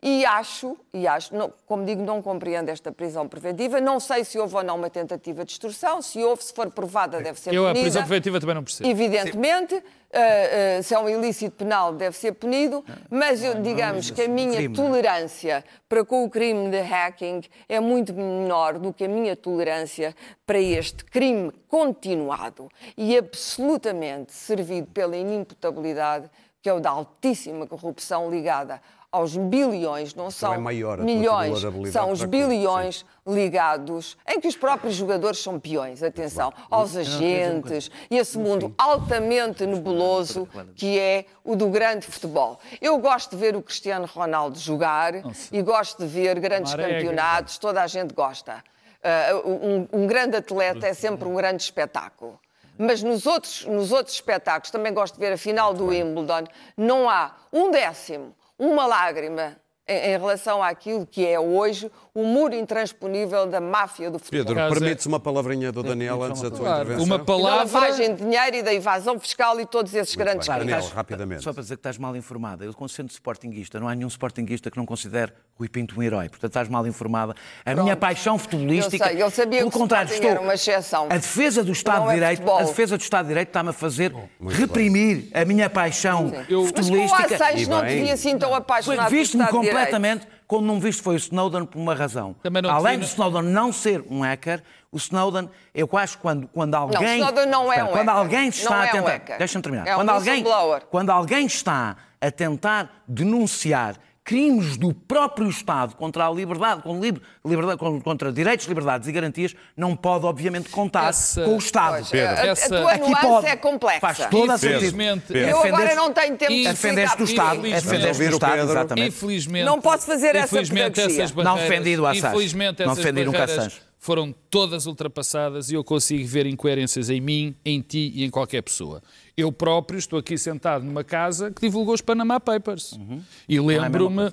E 0.04 0.26
acho, 0.26 0.76
e 0.91 1.06
acho, 1.06 1.36
não- 1.36 1.54
como 1.68 1.86
digo, 1.86 2.02
não 2.02 2.24
compreendo 2.24 2.70
esta 2.70 2.91
prisão 2.91 3.28
preventiva. 3.28 3.80
Não 3.80 3.99
sei 3.99 4.24
se 4.24 4.39
houve 4.39 4.56
ou 4.56 4.64
não 4.64 4.76
uma 4.76 4.89
tentativa 4.89 5.45
de 5.45 5.52
extorsão. 5.52 6.02
Se 6.02 6.24
houve, 6.24 6.43
se 6.43 6.52
for 6.54 6.72
provada, 6.72 7.22
deve 7.22 7.39
ser 7.39 7.54
Eu 7.54 7.66
a 7.66 7.70
punida. 7.70 7.84
prisão 7.84 8.02
preventiva 8.02 8.39
também 8.39 8.56
não 8.56 8.64
percebo. 8.64 8.89
Evidentemente, 8.89 9.76
ah, 10.12 10.80
ah, 10.80 10.82
se 10.82 10.95
é 10.95 10.97
um 10.99 11.08
ilícito 11.08 11.56
penal, 11.56 11.93
deve 11.93 12.18
ser 12.18 12.32
punido, 12.34 12.84
mas 13.12 13.43
eu, 13.43 13.62
digamos 13.62 14.10
que 14.10 14.24
a 14.24 14.28
minha 14.28 14.66
é? 14.66 14.70
tolerância 14.70 15.64
para 15.88 16.04
com 16.04 16.24
o 16.26 16.30
crime 16.32 16.72
de 16.72 16.80
hacking 16.80 17.43
é 17.70 17.80
muito 17.80 18.12
menor 18.12 18.80
do 18.80 18.91
que 18.91 19.04
a 19.04 19.08
minha 19.08 19.36
tolerância 19.36 20.16
para 20.47 20.58
este 20.60 21.06
crime 21.06 21.52
continuado 21.68 22.70
e 22.97 23.16
absolutamente 23.16 24.34
servido 24.34 24.88
pela 24.88 25.16
inimputabilidade, 25.16 26.28
que 26.60 26.68
é 26.70 26.74
o 26.74 26.80
da 26.80 26.89
altíssima 26.89 27.68
corrupção 27.68 28.32
ligada 28.32 28.82
aos 29.12 29.36
bilhões, 29.36 30.16
não 30.16 30.32
são 30.32 30.53
é 30.53 30.57
maior, 30.57 30.97
milhões, 30.99 31.59
são 31.91 32.12
os 32.12 32.24
bilhões 32.24 33.05
ligados, 33.28 34.18
em 34.26 34.39
que 34.39 34.47
os 34.47 34.55
próprios 34.55 34.95
jogadores 34.95 35.39
são 35.39 35.59
peões, 35.59 36.01
atenção, 36.01 36.53
aos 36.70 36.95
agentes 36.95 37.91
e 38.09 38.18
esse 38.18 38.38
mundo 38.38 38.74
altamente 38.78 39.66
nebuloso 39.66 40.47
que 40.76 40.97
é 40.97 41.26
o 41.43 41.55
do 41.55 41.68
grande 41.68 42.05
futebol. 42.05 42.59
Eu 42.80 42.97
gosto 42.99 43.32
de 43.32 43.36
ver 43.36 43.55
o 43.55 43.62
Cristiano 43.62 44.05
Ronaldo 44.05 44.57
jogar 44.57 45.14
e 45.51 45.62
gosto 45.62 45.99
de 45.99 46.07
ver 46.07 46.39
grandes 46.39 46.74
campeonatos, 46.74 47.57
toda 47.57 47.82
a 47.82 47.88
gente 47.88 48.14
gosta. 48.14 48.64
Ah, 49.03 49.41
um, 49.43 49.88
um 49.91 50.07
grande 50.07 50.38
atleta 50.38 50.88
é 50.88 50.93
sempre 50.93 51.28
um 51.28 51.36
grande 51.36 51.64
espetáculo. 51.64 52.39
Mas 52.78 53.03
nos 53.03 53.26
outros, 53.26 53.66
nos 53.66 53.91
outros 53.91 54.16
espetáculos, 54.16 54.72
também 54.72 54.93
gosto 54.93 55.16
de 55.16 55.20
ver 55.20 55.34
a 55.34 55.38
final 55.38 55.74
do 55.74 55.88
Wimbledon, 55.88 56.45
não 56.76 57.09
há 57.09 57.36
um 57.51 57.70
décimo, 57.70 58.34
uma 58.62 58.86
lágrima 58.86 59.57
em, 59.88 60.12
relação 60.12 60.62
àquilo 60.62 61.03
que 61.03 61.26
é 61.26 61.39
hoje 61.39 61.91
o 62.14 62.26
muro 62.26 62.53
intransponível 62.53 63.47
da 63.47 63.62
máfia 63.62 64.12
do 64.12 64.20
futebol. 64.20 64.53
Pedro, 64.53 64.70
permites 64.70 65.05
uma 65.05 65.18
palavrinha 65.20 65.72
do 65.72 65.82
Daniel 65.82 66.22
antes 66.24 66.41
da 66.41 66.49
tua 66.49 66.59
Claro, 66.59 66.82
intervenção? 66.84 67.05
uma 67.05 67.16
E 67.16 67.18
da 67.20 67.24
palavra. 67.24 67.57
lavagem 67.80 68.16
de 68.16 68.22
dinheiro 68.24 68.55
e 68.57 68.62
da 68.62 68.74
evasão 68.74 69.18
fiscal 69.18 69.57
e 69.62 69.66
todos 69.66 69.93
esses 69.93 70.14
grandes 70.16 70.45
bem. 70.47 70.57
crimes. 70.57 70.76
Daniel, 70.76 70.91
rapidamente. 70.95 71.41
Só 71.43 71.53
para 71.53 71.62
dizer 71.64 71.76
que 71.76 71.80
estás 71.80 71.97
mal 71.97 72.14
informada. 72.18 72.66
Eu, 72.66 72.74
sendo 72.89 73.09
sportinguista, 73.12 73.80
não 73.80 73.88
há 73.88 73.95
nenhum 73.95 74.09
sportinguista 74.09 74.70
que 74.70 74.76
não 74.78 74.86
considere 74.86 75.32
Rui 75.55 75.70
Pinto 75.70 75.97
um 75.97 76.03
herói. 76.03 76.28
Portanto, 76.28 76.49
estás 76.51 76.68
mal 76.68 76.86
informada. 76.86 77.34
A 77.66 77.76
minha 77.76 77.95
paixão 77.95 78.38
futebolística. 78.38 79.05
Eu 79.05 79.09
sei, 79.12 79.24
eu 79.24 79.30
sabia 79.30 79.59
pelo 79.59 79.72
que 79.72 79.78
o 79.78 79.80
contrário, 79.80 80.12
estou. 80.12 80.30
era 80.30 80.41
uma 80.41 80.53
exceção. 80.53 81.05
A 81.09 81.16
defesa 81.16 81.64
do 81.64 81.72
Estado 81.72 82.03
de 82.07 82.09
é 82.12 82.14
Direito, 82.16 82.39
futebol. 82.39 82.57
a 82.59 82.64
defesa 82.64 82.97
do 82.97 83.01
Estado 83.01 83.24
de 83.26 83.30
Direito 83.30 83.47
está-me 83.47 83.70
a 83.70 83.74
fazer 83.74 84.14
reprimir 84.49 85.30
a 85.34 85.45
minha 85.45 85.70
paixão 85.70 86.30
Mas 86.34 86.47
com 86.47 86.55
o 86.55 86.66
futebolística. 86.66 87.36
Assange 87.36 87.70
não 87.70 87.82
bem. 87.82 87.95
devia 87.99 88.14
assim 88.14 88.38
tão 88.38 88.53
apaixonado 88.53 89.09
Viste-me 89.09 89.43
Estado 89.43 89.62
de 89.62 89.70
Direito. 89.70 90.28
Como 90.52 90.68
não 90.68 90.82
viste 90.82 91.02
foi 91.02 91.16
o 91.16 91.18
Snowden 91.18 91.66
por 91.66 91.80
uma 91.80 91.95
razão. 91.95 92.36
Também 92.43 92.62
não 92.62 92.70
Além 92.70 92.99
do 92.99 93.06
Snowden 93.06 93.41
não 93.43 93.72
ser 93.72 94.04
um 94.10 94.20
hacker, 94.20 94.62
o 94.91 94.97
Snowden, 94.97 95.49
eu 95.74 95.89
acho 95.93 96.18
que 96.18 96.22
quando, 96.22 96.45
quando 96.49 96.76
alguém. 96.76 97.20
Snowden 97.20 97.45
não 97.45 97.72
é 97.72 97.78
Espera, 97.78 97.86
um 97.86 97.91
Quando 97.93 98.08
hacker. 98.10 98.22
alguém 98.22 98.49
está 98.49 98.70
Não 98.70 98.76
a 98.76 98.86
é 98.86 98.89
um 98.89 98.91
tentar. 98.91 99.12
hacker. 99.12 99.38
Deixa-me 99.38 99.64
terminar. 99.64 99.88
É 99.88 99.93
um 99.93 99.99
quando, 99.99 100.10
alguém, 100.10 100.34
whistleblower. 100.34 100.82
quando 100.91 101.10
alguém 101.10 101.45
está 101.45 101.95
a 102.20 102.30
tentar 102.32 103.02
denunciar 103.08 103.95
crimes 104.24 104.78
do 104.78 104.93
próprio 104.93 105.49
Estado 105.49 105.95
contra 105.95 106.28
a 106.28 106.32
liberdade, 106.32 106.84
com 106.84 106.99
liber- 106.99 107.22
liberdade- 107.43 107.78
com- 107.80 107.99
contra 107.99 108.32
direitos, 108.32 108.67
liberdades 108.67 109.07
e 109.07 109.11
garantias, 109.11 109.55
não 109.76 109.95
pode, 109.95 110.26
obviamente, 110.26 110.69
contar 110.69 111.09
Essa- 111.09 111.43
com 111.43 111.55
o 111.55 111.57
Estado. 111.57 111.93
Pois, 111.95 112.09
Pedro. 112.09 112.28
a, 112.36 112.41
a 112.41 112.47
Essa- 112.47 112.67
tua 112.69 112.91
Aqui 112.91 112.99
nuance 113.09 113.28
pode. 113.28 113.47
é 113.47 113.55
complexa. 113.55 113.99
Faz 113.99 114.17
todo 114.30 114.51
a 114.51 114.57
sentido. 114.57 114.95
Pedro. 115.28 115.49
Eu 115.49 115.63
agora 115.63 115.95
não 115.95 116.13
tenho 116.13 116.38
tempo 116.38 116.51
de 116.51 116.63
Defendes 116.63 117.15
do 117.15 117.24
explicar 117.24 117.43
Estado. 117.43 117.57
ouvir 117.57 118.28
do 118.28 118.32
o 118.32 118.34
Estado, 118.34 118.51
Pedro. 118.51 118.72
exatamente. 118.72 119.07
Infelizmente, 119.07 119.65
Não 119.65 119.82
posso 119.82 120.05
fazer 120.05 120.36
essa 120.36 120.55
pedagogia. 120.55 121.24
essas 121.24 121.36
Não 121.36 121.43
barreiras, 121.43 121.69
defendi 121.69 121.95
do 121.95 122.05
Assange. 122.05 122.28
Infelizmente 122.28 122.86
Não 122.86 122.95
nunca 123.26 123.39
barreiras 123.39 123.57
Assange. 123.67 123.90
Foram 124.04 124.34
todas 124.49 124.88
ultrapassadas 124.88 125.70
e 125.70 125.76
eu 125.76 125.84
consigo 125.84 126.28
ver 126.28 126.47
incoerências 126.47 127.08
em 127.12 127.22
mim, 127.22 127.56
em 127.64 127.80
ti 127.82 128.12
e 128.16 128.24
em 128.24 128.32
qualquer 128.32 128.64
pessoa. 128.64 128.99
Eu 129.38 129.52
próprio 129.52 129.99
estou 129.99 130.18
aqui 130.18 130.39
sentado 130.39 130.84
numa 130.84 131.04
casa 131.04 131.52
que 131.52 131.62
divulgou 131.62 131.93
os 131.93 132.02
Panama 132.02 132.39
Papers. 132.39 132.99
E 133.47 133.60
lembro-me... 133.60 134.32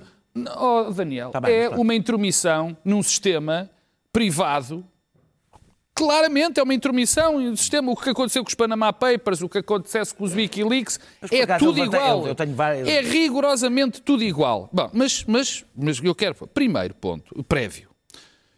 Oh, 0.59 0.91
Daniel, 0.91 1.29
Tá 1.29 1.39
bem, 1.39 1.53
é 1.55 1.69
uma 1.69 1.93
intromissão 1.93 2.75
num 2.83 3.03
sistema 3.03 3.69
privado 4.11 4.83
Claramente 5.93 6.61
é 6.61 6.63
uma 6.63 6.73
intromissão 6.73 7.37
no 7.41 7.57
sistema. 7.57 7.91
O 7.91 7.95
que 7.95 8.09
aconteceu 8.09 8.41
com 8.41 8.47
os 8.47 8.55
Panama 8.55 8.93
Papers, 8.93 9.41
o 9.41 9.49
que 9.49 9.57
acontecesse 9.57 10.15
com 10.15 10.23
os 10.23 10.33
Wikileaks, 10.33 10.97
Mas, 11.21 11.29
é 11.33 11.57
tudo 11.57 11.77
igual. 11.83 12.25
eu- 12.25 12.33
eu 12.39 12.53
várias- 12.55 12.87
É 12.87 13.01
rigorosamente 13.01 14.01
tudo 14.01 14.23
igual. 14.23 14.69
Bom, 14.71 14.89
mas, 14.93 15.25
mas, 15.27 15.65
mas 15.75 16.01
eu 16.01 16.15
quero. 16.15 16.35
Primeiro 16.53 16.95
ponto, 16.95 17.43
prévio. 17.43 17.88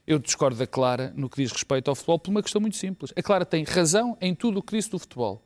Eu 0.06 0.18
discordo 0.20 0.58
da 0.58 0.68
Clara 0.68 1.14
no 1.16 1.30
que 1.30 1.42
diz 1.42 1.52
respeito 1.52 1.90
ao 1.90 1.96
futebol 1.96 2.20
por 2.20 2.32
uma 2.32 2.42
questão 2.42 2.60
muito 2.60 2.76
simples. 2.78 3.14
A 3.16 3.22
Clara 3.22 3.46
tem 3.46 3.64
razão 3.64 4.18
em 4.20 4.34
tudo 4.36 4.60
o 4.60 4.64
que 4.64 4.76
disse 4.76 4.90
do 4.90 5.00
futebol. 5.00 5.44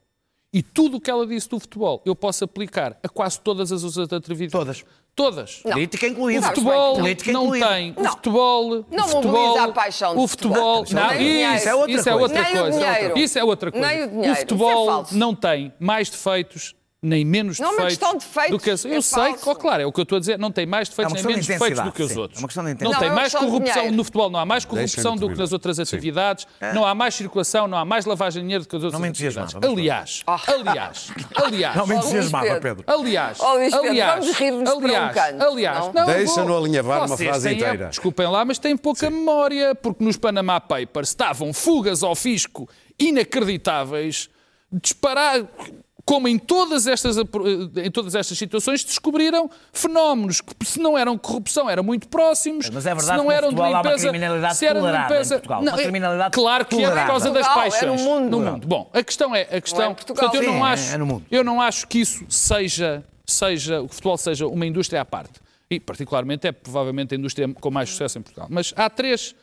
E 0.53 0.63
tudo 0.63 0.97
o 0.97 1.01
que 1.01 1.11
ela 1.11 1.27
disse 1.27 1.49
do 1.49 1.59
futebol 1.59 2.01
eu 2.05 2.15
posso 2.15 2.45
aplicar 2.45 2.97
a 3.03 3.09
quase 3.09 3.39
todas 3.41 3.71
as 3.73 3.83
outras 3.83 4.11
atividades. 4.13 4.51
Todas. 4.51 4.85
Todas. 5.15 5.55
Política 5.61 6.05
O 6.05 6.09
incluída. 6.09 6.47
futebol 6.47 6.95
Política 6.95 7.31
não 7.31 7.43
incluída. 7.45 7.67
tem. 7.69 7.93
O 7.95 8.03
Não. 8.03 8.11
futebol. 8.11 8.85
Não 8.91 9.05
o 9.05 9.07
futebol, 9.07 9.31
mobiliza 9.47 9.63
a 9.63 9.71
paixão 9.71 10.17
O 10.17 10.27
futebol. 10.27 10.79
futebol. 10.85 11.03
Não, 11.03 11.15
o 11.15 11.17
dinheiro. 11.17 11.55
isso, 11.55 11.69
É 11.69 11.75
outra 11.75 11.91
isso 11.91 12.09
é 12.09 12.11
coisa. 12.11 12.23
outra 12.23 12.41
Nem 12.43 12.51
o 12.51 12.61
coisa. 12.61 13.19
Isso 13.19 13.39
é 13.39 13.43
outra 13.43 13.71
coisa. 13.71 13.87
Nem 13.87 14.03
o 14.03 14.07
dinheiro. 14.09 14.19
O 14.29 14.31
Isso 14.31 14.31
é 14.33 14.41
futebol 14.41 14.85
falso. 14.87 15.17
não 15.17 15.33
tem 15.35 15.73
mais 15.79 16.09
defeitos 16.09 16.74
nem 17.05 17.23
menos 17.23 17.59
Não 17.59 17.67
é 17.67 17.71
uma 17.71 17.77
defeitos 17.85 17.97
questão 17.97 18.17
de 18.17 18.25
defeitos, 18.25 18.51
do 18.51 18.59
que 18.59 18.69
as... 18.71 18.85
Eu 18.85 18.93
é 18.93 19.01
sei, 19.01 19.35
oh, 19.45 19.55
claro, 19.55 19.83
é 19.83 19.85
o 19.85 19.91
que 19.91 19.99
eu 19.99 20.03
estou 20.03 20.15
a 20.17 20.19
dizer, 20.19 20.39
não 20.39 20.51
tem 20.51 20.65
mais 20.65 20.89
defeitos 20.89 21.13
É 21.13 21.15
nem 21.15 21.23
questão 21.23 21.29
de 21.41 21.47
menos 21.47 21.47
defeitos 21.47 21.83
do 21.85 21.91
que 21.91 22.03
os 22.03 22.11
sim. 22.11 22.19
outros. 22.19 22.39
É 22.39 22.41
uma 22.41 22.47
questão 22.47 22.63
de 22.63 22.69
não 22.69 22.73
intensidade. 22.75 22.99
tem 22.99 23.09
Não, 23.09 23.13
é 23.13 23.15
uma 23.15 23.21
mais 23.21 23.33
corrupção 23.35 23.91
no 23.91 24.03
futebol, 24.03 24.29
não 24.29 24.39
há 24.39 24.45
mais 24.45 24.65
corrupção 24.65 25.15
do 25.15 25.29
que 25.29 25.37
nas 25.37 25.53
outras 25.53 25.75
Sim. 25.77 25.81
atividades, 25.83 26.47
não 26.73 26.85
há 26.85 26.95
mais 26.95 27.15
circulação, 27.15 27.67
não 27.67 27.77
há 27.77 27.85
mais 27.85 28.05
lavagem 28.05 28.41
de 28.41 28.45
dinheiro 28.47 28.63
do 28.63 28.69
que 28.69 28.75
as 28.75 28.83
outras 28.83 29.01
me 29.01 29.07
atividades. 29.07 29.53
entusiasmava, 29.53 29.67
mas 29.67 29.77
Aliás, 29.79 30.23
Ah. 30.27 30.41
aliás, 30.47 31.11
aliás, 31.35 31.75
Não 31.75 31.87
me 31.87 31.95
entusiasmava, 31.95 32.59
Pedro. 32.59 32.83
Aliás, 32.87 33.37
Oh, 33.39 33.53
Luís 33.53 33.73
Pedro, 33.73 33.89
aliás, 33.89 34.19
vamos 34.25 34.37
rir-nos 34.37 34.63
para 34.69 34.75
um 34.79 34.85
aliás, 34.85 35.13
canto, 35.13 35.43
aliás, 35.43 35.79
não? 35.85 35.93
não, 35.93 36.05
Deixa-no 36.05 36.47
vou- 36.47 36.57
alinhavar 36.57 37.05
uma 37.05 37.17
frase 37.17 37.53
inteira. 37.53 37.87
Desculpem 37.89 38.27
lá, 38.27 38.43
mas 38.45 38.57
têm 38.57 38.75
pouca 38.75 39.09
memória, 39.09 39.75
porque 39.75 40.03
nos 40.03 40.17
Panama 40.17 40.59
Papers 40.59 41.09
estavam 41.09 41.53
fugas 41.53 42.03
ao 42.03 42.15
fisco 42.15 42.67
inacreditáveis, 42.99 44.29
disparar 44.71 45.41
como 46.05 46.27
em 46.27 46.37
todas 46.37 46.85
estas, 46.85 47.17
em 47.17 47.89
todas 47.91 48.13
estas 48.13 48.37
situações, 48.37 48.83
descobriram 48.83 49.49
fenómenos 49.73 50.39
que, 50.39 50.53
se 50.63 50.79
não 50.79 50.95
eram 50.95 51.17
corrupção, 51.17 51.67
eram 51.67 51.83
muito 51.83 52.07
próximos. 52.07 52.69
Mas 52.69 52.85
é 52.85 52.93
verdade 52.93 53.05
se 53.05 53.11
não 53.17 53.23
que 53.23 53.25
no 53.25 53.31
eram 53.31 53.49
de 53.49 53.55
futebol 53.55 53.65
há 53.65 53.69
uma 53.81 53.81
limpeza, 53.89 54.09
criminalidade 54.09 54.55
se 54.57 54.65
era 54.65 54.73
de 54.75 54.79
tolerada 54.81 55.03
em 55.05 55.09
limpeza. 55.09 55.35
Portugal. 55.35 55.61
Uma 55.61 55.71
é- 55.71 55.83
criminalidade 55.83 56.33
claro 56.35 56.65
que 56.65 56.75
é 56.75 56.77
por 56.77 56.83
tolerada. 56.83 57.07
causa 57.07 57.31
das 57.31 57.47
Portugal, 57.47 57.67
é 57.67 57.69
paixões. 57.71 58.01
no 58.01 58.39
mundo. 58.41 58.67
Bom, 58.67 58.89
a 58.93 59.03
questão 59.03 59.35
é 59.35 59.41
a 59.41 59.59
questão. 59.61 59.79
Não 59.79 59.87
é 59.87 59.91
em 59.91 59.95
Portugal. 59.95 60.29
portanto, 60.29 60.43
eu 60.43 60.51
não 60.53 60.67
é- 60.67 60.71
acho, 60.73 60.93
é 60.93 60.97
no 60.97 61.05
mundo. 61.07 61.25
eu 61.31 61.43
não 61.43 61.59
acho 61.61 61.87
que 61.87 61.99
isso 61.99 62.23
seja, 62.29 63.03
seja 63.25 63.81
o 63.81 63.87
futebol 63.87 64.15
seja 64.17 64.45
uma 64.47 64.65
indústria 64.65 65.01
à 65.01 65.05
parte. 65.05 65.39
E 65.71 65.79
particularmente 65.79 66.45
é 66.45 66.51
provavelmente 66.51 67.15
a 67.15 67.17
indústria 67.17 67.51
com 67.51 67.71
mais 67.71 67.89
sucesso 67.89 68.19
em 68.19 68.21
Portugal. 68.21 68.47
Mas 68.51 68.71
há 68.77 68.87
três 68.91 69.33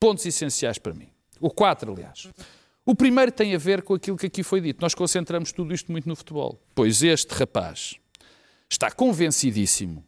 pontos 0.00 0.26
essenciais 0.26 0.78
para 0.78 0.92
mim. 0.92 1.06
O 1.40 1.48
quatro, 1.48 1.92
aliás. 1.92 2.26
O 2.88 2.94
primeiro 2.94 3.30
tem 3.30 3.54
a 3.54 3.58
ver 3.58 3.82
com 3.82 3.92
aquilo 3.92 4.16
que 4.16 4.24
aqui 4.24 4.42
foi 4.42 4.62
dito. 4.62 4.80
Nós 4.80 4.94
concentramos 4.94 5.52
tudo 5.52 5.74
isto 5.74 5.92
muito 5.92 6.08
no 6.08 6.16
futebol. 6.16 6.58
Pois 6.74 7.02
este 7.02 7.34
rapaz 7.34 7.96
está 8.66 8.90
convencidíssimo 8.90 10.02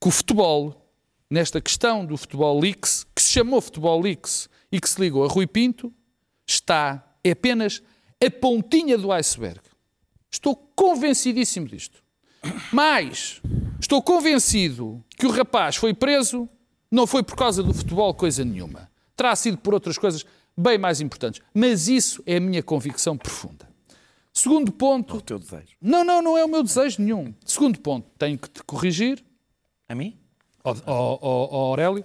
que 0.00 0.08
o 0.08 0.10
futebol, 0.10 0.84
nesta 1.30 1.60
questão 1.60 2.04
do 2.04 2.16
futebol 2.16 2.58
leaks, 2.58 3.06
que 3.14 3.22
se 3.22 3.30
chamou 3.30 3.60
futebol 3.60 4.00
leaks 4.00 4.48
e 4.72 4.80
que 4.80 4.90
se 4.90 5.00
ligou 5.00 5.24
a 5.24 5.28
Rui 5.28 5.46
Pinto, 5.46 5.94
está 6.44 7.06
é 7.22 7.30
apenas 7.30 7.80
a 8.20 8.28
pontinha 8.32 8.98
do 8.98 9.12
iceberg. 9.12 9.60
Estou 10.28 10.56
convencidíssimo 10.56 11.68
disto. 11.68 12.02
Mas 12.72 13.40
estou 13.80 14.02
convencido 14.02 15.04
que 15.16 15.26
o 15.26 15.30
rapaz 15.30 15.76
foi 15.76 15.94
preso 15.94 16.48
não 16.90 17.06
foi 17.06 17.22
por 17.22 17.36
causa 17.36 17.62
do 17.62 17.72
futebol 17.72 18.12
coisa 18.12 18.44
nenhuma. 18.44 18.90
Terá 19.16 19.36
sido 19.36 19.58
por 19.58 19.72
outras 19.72 19.96
coisas 19.96 20.26
bem 20.56 20.78
mais 20.78 21.00
importantes. 21.00 21.40
Mas 21.54 21.88
isso 21.88 22.22
é 22.26 22.36
a 22.36 22.40
minha 22.40 22.62
convicção 22.62 23.16
profunda. 23.16 23.68
Segundo 24.32 24.70
ponto. 24.72 25.16
O 25.16 25.20
teu 25.20 25.38
desejo. 25.38 25.76
Não, 25.80 26.04
não, 26.04 26.20
não 26.22 26.36
é 26.36 26.44
o 26.44 26.48
meu 26.48 26.62
desejo 26.62 27.00
nenhum. 27.02 27.34
Segundo 27.44 27.78
ponto, 27.80 28.06
tenho 28.18 28.38
que 28.38 28.50
te 28.50 28.62
corrigir, 28.64 29.24
A 29.88 29.94
mim? 29.94 30.18
ó 30.64 30.74
ó- 30.86 31.18
ó- 31.20 31.48
ó 31.52 31.56
Aurélio. 31.70 32.04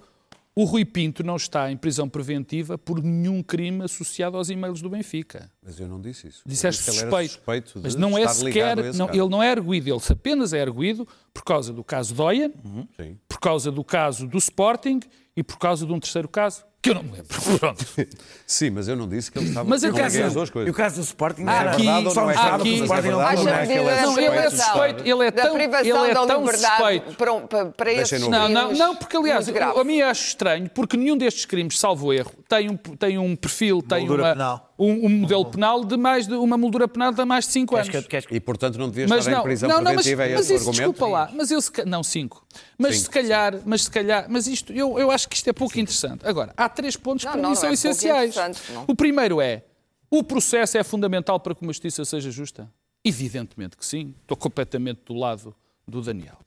O 0.54 0.66
Rui 0.66 0.84
Pinto 0.84 1.24
não 1.24 1.38
está 1.38 1.72
em 1.72 1.78
prisão 1.78 2.10
preventiva 2.10 2.78
por 2.78 3.02
nenhum 3.02 3.42
crime 3.42 3.86
associado 3.86 4.36
aos 4.36 4.50
e-mails 4.50 4.82
do 4.82 4.90
Benfica. 4.90 5.50
Mas 5.64 5.80
eu 5.80 5.88
não 5.88 6.00
disse 6.02 6.28
isso. 6.28 6.42
Disseste 6.46 6.84
disse 6.84 7.00
suspeito. 7.00 7.34
suspeito 7.36 7.74
de 7.80 7.84
mas 7.84 7.96
não 7.96 8.18
é 8.18 8.28
sequer. 8.28 8.94
Não, 8.94 9.10
ele 9.10 9.30
não 9.30 9.42
é 9.42 9.50
arguído, 9.50 9.90
ele 9.90 10.00
apenas 10.10 10.52
é 10.52 10.62
arguído 10.62 11.08
por 11.34 11.44
causa 11.46 11.72
do 11.72 11.86
caso 11.86 12.14
Doyen, 12.14 12.54
Sim. 12.98 13.18
por 13.30 13.40
causa 13.40 13.72
do 13.72 13.82
caso 13.82 14.28
do 14.28 14.38
Sporting 14.38 15.00
e 15.38 15.42
por 15.42 15.58
causa 15.58 15.86
de 15.86 15.94
um 15.94 16.00
terceiro 16.02 16.28
caso, 16.28 16.66
que 16.82 16.90
eu 16.90 16.96
não 16.96 17.04
me 17.04 17.12
lembro. 17.12 17.28
Pronto. 17.58 17.86
Sim, 18.52 18.70
mas 18.72 18.88
eu 18.90 18.98
não 18.98 19.08
disse 19.08 19.32
que 19.32 19.40
ele 19.40 19.48
estava... 19.48 19.70
Mas 19.70 19.82
eu 19.82 19.94
não 19.94 20.02
dizer- 20.06 20.24
as 20.26 20.34
duas 20.34 20.50
E 20.50 20.52
coisas. 20.52 20.74
o 20.74 20.76
caso 20.76 20.96
do 20.98 21.02
Sporting 21.04 21.44
Há 21.48 21.54
era 21.54 21.72
aqui- 21.72 21.84
verdade 21.86 22.06
ou 22.06 22.12
só 22.12 22.22
não 22.24 22.30
é 22.30 22.34
verdade? 22.34 22.56
aqui- 22.56 22.70
O 22.70 22.84
Sporting 22.84 23.08
não 23.08 23.18
que 23.28 23.32
ele 23.72 23.80
é 23.90 24.02
não, 24.02 24.18
ele 24.20 24.26
é 24.38 24.50
suspeito. 24.50 25.02
ele 25.08 25.24
é 25.26 25.32
tão- 25.32 25.54
privação 25.54 25.86
ele 26.06 26.12
é 26.12 26.14
tão 26.14 26.26
liberdade 26.42 26.66
suspeito. 26.68 27.16
para, 27.16 27.34
um- 27.34 27.48
para, 27.48 27.66
para 27.68 27.94
esses 27.94 28.28
Não, 28.28 28.50
não, 28.50 28.74
não, 28.74 28.96
porque 28.98 29.16
aliás, 29.16 29.48
a 29.50 29.84
mim 29.86 30.02
acho 30.02 30.28
estranho, 30.28 30.70
porque 30.70 30.98
nenhum 30.98 31.16
destes 31.18 31.46
crimes, 31.46 31.80
salvo 31.80 32.12
erro, 32.12 32.32
tem 32.50 32.70
um, 32.70 32.76
tem 32.76 33.18
um 33.18 33.38
perfil, 33.38 33.82
tem 33.82 34.00
Moldura 34.00 34.24
uma- 34.24 34.32
penal. 34.34 34.74
um, 34.78 35.06
um 35.06 35.10
modelo 35.10 35.46
penal 35.46 35.86
de 35.86 35.96
mais 35.96 36.28
de 36.28 36.34
uma 36.34 36.58
moldura 36.58 36.88
penal 36.90 37.14
de 37.14 37.24
mais 37.24 37.46
de 37.46 37.54
5 37.54 37.76
anos. 37.78 37.88
Que- 37.88 38.02
queres 38.02 38.26
que- 38.26 38.36
E, 38.36 38.40
portanto, 38.42 38.78
não 38.78 38.90
devia 38.90 39.08
Mas 39.08 39.20
estar 39.20 39.32
em 39.32 39.36
não, 39.36 39.44
prisão 39.44 39.70
não, 39.70 39.78
não, 39.78 39.94
mas, 39.94 40.06
preventiva, 40.06 40.24
é 40.26 40.34
mas 40.36 40.42
esse 40.46 40.56
isso, 40.56 40.70
argumento? 40.70 40.92
desculpa 40.92 41.08
lá, 41.14 41.30
mas 41.34 41.52
eu 41.52 41.62
se 41.62 41.72
não, 41.86 42.04
cinco. 42.04 42.46
Mas 42.78 42.96
Cinco, 42.98 43.06
se 43.06 43.10
calhar, 43.12 43.56
mas 43.66 43.84
se 43.84 43.92
calhar, 43.92 44.26
mas 44.28 44.46
isto, 44.48 44.74
eu, 44.74 45.00
eu 45.00 45.10
acho 45.12 45.30
que 45.30 45.36
isto 45.38 45.48
é 45.50 45.54
pouco 45.54 45.80
interessante. 45.80 46.28
Agora, 46.28 46.52
há 46.58 46.68
três 46.68 46.98
pontos 46.98 47.24
Não, 47.24 47.32
que 47.32 47.38
para 47.38 47.42
não, 47.44 47.50
mim 47.52 47.56
não 47.56 47.62
são 47.62 47.70
é 47.70 47.74
essenciais. 47.74 48.36
Não. 48.50 48.86
O 48.88 48.96
primeiro 48.96 49.40
é, 49.42 49.64
o 50.10 50.24
processo 50.24 50.78
é 50.78 50.84
fundamental 50.84 51.40
para 51.40 51.54
que 51.56 51.62
uma 51.62 51.72
justiça 51.72 52.04
seja 52.06 52.30
justa? 52.32 52.70
Evidentemente 53.04 53.76
que 53.78 53.86
sim. 53.86 54.14
Estou 54.22 54.38
completamente 54.38 55.02
do 55.06 55.14
lado 55.14 55.56
do 55.88 56.02
Daniel. 56.02 56.38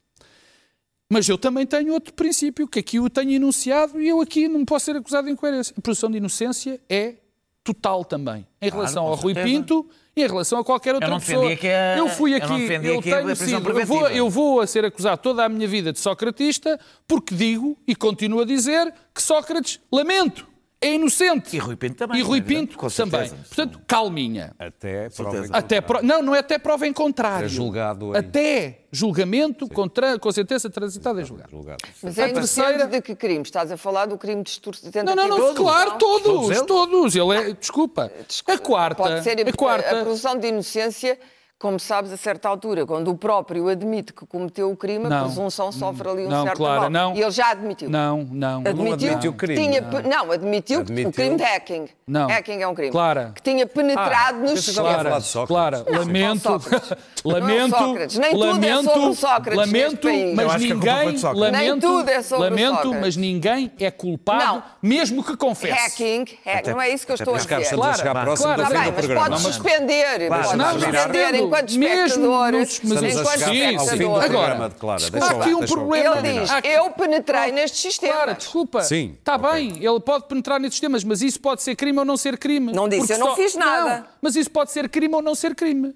Mas 1.10 1.28
eu 1.28 1.36
também 1.36 1.66
tenho 1.66 1.92
outro 1.92 2.12
princípio, 2.14 2.66
que 2.66 2.78
aqui 2.78 2.98
o 2.98 3.10
tenho 3.10 3.32
enunciado 3.32 4.00
e 4.00 4.08
eu 4.08 4.20
aqui 4.20 4.48
não 4.48 4.64
posso 4.64 4.86
ser 4.86 4.96
acusado 4.96 5.26
de 5.26 5.32
incoerência. 5.32 5.74
A 5.76 5.80
presunção 5.80 6.10
de 6.10 6.16
inocência 6.16 6.80
é 6.88 7.16
total 7.62 8.04
também. 8.04 8.46
Em 8.60 8.70
relação 8.70 9.04
com 9.04 9.10
ao 9.10 9.14
Rui 9.16 9.34
certeza. 9.34 9.56
Pinto 9.56 9.88
e 10.16 10.22
em 10.22 10.26
relação 10.26 10.58
a 10.58 10.64
qualquer 10.64 10.94
outra 10.94 11.08
não 11.10 11.18
pessoa. 11.18 11.46
a- 11.48 11.98
eu 11.98 12.08
fui 12.08 12.32
eu 12.32 12.36
aqui, 12.36 12.52
eu 12.86 13.02
que 13.02 13.12
a 13.12 13.16
tenho 13.22 13.36
sido, 13.36 13.70
eu 13.78 13.86
vou, 13.86 14.08
eu 14.08 14.30
vou 14.30 14.60
a 14.60 14.66
ser 14.66 14.84
acusado 14.84 15.20
toda 15.22 15.44
a 15.44 15.48
minha 15.48 15.66
vida 15.68 15.92
de 15.92 15.98
socratista 15.98 16.78
porque 17.06 17.34
digo 17.34 17.76
e 17.86 17.94
continuo 17.94 18.40
a 18.40 18.44
dizer 18.44 18.92
que 19.14 19.22
Sócrates, 19.22 19.80
lamento, 19.92 20.46
é 20.86 20.94
inocente. 20.94 21.56
E 21.56 21.58
Rui 21.58 21.76
Pinto 21.76 21.94
também, 21.96 22.18
E 22.18 22.22
Rui 22.22 22.38
é 22.38 22.42
Pinto 22.42 22.76
com 22.76 22.88
também. 22.88 23.20
certeza. 23.28 23.36
Portanto, 23.48 23.80
calminha. 23.86 24.54
Até 24.58 25.08
prova 25.10 25.46
em 25.46 25.50
Até 25.52 25.80
pro- 25.80 26.02
Não, 26.02 26.22
não 26.22 26.34
é 26.34 26.38
até 26.40 26.58
prova 26.58 26.86
em 26.86 26.92
contrário. 26.92 27.46
É 27.46 27.48
julgado 27.48 28.14
em- 28.14 28.18
Até 28.18 28.80
julgamento 28.92 29.68
com, 29.68 29.88
tra- 29.88 30.18
com 30.18 30.30
sentença 30.32 30.70
transitada 30.70 31.20
em 31.20 31.24
julgado. 31.24 31.50
julgado. 31.50 31.78
Mas 32.02 32.18
é 32.18 32.24
A 32.24 32.32
terceira- 32.32 32.86
de 32.86 33.00
que 33.02 33.14
crime? 33.16 33.42
Estás 33.42 33.70
a 33.72 33.76
falar 33.76 34.06
do 34.06 34.16
crime 34.18 34.42
de 34.42 34.50
extorsão? 34.50 34.90
Não, 35.04 35.14
não, 35.16 35.28
não, 35.28 35.54
claro, 35.54 35.98
todos, 35.98 36.50
eles? 36.50 36.62
todos. 36.62 37.16
Ele 37.16 37.34
é, 37.36 37.52
desculpa. 37.52 38.10
A 38.46 38.58
quarta, 38.58 39.02
Pode 39.02 39.22
ser 39.22 39.40
a 39.48 39.52
quarta, 39.52 39.88
a 39.90 40.02
presunção 40.02 40.38
de 40.38 40.48
inocência, 40.48 41.18
como 41.64 41.80
sabes, 41.80 42.12
a 42.12 42.16
certa 42.18 42.46
altura, 42.46 42.84
quando 42.84 43.10
o 43.10 43.16
próprio 43.16 43.68
admite 43.70 44.12
que 44.12 44.26
cometeu 44.26 44.70
o 44.70 44.76
crime, 44.76 45.06
a 45.06 45.08
Não. 45.08 45.24
presunção 45.24 45.72
sofre 45.72 46.06
ali 46.06 46.26
um 46.26 46.28
Não, 46.28 46.42
certo 46.44 46.58
Clara, 46.58 46.76
aval. 46.76 46.90
não. 46.90 47.14
E 47.14 47.22
ele 47.22 47.30
já 47.30 47.52
admitiu. 47.52 47.88
Não, 47.88 48.18
não. 48.30 48.58
Admitiu, 48.60 49.08
admitiu 49.08 49.30
o 49.30 49.34
crime. 49.34 49.62
Tinha, 49.62 49.80
pe- 49.82 50.02
não, 50.06 50.30
admitiu, 50.30 50.80
Admitiu. 50.80 51.08
o 51.08 51.12
crime 51.14 51.36
de 51.36 51.42
hacking. 51.42 51.88
Não. 52.06 52.28
Hacking 52.28 52.60
é 52.60 52.68
um 52.68 52.74
crime. 52.74 52.92
Clara. 52.92 53.32
Que 53.34 53.40
tinha 53.40 53.66
penetrado 53.66 54.40
nos 54.40 54.50
pensei 54.50 54.62
que 54.64 54.70
estava 54.70 54.88
a 54.88 54.92
falar 54.92 55.04
Clara, 55.04 55.20
de 55.20 55.26
Sócrates. 55.26 55.48
Clara, 55.48 55.84
Não, 55.90 55.98
lamento, 56.00 56.42
Sócrates. 56.42 56.92
lamento, 57.24 57.70
Não 57.70 57.78
é 57.78 57.80
Sócrates. 57.86 58.18
Nem 58.18 58.30
tudo 58.32 58.44
é 58.44 58.48
lamento, 58.48 58.90
sobre 58.92 59.14
Sócrates 59.14 59.56
lamento, 59.56 60.08
mas 60.36 60.46
a 60.46 60.50
foi 60.50 60.58
ninguém, 60.68 61.16
Sócrates. 61.16 61.22
Nem 61.22 61.40
lamento, 61.40 61.80
tudo 61.80 62.08
é 62.10 62.22
sobre 62.22 62.44
lamento, 62.50 62.74
Sócrates. 62.74 63.00
mas 63.00 63.16
ninguém 63.16 63.72
é 63.80 63.90
culpado, 63.90 64.44
Não. 64.44 64.62
mesmo 64.82 65.24
que 65.24 65.34
confesse. 65.34 65.72
Hacking, 66.02 66.24
hack, 66.44 66.66
não 66.66 66.82
é 66.82 66.90
isso 66.90 67.06
que 67.06 67.12
eu 67.12 67.16
estou 67.16 67.34
a 67.34 67.38
dizer. 67.38 67.60
estamos 67.62 67.86
a 67.86 68.02
Claro, 68.02 68.02
claro, 68.02 68.36
claro. 68.36 68.56
do 68.64 69.10
mas 69.14 69.30
Mas- 69.30 69.40
suspender. 69.54 70.26
Claro, 70.28 70.56
não, 70.58 70.72
suspender 70.74 71.32
enquanto 71.60 71.78
Mesmo 71.78 72.26
nos- 72.26 72.80
enquanto 72.80 73.38
Sim, 73.38 73.76
ao 73.76 73.84
sim. 73.84 73.90
fim 73.90 73.98
do 73.98 74.16
espectador. 74.16 74.20
programa 74.20 74.64
Agora, 74.66 74.94
há 74.94 75.40
aqui 75.42 75.54
um 75.54 75.66
problema. 75.66 76.18
Ele 76.20 76.40
diz, 76.40 76.50
eu 76.64 76.90
penetrei 76.90 77.52
nestes 77.52 77.80
sistemas. 77.80 78.14
Claro, 78.16 78.34
desculpa. 78.34 78.82
Sim, 78.82 79.16
Está 79.18 79.38
bem, 79.38 79.84
ele 79.84 80.00
pode 80.00 80.26
penetrar 80.26 80.60
nesses 80.60 80.80
temas, 80.80 81.04
mas 81.04 81.22
isso 81.22 81.40
pode 81.40 81.62
ser 81.62 81.74
crime 81.76 81.98
ou 81.98 82.04
não 82.04 82.16
ser 82.16 82.36
crime. 82.38 82.72
Não 82.72 82.88
disse, 82.88 83.00
Porque 83.00 83.12
eu 83.14 83.18
não 83.18 83.26
só- 83.28 83.36
fiz 83.36 83.54
nada. 83.54 83.98
Não, 84.00 84.06
mas 84.22 84.36
isso 84.36 84.50
pode 84.50 84.70
ser 84.72 84.88
crime 84.88 85.14
ou 85.14 85.22
não 85.22 85.34
ser 85.34 85.54
crime. 85.54 85.94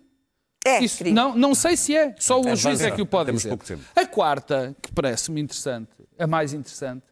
É, 0.66 0.82
Isso, 0.82 0.98
crime. 0.98 1.14
não, 1.14 1.34
não 1.36 1.54
sei 1.54 1.76
se 1.76 1.94
é, 1.96 2.14
só 2.18 2.40
o 2.40 2.54
juiz 2.56 2.80
é 2.80 2.90
que 2.90 3.00
o 3.00 3.06
pode 3.06 3.26
Temos 3.26 3.42
dizer. 3.42 3.48
pouco 3.50 3.64
tempo. 3.64 3.82
A 3.94 4.04
quarta, 4.04 4.76
que 4.82 4.92
parece-me 4.92 5.40
interessante, 5.40 5.90
a 6.18 6.26
mais 6.26 6.52
interessante, 6.52 7.04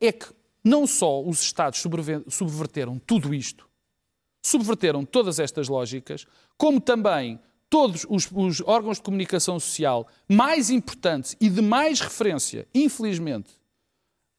é 0.00 0.10
que 0.12 0.26
não 0.64 0.86
só 0.86 1.22
os 1.22 1.40
Estados 1.40 1.82
subverteram 2.28 2.98
tudo 3.06 3.32
isto, 3.32 3.66
subverteram 4.42 5.04
todas 5.04 5.38
estas 5.38 5.68
lógicas, 5.68 6.26
como 6.56 6.80
também 6.80 7.38
todos 7.70 8.06
os, 8.08 8.28
os 8.32 8.60
órgãos 8.62 8.96
de 8.98 9.02
comunicação 9.02 9.58
social 9.60 10.06
mais 10.28 10.70
importantes 10.70 11.36
e 11.40 11.48
de 11.50 11.60
mais 11.62 12.00
referência, 12.00 12.66
infelizmente, 12.74 13.50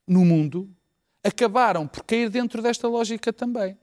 no 0.08 0.26
mundo, 0.26 0.70
acabaram 1.24 1.86
por 1.88 2.04
cair 2.04 2.30
dentro 2.30 2.62
desta 2.62 2.88
lógica 2.88 3.32
também. 3.32 3.78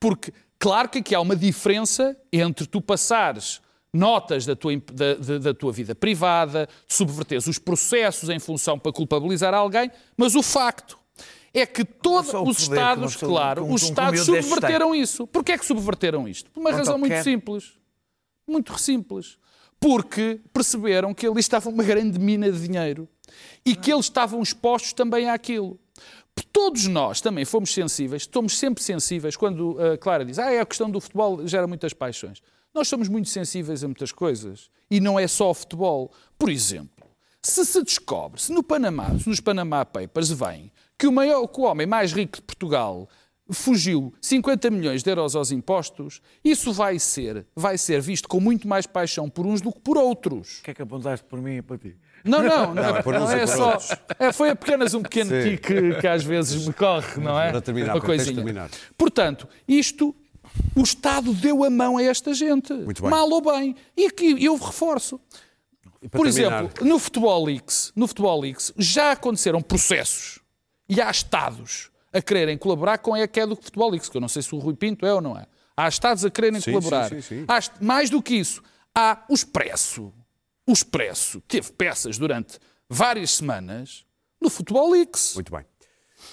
Porque, 0.00 0.32
claro 0.58 0.88
que 0.88 0.98
aqui 0.98 1.14
há 1.14 1.20
uma 1.20 1.36
diferença 1.36 2.16
entre 2.32 2.66
tu 2.66 2.80
passares 2.80 3.60
notas 3.92 4.46
da 4.46 4.54
tua, 4.54 4.72
da, 4.92 5.14
da- 5.14 5.38
da 5.38 5.54
tua 5.54 5.72
vida 5.72 5.94
privada, 5.94 6.68
subverteres 6.86 7.46
os 7.46 7.58
processos 7.58 8.28
em 8.28 8.38
função 8.38 8.78
para 8.78 8.92
culpabilizar 8.92 9.52
alguém, 9.54 9.90
mas 10.16 10.34
o 10.34 10.42
facto 10.42 10.98
é 11.52 11.66
que 11.66 11.84
todos 11.84 12.32
os 12.34 12.60
Estados, 12.60 13.16
claro, 13.16 13.64
um- 13.64 13.72
os 13.72 13.82
Estados 13.82 14.20
subverteram 14.20 14.94
isso. 14.94 15.26
Porquê 15.26 15.52
é 15.52 15.58
que 15.58 15.66
subverteram 15.66 16.28
isto? 16.28 16.50
Por 16.50 16.60
uma 16.60 16.70
razão 16.70 16.98
muito 16.98 17.12
quer. 17.12 17.24
simples. 17.24 17.76
Muito 18.48 18.78
simples. 18.78 19.36
Porque 19.78 20.40
perceberam 20.52 21.14
que 21.14 21.26
ali 21.26 21.38
estava 21.38 21.68
uma 21.68 21.84
grande 21.84 22.18
mina 22.18 22.50
de 22.50 22.60
dinheiro 22.60 23.08
e 23.64 23.76
que 23.76 23.92
eles 23.92 24.06
estavam 24.06 24.42
expostos 24.42 24.92
também 24.92 25.28
àquilo. 25.28 25.78
Todos 26.52 26.86
nós 26.86 27.20
também 27.20 27.44
fomos 27.44 27.72
sensíveis, 27.72 28.22
estamos 28.22 28.58
sempre 28.58 28.82
sensíveis 28.82 29.36
quando 29.36 29.76
a 29.80 29.98
Clara 29.98 30.24
diz 30.24 30.38
ah, 30.38 30.50
é 30.52 30.60
a 30.60 30.66
questão 30.66 30.90
do 30.90 31.00
futebol 31.00 31.46
gera 31.46 31.66
muitas 31.66 31.92
paixões. 31.92 32.42
Nós 32.74 32.88
somos 32.88 33.08
muito 33.08 33.28
sensíveis 33.28 33.84
a 33.84 33.88
muitas 33.88 34.12
coisas 34.12 34.70
e 34.90 35.00
não 35.00 35.18
é 35.18 35.26
só 35.26 35.50
o 35.50 35.54
futebol. 35.54 36.12
Por 36.38 36.48
exemplo, 36.48 37.06
se 37.42 37.64
se 37.64 37.82
descobre, 37.82 38.40
se 38.40 38.52
no 38.52 38.62
Panamá, 38.62 39.16
se 39.18 39.28
nos 39.28 39.40
Panama 39.40 39.84
Papers 39.84 40.30
vem 40.30 40.72
que 40.98 41.06
o, 41.06 41.12
maior, 41.12 41.46
que 41.46 41.60
o 41.60 41.64
homem 41.64 41.86
mais 41.86 42.12
rico 42.12 42.36
de 42.36 42.42
Portugal 42.42 43.08
fugiu 43.50 44.12
50 44.20 44.70
milhões 44.70 45.02
de 45.02 45.10
euros 45.10 45.34
aos 45.34 45.50
impostos, 45.50 46.20
isso 46.44 46.72
vai 46.72 46.98
ser, 46.98 47.46
vai 47.54 47.78
ser 47.78 48.00
visto 48.00 48.28
com 48.28 48.40
muito 48.40 48.68
mais 48.68 48.86
paixão 48.86 49.28
por 49.28 49.46
uns 49.46 49.60
do 49.60 49.72
que 49.72 49.80
por 49.80 49.96
outros. 49.96 50.58
O 50.60 50.62
que 50.64 50.70
é 50.70 50.74
que 50.74 50.82
apontaste 50.82 51.24
por 51.26 51.40
mim 51.40 51.56
e 51.56 51.62
para 51.62 51.78
ti? 51.78 51.96
Não, 52.24 52.42
não, 52.42 52.74
não, 52.74 52.96
é 52.96 53.02
por 53.02 53.14
não 53.14 53.30
é 53.30 53.46
por 53.46 53.48
só. 53.48 53.78
É, 54.18 54.32
foi 54.32 54.50
apenas 54.50 54.92
um 54.92 55.02
pequeno 55.02 55.30
Sim. 55.30 55.50
tique 55.50 56.00
que 56.00 56.06
às 56.06 56.24
vezes 56.24 56.66
me 56.66 56.72
corre, 56.72 57.20
não 57.20 57.40
é? 57.40 57.50
Para 57.50 57.60
terminar, 57.60 57.94
Uma 57.94 58.00
coisinha. 58.00 58.34
terminar. 58.34 58.70
Portanto, 58.96 59.48
isto 59.66 60.14
O 60.74 60.82
Estado 60.82 61.32
deu 61.34 61.62
a 61.62 61.70
mão 61.70 61.96
a 61.98 62.02
esta 62.02 62.32
gente. 62.34 62.72
Muito 62.72 63.02
bem. 63.02 63.10
Mal 63.10 63.28
ou 63.30 63.40
bem. 63.40 63.76
E 63.96 64.06
aqui 64.06 64.42
eu 64.44 64.56
reforço. 64.56 65.20
E 66.02 66.08
Por 66.08 66.26
terminar, 66.26 66.64
exemplo, 66.64 66.86
no 66.86 66.98
Futebol 66.98 67.44
Leaks, 67.44 67.92
no 67.94 68.06
Futebol 68.06 68.40
Leaks 68.40 68.72
já 68.76 69.12
aconteceram 69.12 69.60
processos 69.60 70.38
e 70.88 71.00
há 71.00 71.10
Estados 71.10 71.90
a 72.12 72.22
quererem 72.22 72.56
colaborar 72.56 72.98
com 72.98 73.14
a 73.14 73.26
que 73.26 73.40
é 73.40 73.46
do 73.46 73.56
Futebol 73.56 73.90
Leaks, 73.90 74.08
que 74.08 74.16
eu 74.16 74.20
não 74.20 74.28
sei 74.28 74.42
se 74.42 74.54
o 74.54 74.58
Rui 74.58 74.74
Pinto 74.74 75.04
é 75.06 75.12
ou 75.12 75.20
não 75.20 75.36
é. 75.36 75.46
Há 75.76 75.88
Estados 75.88 76.24
a 76.24 76.30
quererem 76.30 76.60
Sim, 76.60 76.72
colaborar. 76.72 77.08
sim, 77.08 77.20
sim, 77.20 77.40
sim. 77.40 77.44
Há 77.46 77.60
mais 77.80 78.10
do 78.10 78.20
que 78.22 78.34
isso, 78.34 78.62
há 78.94 79.24
o 79.28 79.34
Expresso. 79.34 80.12
O 80.66 80.72
Expresso 80.72 81.40
teve 81.42 81.72
peças 81.72 82.18
durante 82.18 82.58
várias 82.88 83.30
semanas 83.32 84.04
no 84.40 84.50
Futebol 84.50 84.90
Leaks. 84.90 85.34
Muito 85.34 85.52
bem. 85.52 85.64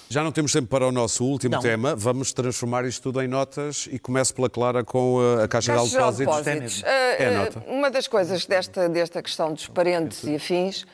Já 0.08 0.22
não 0.22 0.32
temos 0.32 0.52
tempo 0.52 0.68
para 0.68 0.86
o 0.86 0.92
nosso 0.92 1.24
último 1.24 1.54
Não. 1.56 1.60
tema. 1.60 1.94
Vamos 1.94 2.32
transformar 2.32 2.84
isto 2.84 3.02
tudo 3.02 3.22
em 3.22 3.28
notas 3.28 3.88
e 3.90 3.98
começo 3.98 4.34
pela 4.34 4.50
Clara 4.50 4.84
com 4.84 5.16
uh, 5.16 5.42
a 5.42 5.48
Caixa 5.48 5.72
Caixa 5.72 5.84
de 5.84 5.90
Geral 5.90 6.12
de 6.12 6.18
Depósitos. 6.18 6.44
Depósitos. 6.46 6.84
Ah, 6.84 6.88
É 6.90 7.26
a 7.26 7.28
ah, 7.28 7.44
nota. 7.44 7.64
Uma 7.68 7.90
das 7.90 8.08
coisas 8.08 8.46
desta, 8.46 8.88
desta 8.88 9.22
questão 9.22 9.52
dos 9.52 9.68
parentes 9.68 10.24
e 10.24 10.34
afins 10.34 10.84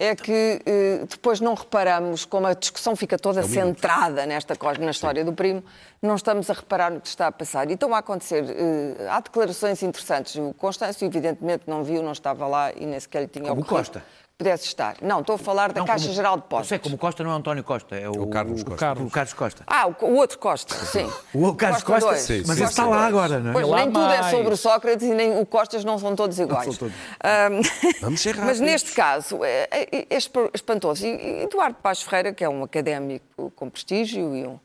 é 0.00 0.14
que 0.14 0.62
eh, 0.64 1.04
depois 1.10 1.40
não 1.40 1.54
reparamos 1.54 2.24
como 2.24 2.46
a 2.46 2.54
discussão 2.54 2.94
fica 2.94 3.18
toda 3.18 3.42
centrada 3.42 4.24
nesta 4.24 4.54
coisa, 4.54 4.80
na 4.80 4.92
história 4.92 5.24
do 5.24 5.32
primo, 5.32 5.64
não 6.00 6.14
estamos 6.14 6.48
a 6.48 6.52
reparar 6.52 6.92
no 6.92 7.00
que 7.00 7.08
está 7.08 7.26
a 7.26 7.32
passar. 7.32 7.68
E 7.68 7.74
estão 7.74 7.92
a 7.92 7.98
acontecer, 7.98 8.44
eh, 8.48 9.08
há 9.10 9.20
declarações 9.20 9.82
interessantes. 9.82 10.36
O 10.36 10.54
Constâncio, 10.54 11.04
evidentemente, 11.04 11.64
não 11.66 11.82
viu, 11.82 12.00
não 12.00 12.12
estava 12.12 12.46
lá 12.46 12.72
e 12.72 12.86
nem 12.86 13.00
sequer 13.00 13.22
lhe 13.22 13.26
tinha 13.28 13.48
Como 13.48 13.62
ocorrido 13.62 13.90
Costa. 13.90 14.04
Pudesse 14.38 14.66
estar. 14.66 14.96
Não, 15.02 15.18
estou 15.20 15.34
a 15.34 15.38
falar 15.38 15.72
da 15.72 15.80
Não, 15.80 15.86
Caixa 15.86 16.04
como- 16.04 16.14
Geral 16.14 16.36
de 16.36 16.38
Eu 16.38 16.42
Depósitos. 16.44 16.68
sei, 16.68 16.78
como 16.78 16.96
Costa 16.96 17.24
não 17.24 17.32
é 17.32 17.34
o 17.34 17.36
António 17.38 17.64
Costa, 17.64 17.96
é 17.96 18.08
o, 18.08 18.12
O 18.22 18.26
Carlos 18.28 18.62
Costa. 18.62 18.78
Carlos. 18.78 19.06
o 19.08 19.10
Carlos 19.10 19.32
Costa. 19.32 19.64
Ah, 19.66 19.88
o, 19.88 20.04
o 20.04 20.14
outro 20.14 20.38
Costa, 20.38 20.74
sim. 20.86 21.10
O 21.34 21.52
Carlos 21.56 21.82
Costa, 21.82 22.08
dois. 22.10 22.20
sim, 22.20 22.38
Costa 22.44 22.54
sim, 22.54 22.62
está 22.64 22.86
lá 22.86 23.04
agora, 23.08 23.40
não 23.40 23.50
é? 23.50 23.52
Pois 23.52 23.68
nem 23.68 23.86
tudo 23.90 24.04
é 24.12 24.20
mais. 24.20 24.36
sobre 24.36 24.54
o 24.54 24.56
Sócrates 24.56 25.04
e 25.08 25.12
nem 25.12 25.40
o 25.40 25.44
Costas 25.44 25.84
não 25.84 25.98
são 25.98 26.14
todos 26.14 26.38
iguais. 26.38 26.78
todos. 26.78 26.94
Ahm, 27.24 27.60
Vamos 28.00 28.20
ser 28.20 28.36
Mas 28.38 28.60
neste 28.60 28.92
caso 28.92 29.42
é, 29.44 29.66
é, 29.72 30.06
é 30.08 30.16
esp- 30.16 30.50
espantoso. 30.54 31.04
E 31.04 31.42
Eduardo 31.42 31.76
Paz 31.82 32.00
Ferreira, 32.02 32.32
que 32.32 32.44
é 32.44 32.48
um 32.48 32.62
académico 32.62 33.50
com 33.56 33.68
prestígio 33.68 34.36
e 34.36 34.46
um, 34.46 34.60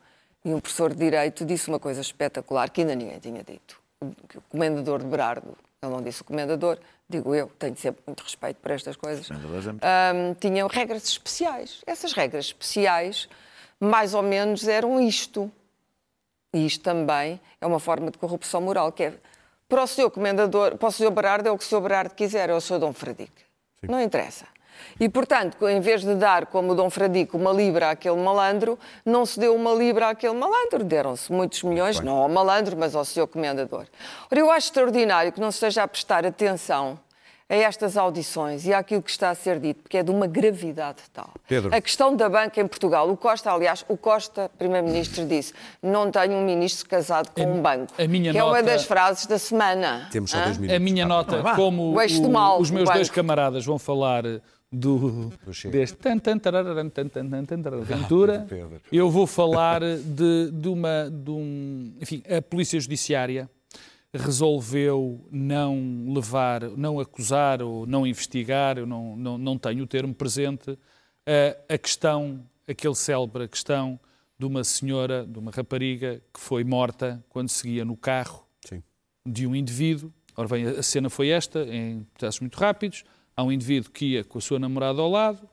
e 0.45 0.53
um 0.53 0.59
professor 0.59 0.91
de 0.93 0.99
Direito, 0.99 1.43
disse 1.43 1.67
uma 1.69 1.80
coisa 1.80 1.99
espetacular 1.99 2.69
que 2.69 2.82
ainda 2.82 2.93
ninguém 2.93 3.17
tinha 3.17 3.43
dito. 3.43 3.82
O 3.99 4.13
comendador 4.51 4.99
de 4.99 5.05
Berardo, 5.05 5.57
ele 5.86 5.93
não 5.93 6.01
disse 6.01 6.21
o 6.21 6.25
comendador, 6.25 6.77
digo 7.07 7.34
eu, 7.34 7.47
tenho 7.59 7.75
sempre 7.75 8.01
muito 8.05 8.21
respeito 8.21 8.57
por 8.57 8.71
estas 8.71 8.95
coisas, 8.95 9.29
é 9.29 9.34
ahm, 9.81 10.34
tinham 10.39 10.67
regras 10.67 11.03
especiais. 11.03 11.81
Essas 11.86 12.13
regras 12.13 12.45
especiais, 12.45 13.27
mais 13.79 14.13
ou 14.13 14.21
menos, 14.21 14.67
eram 14.67 14.99
isto. 14.99 15.51
E 16.53 16.65
isto 16.65 16.84
também 16.84 17.39
é 17.59 17.65
uma 17.65 17.79
forma 17.79 18.11
de 18.11 18.17
corrupção 18.17 18.61
moral, 18.61 18.91
que 18.91 19.03
é 19.03 19.13
para 19.67 19.84
o 19.84 19.88
senhor 19.88 20.11
comendador, 20.11 20.77
para 20.77 20.88
o 20.88 20.91
senhor 20.91 21.11
Berardo 21.11 21.49
é 21.49 21.51
o 21.51 21.57
que 21.57 21.63
o 21.63 21.67
senhor 21.67 21.81
Berardo 21.81 22.13
quiser, 22.13 22.49
é 22.49 22.53
o 22.53 22.61
senhor 22.61 22.79
Dom 22.79 22.93
Fradique. 22.93 23.43
Não 23.81 23.99
interessa. 23.99 24.45
E, 24.99 25.09
portanto, 25.09 25.67
em 25.67 25.79
vez 25.79 26.01
de 26.01 26.15
dar 26.15 26.45
como 26.45 26.71
o 26.71 26.75
Dom 26.75 26.89
Fradique 26.89 27.36
uma 27.36 27.51
libra 27.51 27.89
àquele 27.91 28.15
malandro, 28.17 28.77
não 29.05 29.25
se 29.25 29.39
deu 29.39 29.55
uma 29.55 29.73
libra 29.73 30.09
àquele 30.09 30.36
malandro. 30.36 30.84
Deram-se 30.84 31.31
muitos 31.31 31.63
milhões, 31.63 31.99
não 31.99 32.17
ao 32.17 32.29
malandro, 32.29 32.75
mas 32.77 32.95
ao 32.95 33.03
senhor 33.05 33.27
comendador. 33.27 33.86
Ora, 34.31 34.39
eu 34.39 34.49
acho 34.51 34.67
extraordinário 34.67 35.31
que 35.31 35.39
não 35.41 35.51
se 35.51 35.57
esteja 35.57 35.84
a 35.84 35.88
prestar 35.88 36.25
atenção 36.25 36.99
a 37.49 37.55
estas 37.55 37.97
audições 37.97 38.65
e 38.65 38.73
àquilo 38.73 39.01
que 39.01 39.11
está 39.11 39.29
a 39.29 39.36
ser 39.36 39.59
dito, 39.59 39.84
porque 39.84 39.97
é 39.97 40.01
de 40.03 40.09
uma 40.09 40.25
gravidade 40.25 40.99
tal. 41.13 41.29
Pedro. 41.47 41.75
A 41.75 41.81
questão 41.81 42.15
da 42.15 42.27
banca 42.29 42.59
em 42.59 42.65
Portugal. 42.65 43.07
O 43.11 43.17
Costa, 43.17 43.51
aliás, 43.51 43.86
o 43.89 43.97
Costa, 43.97 44.49
primeiro-ministro, 44.57 45.25
disse 45.25 45.53
não 45.81 46.09
tenho 46.09 46.34
um 46.34 46.43
ministro 46.45 46.88
casado 46.89 47.29
com 47.31 47.43
um 47.43 47.61
banco. 47.61 47.93
a 48.01 48.07
minha 48.07 48.31
que 48.31 48.38
é 48.38 48.43
uma 48.43 48.53
nota- 48.53 48.63
das 48.63 48.86
frases 48.86 49.25
da 49.27 49.38
semana. 49.38 50.07
Temos 50.11 50.31
só 50.31 50.39
dois 50.41 50.57
minutos. 50.57 50.75
A 50.75 50.79
minha 50.79 51.05
nota, 51.05 51.43
como 51.55 51.91
O 51.93 52.01
eixo 52.01 52.21
do 52.21 52.29
o- 52.29 52.31
mal, 52.31 52.59
os 52.59 52.71
meus 52.71 52.89
dois 52.89 53.09
camaradas 53.09 53.65
vão 53.65 53.77
falar 53.77 54.23
do, 54.74 55.32
Chega. 55.51 55.78
deste 55.78 55.97
tan, 55.97 56.17
tan, 56.17 56.39
tarararam, 56.39 56.89
tan, 56.89 57.07
tan, 57.07 57.30
tan, 57.30 57.45
tan, 57.45 57.61
tarará, 57.61 57.82
aventura, 57.82 58.45
Pedro. 58.49 58.82
eu 58.91 59.09
vou 59.09 59.28
falar 59.28 59.82
de, 59.82 60.51
de 60.51 60.67
uma, 60.67 61.09
de 61.09 61.30
um, 61.30 61.93
enfim, 62.01 62.24
a 62.28 62.41
Polícia 62.41 62.80
Judiciária 62.80 63.49
resolveu 64.13 65.28
não 65.32 66.05
levar, 66.13 66.63
não 66.71 66.99
acusar 66.99 67.61
ou 67.61 67.86
não 67.86 68.05
investigar, 68.05 68.78
eu 68.78 68.86
não, 68.86 69.15
não, 69.15 69.38
não 69.38 69.57
tenho 69.57 69.84
o 69.84 69.88
termo 69.88 70.13
presente, 70.13 70.78
a, 71.26 71.74
a 71.74 71.78
questão, 71.78 72.43
aquele 72.67 72.95
célebre 72.95 73.47
questão 73.47 73.99
de 74.38 74.45
uma 74.45 74.63
senhora, 74.63 75.26
de 75.26 75.38
uma 75.38 75.51
rapariga 75.51 76.21
que 76.34 76.39
foi 76.39 76.63
morta 76.63 77.24
quando 77.30 77.49
seguia 77.49 77.86
no 77.86 77.95
carro 77.95 78.45
Sim. 78.65 78.84
de 79.26 79.47
um 79.47 79.55
indivíduo. 79.55 80.11
Ora 80.36 80.47
bem, 80.47 80.65
a 80.65 80.84
cena 80.84 81.09
foi 81.09 81.30
esta, 81.30 81.63
em 81.63 82.05
processos 82.13 82.39
muito 82.39 82.57
rápidos. 82.57 83.03
Há 83.36 83.43
um 83.43 83.51
indivíduo 83.51 83.91
que 83.91 84.05
ia 84.13 84.23
com 84.23 84.38
a 84.38 84.41
sua 84.41 84.59
namorada 84.59 85.01
ao 85.01 85.09
lado, 85.09 85.49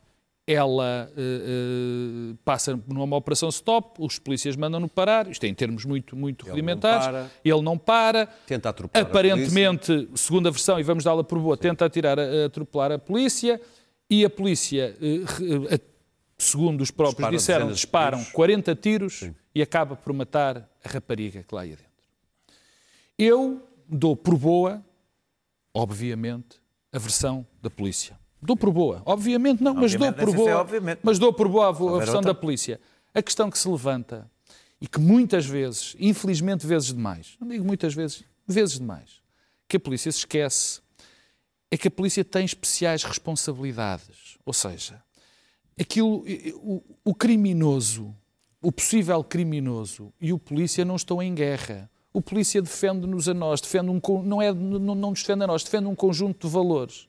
ela 0.47 1.11
eh, 1.17 1.21
eh, 1.21 2.37
passa 2.45 2.79
numa 2.89 3.17
operação 3.17 3.49
stop, 3.51 4.03
os 4.03 4.19
polícias 4.19 4.57
mandam-no 4.57 4.89
parar, 4.89 5.29
isto 5.29 5.45
é 5.45 5.49
em 5.49 5.55
termos 5.55 5.85
muito, 5.85 6.17
muito 6.17 6.45
não 6.45 6.51
rudimentares, 6.51 7.07
para. 7.07 7.31
ele 7.45 7.63
não 7.63 7.79
para, 7.79 8.27
Tenta 8.47 8.69
atropelar 8.71 9.07
aparentemente, 9.07 10.09
segundo 10.15 10.49
a 10.49 10.51
versão, 10.51 10.81
e 10.81 10.83
vamos 10.83 11.05
dá-la 11.05 11.23
por 11.23 11.39
boa, 11.39 11.57
tenta 11.57 11.85
atirar, 11.85 12.19
a, 12.19 12.23
a 12.23 12.47
atropelar 12.47 12.91
a 12.93 12.99
polícia, 12.99 13.61
e 14.09 14.25
a 14.25 14.31
polícia, 14.31 14.97
eh, 15.01 15.81
segundo 16.37 16.81
os 16.81 16.91
próprios 16.91 17.31
Dispara 17.31 17.37
disseram, 17.37 17.73
disparam 17.73 18.19
tiros. 18.19 18.33
40 18.33 18.75
tiros 18.75 19.31
e 19.55 19.63
acaba 19.63 19.95
por 19.95 20.13
matar 20.13 20.69
a 20.85 20.89
rapariga 20.89 21.45
que 21.45 21.55
lá 21.55 21.65
ia 21.65 21.77
dentro. 21.77 21.91
Eu 23.17 23.63
dou 23.87 24.17
por 24.17 24.37
boa, 24.37 24.85
obviamente, 25.73 26.61
a 26.93 26.99
versão 26.99 27.47
da 27.63 27.71
polícia. 27.71 28.19
Dou 28.43 28.57
por 28.57 28.73
boa. 28.73 29.03
Obviamente 29.05 29.63
não, 29.63 29.75
mas 29.75 29.95
dou 29.95 30.13
por 30.13 30.29
é 30.29 30.33
boa. 30.33 30.67
Mas 31.03 31.19
dou 31.19 31.33
por 31.33 31.49
boa 31.49 31.67
a, 31.67 31.69
a 31.69 31.73
versão 31.73 32.17
outra. 32.17 32.21
da 32.23 32.35
polícia. 32.35 32.81
A 33.15 33.23
questão 33.23 33.51
que 33.51 33.59
se 33.59 33.69
levanta 33.69 34.31
e 34.81 34.89
que 34.89 34.99
muitas 34.99 35.45
vezes, 35.45 35.95
infelizmente 35.99 36.67
vezes 36.67 36.89
demais, 36.89 37.37
não 37.41 37.49
digo 37.49 37.65
muitas 37.65 37.93
vezes, 37.93 38.25
vezes 38.47 38.79
demais, 38.79 39.21
que 39.69 39.77
a 39.77 39.81
polícia 39.81 40.11
se 40.11 40.19
esquece 40.19 40.81
é 41.71 41.77
que 41.77 41.89
a 41.89 41.91
polícia 41.91 42.25
tem 42.25 42.45
especiais 42.45 43.05
responsabilidades. 43.05 44.39
Ou 44.45 44.53
seja, 44.53 45.03
aquilo, 45.79 46.25
o, 46.57 46.83
o 47.05 47.15
criminoso, 47.15 48.15
o 48.61 48.73
possível 48.73 49.23
criminoso 49.23 50.13
e 50.21 50.33
o 50.33 50.39
polícia 50.39 50.85
não 50.85 50.97
estão 50.97 51.23
em 51.23 51.35
guerra. 51.35 51.91
O 52.13 52.21
polícia 52.21 52.61
defende-nos 52.61 53.29
a 53.29 53.35
nós, 53.35 53.61
defende 53.61 53.89
um, 53.91 54.01
não, 54.25 54.43
é, 54.43 54.53
não, 54.53 54.95
não 54.95 55.11
nos 55.11 55.21
defende 55.21 55.45
a 55.45 55.47
nós, 55.47 55.63
defende 55.63 55.87
um 55.87 55.95
conjunto 55.95 56.47
de 56.49 56.53
valores. 56.53 57.09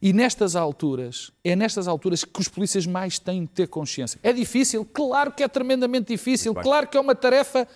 E 0.00 0.12
nestas 0.12 0.54
alturas, 0.54 1.32
é 1.42 1.56
nestas 1.56 1.88
alturas 1.88 2.22
que 2.22 2.40
os 2.40 2.46
polícias 2.46 2.86
mais 2.86 3.18
têm 3.18 3.42
de 3.42 3.48
ter 3.48 3.66
consciência. 3.66 4.20
É 4.22 4.32
difícil? 4.32 4.84
Claro 4.84 5.32
que 5.32 5.42
é 5.42 5.48
tremendamente 5.48 6.12
difícil, 6.12 6.54
claro 6.54 6.86
que 6.86 6.96
é 6.96 7.00
uma 7.00 7.16
tarefa 7.16 7.66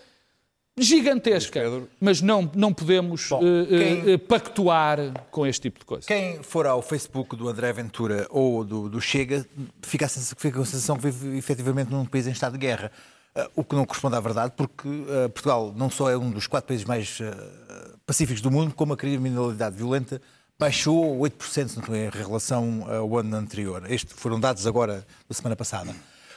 gigantesca, 0.78 1.60
Pedro. 1.60 1.88
mas 2.00 2.22
não, 2.22 2.50
não 2.54 2.72
podemos 2.72 3.28
Bom, 3.28 3.40
eh, 3.42 3.46
eh, 3.46 3.78
quem- 4.04 4.12
eh, 4.14 4.18
pactuar 4.18 4.98
com 5.30 5.46
este 5.46 5.62
tipo 5.62 5.80
de 5.80 5.84
coisa. 5.84 6.06
Quem 6.06 6.42
for 6.42 6.66
ao 6.66 6.80
Facebook 6.80 7.36
do 7.36 7.48
André 7.48 7.72
Ventura 7.72 8.26
ou 8.30 8.64
do, 8.64 8.88
do 8.88 9.00
Chega 9.00 9.44
fica, 9.82 10.06
a 10.06 10.08
sens- 10.08 10.32
fica 10.38 10.56
com 10.56 10.62
a 10.62 10.66
sensação 10.66 10.96
que 10.96 11.10
vive 11.10 11.36
efetivamente 11.36 11.90
num 11.90 12.06
país 12.06 12.26
em 12.26 12.30
estado 12.30 12.52
de 12.52 12.58
guerra. 12.58 12.90
Ah, 13.34 13.48
o 13.56 13.64
que 13.64 13.74
não 13.74 13.86
corresponde 13.86 14.16
à 14.16 14.20
verdade, 14.20 14.52
porque 14.56 14.88
ah, 14.88 15.28
Portugal 15.30 15.72
não 15.74 15.88
só 15.88 16.10
é 16.10 16.16
um 16.16 16.30
dos 16.30 16.46
quatro 16.46 16.68
países 16.68 16.84
mais 16.84 17.18
ah, 17.22 17.96
pacíficos 18.04 18.42
do 18.42 18.50
mundo, 18.50 18.74
como 18.74 18.92
a 18.92 18.96
criminalidade 18.96 19.76
violenta 19.76 20.20
baixou 20.58 21.18
8% 21.18 21.68
se 21.68 21.76
não 21.76 21.82
estou 21.82 21.96
em 21.96 22.08
relação 22.10 22.86
ao 22.88 23.18
ano 23.18 23.36
anterior. 23.36 23.90
Estes 23.90 24.14
foram 24.16 24.38
dados 24.38 24.66
agora 24.66 25.04
da 25.28 25.34
semana 25.34 25.56
passada. 25.56 25.94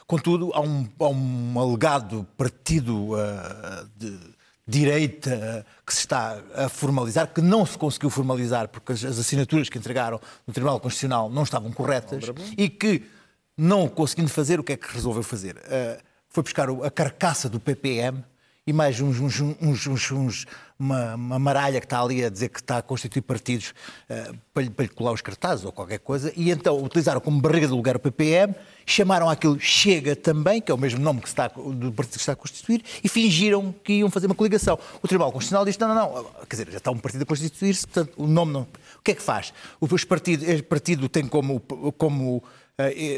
Contudo, 0.07 0.51
há 0.53 0.61
um, 0.61 0.87
há 0.99 1.09
um 1.09 1.59
alegado 1.59 2.25
partido 2.37 3.15
ah, 3.15 3.85
de 3.95 4.17
direita 4.67 5.65
que 5.85 5.93
se 5.93 5.99
está 5.99 6.41
a 6.55 6.69
formalizar, 6.69 7.31
que 7.31 7.41
não 7.41 7.65
se 7.65 7.77
conseguiu 7.77 8.09
formalizar 8.09 8.67
porque 8.69 8.93
as, 8.93 9.03
as 9.03 9.19
assinaturas 9.19 9.69
que 9.69 9.77
entregaram 9.77 10.19
no 10.47 10.53
Tribunal 10.53 10.79
Constitucional 10.79 11.29
não 11.29 11.43
estavam 11.43 11.71
corretas 11.71 12.23
e 12.57 12.67
que, 12.67 13.03
não 13.55 13.87
conseguindo 13.87 14.29
fazer, 14.29 14.59
o 14.59 14.63
que 14.63 14.73
é 14.73 14.77
que 14.77 14.91
resolveu 14.91 15.21
fazer? 15.21 15.57
Ah, 15.65 15.99
foi 16.35 16.43
buscar 16.43 16.69
o- 16.69 16.83
a 16.83 16.91
carcaça 16.91 17.47
do 17.47 17.61
PPM 17.61 18.21
e 18.67 18.73
mais 18.73 18.99
uns, 18.99 19.19
uns- 19.21 19.39
uns- 19.39 19.87
uns- 19.87 20.11
uns- 20.11 20.45
uma, 20.77 21.15
uma 21.15 21.39
maralha 21.39 21.79
que 21.79 21.85
está 21.85 22.01
ali 22.01 22.25
a 22.25 22.29
dizer 22.29 22.49
que 22.49 22.59
está 22.59 22.79
a 22.79 22.81
constituir 22.81 23.21
partidos 23.21 23.73
ah, 24.09 24.33
para, 24.53 24.63
lhe, 24.63 24.69
para 24.69 24.83
lhe 24.83 24.89
colar 24.91 25.13
os 25.13 25.21
cartazes 25.21 25.63
ou 25.63 25.71
qualquer 25.71 25.99
coisa, 25.99 26.33
e 26.35 26.51
então 26.51 26.83
utilizaram 26.83 27.21
como 27.21 27.39
barriga 27.39 27.67
de 27.67 27.71
lugar 27.73 27.95
o 27.95 27.99
PPM, 27.99 28.53
chamaram 28.85 29.29
aquilo 29.29 29.57
Chega 29.61 30.13
também, 30.13 30.59
que 30.59 30.69
é 30.69 30.75
o 30.75 30.77
mesmo 30.77 30.99
nome 30.99 31.21
que 31.21 31.27
está, 31.29 31.47
do 31.47 31.89
partido 31.93 32.15
que 32.15 32.19
está 32.19 32.33
a 32.33 32.35
constituir, 32.35 32.83
e 33.01 33.07
fingiram 33.07 33.73
que 33.81 33.93
iam 33.93 34.11
fazer 34.11 34.25
uma 34.25 34.35
coligação. 34.35 34.77
O 35.01 35.07
Tribunal 35.07 35.31
Constitucional 35.31 35.63
disse: 35.63 35.79
não, 35.79 35.87
não, 35.87 35.95
não, 35.95 36.23
quer 36.49 36.57
dizer, 36.57 36.71
já 36.71 36.77
está 36.79 36.91
um 36.91 36.97
partido 36.97 37.21
a 37.21 37.25
constituir-se, 37.25 37.87
portanto 37.87 38.13
o 38.17 38.27
nome 38.27 38.51
não. 38.51 38.63
O 38.99 39.01
que 39.01 39.11
é 39.11 39.15
que 39.15 39.21
faz? 39.21 39.53
O 39.79 39.87
partido, 40.05 40.43
este 40.43 40.63
partido 40.63 41.07
tem 41.07 41.25
como, 41.27 41.61
como 41.97 42.43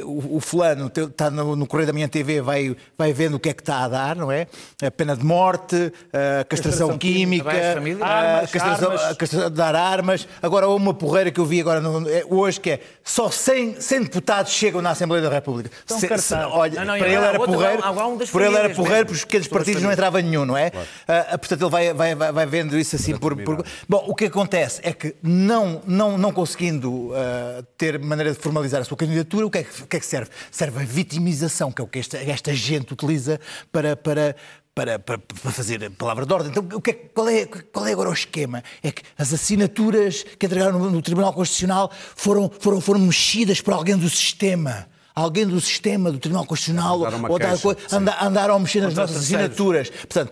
o, 0.05 0.38
o 0.38 0.39
fulano 0.39 0.91
está 0.95 1.32
no, 1.32 1.55
no 1.55 1.66
Correio 1.66 1.88
da 1.88 1.93
Minha 1.93 2.08
TV, 2.08 2.41
vai, 2.41 2.76
vai 2.95 3.12
vendo 3.12 3.36
o 3.36 3.39
que 3.39 3.49
é 3.49 3.53
que 3.53 3.62
está 3.62 3.80
a 3.86 3.88
dar, 3.88 4.16
não 4.16 4.32
é? 4.32 4.45
A 4.84 4.91
pena 4.91 5.16
de 5.18 5.26
morte, 5.26 5.76
a 6.14 6.43
castração, 6.43 6.89
Castração 6.89 6.97
química, 6.99 7.49
química, 7.74 8.05
a 8.05 8.08
Armas, 8.08 8.51
castração, 8.51 8.91
armas. 8.91 9.03
a 9.12 9.16
castração 9.16 9.49
de 9.49 9.55
dar 9.55 9.76
armas. 9.76 10.28
Agora, 10.43 10.68
uma 10.70 10.93
porreira 10.93 11.32
que 11.32 11.39
eu 11.39 11.45
vi 11.45 11.60
agora 11.60 11.82
no- 11.82 12.08
é, 12.08 12.24
hoje 12.30 12.60
que 12.60 12.70
é 12.72 12.80
só 13.03 13.32
100, 13.32 13.82
100 13.82 14.03
deputados 14.03 14.51
chegam 14.51 14.80
na 14.82 14.91
Assembleia 14.91 15.24
da 15.24 15.30
República. 15.34 15.72
Então, 15.86 15.99
Se- 15.99 16.18
se- 16.20 16.34
olha, 16.36 16.80
Não, 16.86 16.93
não, 16.93 16.97
para 16.99 17.08
ele 17.08 17.16
era 17.16 17.39
outro, 17.39 17.55
porreiro, 17.55 17.84
há- 17.84 17.88
há 17.88 18.08
um 18.08 18.18
para 18.18 18.45
ele 18.45 18.55
era 18.58 18.70
porreiro, 18.70 19.05
porque 19.08 19.18
os 19.18 19.26
pequenos 19.26 19.47
partidos 19.47 19.82
não 19.82 19.91
entrava 19.91 20.22
nenhum, 20.22 20.45
não 20.45 20.55
é? 20.55 20.72
Ah, 21.08 21.28
ah, 21.32 21.38
portanto, 21.39 21.62
ele 21.64 21.72
vai, 21.72 21.93
vai, 21.93 22.14
vai, 22.16 22.32
vai 22.32 22.45
vendo 22.45 22.78
isso 22.78 22.95
assim 22.95 23.18
por, 23.18 23.36
por- 23.38 23.66
Bom, 23.89 24.05
o 24.08 24.14
que 24.14 24.26
acontece 24.26 24.82
é 24.84 24.93
que 24.93 25.16
não, 25.24 25.82
não, 25.88 26.16
não 26.16 26.32
conseguindo 26.32 27.12
ah, 27.16 27.64
ter 27.76 27.97
maneira 27.97 28.32
de 28.34 28.38
formalizar 28.38 28.82
a 28.82 28.84
sua 28.84 28.95
candidatura, 28.97 29.47
o 29.48 29.52
que 29.52 29.60
é 29.60 29.64
que, 29.64 29.84
que, 29.88 29.98
é 29.98 30.00
que 30.00 30.06
serve? 30.06 30.30
Serve 30.52 30.82
a 30.82 30.86
vitimização, 30.86 31.72
que 31.72 31.82
é 31.82 31.86
o 31.86 31.88
que 31.88 32.00
esta, 32.00 32.18
esta 32.18 32.54
gente 32.54 32.93
utiliza 32.93 33.39
para. 33.72 33.95
para 33.95 34.36
para, 34.78 35.00
para, 35.00 35.18
para 35.18 35.52
fazer 35.52 35.84
a 35.84 35.89
palavra 35.89 36.24
de 36.24 36.32
ordem. 36.32 36.52
Então, 36.52 36.78
o 36.78 36.80
que 36.80 36.91
é, 36.91 36.93
qual, 36.93 37.28
é, 37.28 37.48
qual 37.48 37.88
é 37.88 37.91
agora 37.93 38.12
o 38.12 38.14
esquema? 38.14 38.64
É 38.84 38.91
que 38.91 39.02
as 39.18 39.34
assinaturas 39.34 40.24
que 40.38 40.45
entregaram 40.45 40.78
no, 40.78 40.91
no 40.91 41.02
Tribunal 41.02 41.34
Constitucional 41.34 41.91
foram, 42.16 42.48
foram, 42.60 42.80
foram 42.80 43.00
mexidas 43.00 43.60
por 43.60 43.74
alguém 43.74 43.98
do 43.98 44.08
sistema. 44.08 44.88
Alguém 45.16 45.48
do 45.48 45.60
sistema 45.60 46.12
do 46.12 46.20
Tribunal 46.20 46.45
Constitucional 46.45 47.00
ou 47.00 47.10
tal 47.10 47.39
queixa, 47.39 47.58
coisa, 47.64 47.80
sim. 47.88 47.95
anda- 47.95 48.18
andaram 48.22 48.56
a 48.56 48.60
mexer 48.60 48.82
nas 48.82 48.89
Contra 48.89 49.02
nossas 49.08 49.24
assinaturas. 49.24 49.89
Portanto, 49.89 50.32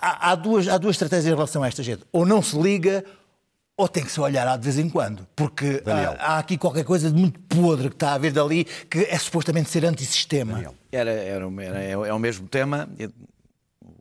há, 0.00 0.32
há 0.32 0.34
duas, 0.34 0.66
há 0.66 0.76
duas 0.76 0.94
estratégias 0.94 1.26
em 1.26 1.36
relação 1.36 1.62
a 1.62 1.68
esta 1.68 1.84
gente. 1.84 2.02
Ou 2.10 2.26
não 2.26 2.42
se 2.42 2.58
liga, 2.60 3.04
ou 3.78 3.88
tem 3.88 4.04
que 4.04 4.10
se 4.10 4.20
olhar 4.20 4.58
de 4.58 4.64
vez 4.64 4.76
em 4.76 4.90
quando. 4.90 5.24
Porque 5.36 5.80
Daniel. 5.80 6.16
há, 6.18 6.34
há 6.34 6.38
aqui 6.40 6.58
qualquer 6.58 6.84
coisa 6.84 7.10
de 7.12 7.16
muito 7.18 7.38
podre 7.40 7.88
que 7.88 7.94
está 7.94 8.10
a 8.10 8.14
haver 8.14 8.32
dali 8.32 8.64
que 8.64 8.98
é 9.04 9.16
supostamente 9.16 9.70
ser 9.70 9.84
antissistema. 9.84 10.74
Era, 10.90 11.10
era, 11.12 11.46
um- 11.46 11.60
era- 11.60 11.80
é, 11.82 11.92
é 11.92 12.12
o 12.12 12.18
mesmo 12.18 12.48
tema. 12.48 12.88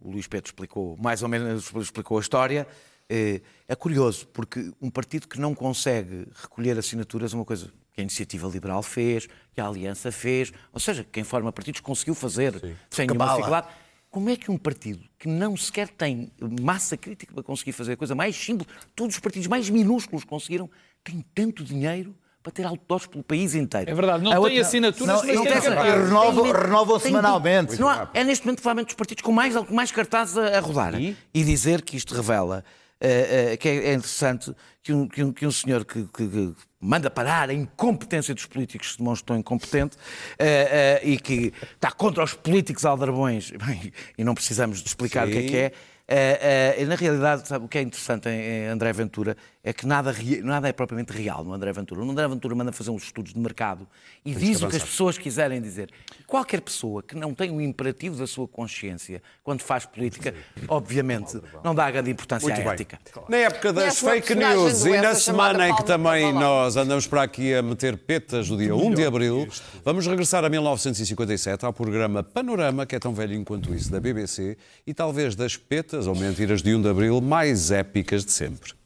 O 0.02 0.12
Luís 0.12 0.26
Pedro 0.28 0.48
explicou, 0.48 0.98
mais 1.00 1.22
ou 1.22 1.30
menos 1.30 1.72
explicou 1.80 2.18
a 2.18 2.22
história. 2.22 2.68
Eh, 3.10 3.40
É 3.70 3.76
curioso, 3.76 4.26
porque 4.34 4.72
um 4.82 4.90
partido 4.90 5.28
que 5.28 5.40
não 5.40 5.54
consegue 5.54 6.26
recolher 6.42 6.78
assinaturas 6.78 7.34
é 7.34 7.36
uma 7.36 7.46
coisa 7.46 7.68
que 7.94 8.00
a 8.00 8.02
Iniciativa 8.02 8.48
Liberal 8.48 8.82
fez, 8.82 9.28
que 9.54 9.60
a 9.62 9.68
Aliança 9.68 10.12
fez, 10.12 10.52
ou 10.74 10.80
seja, 10.80 11.06
quem 11.12 11.24
forma 11.24 11.52
partidos 11.52 11.82
conseguiu 11.82 12.16
fazer 12.16 12.54
sem 12.90 13.06
nenhuma 13.06 13.26
Cabala. 13.26 13.32
dificuldade. 13.32 13.68
Como 14.10 14.30
é 14.30 14.36
que 14.36 14.50
um 14.50 14.58
partido 14.58 15.00
que 15.20 15.28
não 15.28 15.56
sequer 15.58 15.90
tem 15.90 16.32
massa 16.62 16.96
crítica 16.96 17.34
para 17.34 17.44
conseguir 17.44 17.74
fazer 17.74 17.94
a 17.94 17.98
coisa 17.98 18.16
mais 18.16 18.36
simples, 18.36 18.68
todos 18.96 19.16
os 19.16 19.20
partidos 19.20 19.48
mais 19.48 19.70
minúsculos 19.70 20.24
conseguiram, 20.24 20.70
tem 21.04 21.24
tanto 21.36 21.64
dinheiro 21.64 22.16
para 22.42 22.52
ter 22.54 22.66
outdoors 22.66 23.06
pelo 23.06 23.24
país 23.24 23.54
inteiro? 23.54 23.92
É 23.92 23.94
verdade, 23.94 24.24
não 24.24 24.32
A 24.32 24.36
tem 24.36 24.44
outra- 24.44 24.62
assinaturas, 24.62 25.08
não, 25.08 25.26
mas 25.28 25.36
não 25.36 25.44
tem 25.44 25.54
e 25.58 25.60
renovam- 26.06 26.44
Tem- 26.44 26.54
renovam 26.54 27.00
tem- 27.00 27.08
semanalmente. 27.12 27.80
Não 27.80 27.90
há- 27.90 28.10
é 28.14 28.24
neste 28.24 28.46
momento 28.46 28.62
provavelmente 28.62 28.90
os 28.90 28.96
partidos 28.96 29.22
com 29.22 29.32
mais, 29.34 29.54
com 29.56 29.74
mais 29.76 29.92
cartazes 29.92 30.38
a, 30.38 30.58
a 30.58 30.60
rodar. 30.62 31.00
E? 31.00 31.16
dizer 31.34 31.82
que 31.82 31.98
isto 31.98 32.16
revela 32.16 32.64
eh, 33.00 33.52
eh, 33.54 33.58
que 33.58 33.68
é, 33.70 33.76
é 33.90 33.94
interessante 33.94 34.54
que 34.84 34.94
um, 34.94 35.08
que 35.08 35.24
um, 35.24 35.32
que 35.34 35.46
um 35.46 35.52
senhor 35.52 35.84
que, 35.86 36.04
que- 36.06 36.28
que 36.28 36.54
manda 36.80 37.10
parar 37.10 37.50
a 37.50 37.54
incompetência 37.54 38.34
dos 38.34 38.46
políticos, 38.46 38.92
se 38.94 38.98
demonstra 39.00 39.26
tão 39.28 39.38
incompetente, 39.38 39.98
eh, 40.40 41.00
eh, 41.04 41.10
e 41.10 41.18
que 41.20 41.54
está 41.76 41.92
contra 41.92 42.24
os 42.24 42.34
políticos 42.34 42.86
aldrabões, 42.86 43.52
bem, 43.66 43.92
e 44.18 44.24
não 44.24 44.34
precisamos 44.36 44.82
de 44.82 44.88
explicar 44.88 45.28
o 45.28 45.32
que 45.32 45.38
é 45.38 45.42
Sim. 45.42 45.48
que 45.48 45.58
é, 45.58 45.72
eh, 46.08 46.76
eh, 46.80 46.86
na 46.86 46.96
realidade, 46.96 47.48
sabe, 47.48 47.66
o 47.66 47.68
que 47.68 47.78
é 47.78 47.82
interessante 47.82 48.30
em, 48.30 48.40
em 48.40 48.68
André 48.68 48.94
Ventura 48.94 49.36
é 49.68 49.74
que 49.74 49.86
nada, 49.86 50.16
nada 50.44 50.70
é 50.70 50.72
propriamente 50.72 51.12
real 51.12 51.44
no 51.44 51.52
André 51.52 51.74
Ventura. 51.74 52.00
O 52.02 52.10
André 52.10 52.26
Ventura 52.26 52.56
manda 52.56 52.72
fazer 52.72 52.90
uns 52.90 53.04
estudos 53.04 53.34
de 53.34 53.40
mercado 53.40 53.86
e 54.24 54.34
diz 54.34 54.62
o 54.62 54.70
que 54.70 54.78
as 54.78 54.84
pessoas 54.84 55.18
quiserem 55.18 55.62
dizer. 55.62 55.90
Qualquer 56.26 56.62
pessoa 56.62 57.04
que 57.04 57.18
não 57.18 57.34
tem 57.34 57.52
o 57.52 57.60
imperativo 57.60 58.16
da 58.16 58.26
sua 58.26 58.48
consciência 58.48 59.22
quando 59.44 59.60
faz 59.60 59.86
política, 59.86 60.34
obviamente, 60.70 61.42
não 61.66 61.76
dá 61.76 61.92
grande 61.92 62.10
importância 62.10 62.48
Muito 62.48 62.62
à 62.62 62.64
bem. 62.64 62.74
ética. 62.76 62.98
Na 63.28 63.36
época 63.36 63.74
das 63.74 64.00
fake 64.00 64.36
news 64.36 64.86
e 64.86 65.02
na 65.02 65.14
semana 65.16 65.68
em 65.68 65.76
que 65.76 65.84
também 65.84 66.32
nós 66.32 66.78
andamos 66.78 67.06
para 67.06 67.24
aqui 67.24 67.54
a 67.54 67.62
meter 67.62 67.98
petas 67.98 68.48
do 68.48 68.56
dia 68.56 68.74
1 68.74 68.94
de 68.94 69.04
abril, 69.04 69.50
vamos 69.84 70.08
regressar 70.08 70.46
a 70.46 70.50
1957 70.50 71.66
ao 71.66 71.74
programa 71.74 72.24
Panorama, 72.24 72.86
que 72.86 72.96
é 72.96 73.00
tão 73.00 73.14
velho 73.14 73.34
enquanto 73.34 73.76
isso, 73.76 73.92
da 73.92 74.00
BBC, 74.00 74.58
e 74.86 74.94
talvez 74.94 75.36
das 75.36 75.58
petas 75.58 76.08
ou 76.08 76.16
mentiras 76.16 76.62
de 76.62 76.74
1 76.74 76.84
de 76.84 76.88
abril 76.88 77.20
mais 77.20 77.70
épicas 77.70 78.24
de 78.24 78.32
sempre. 78.32 78.77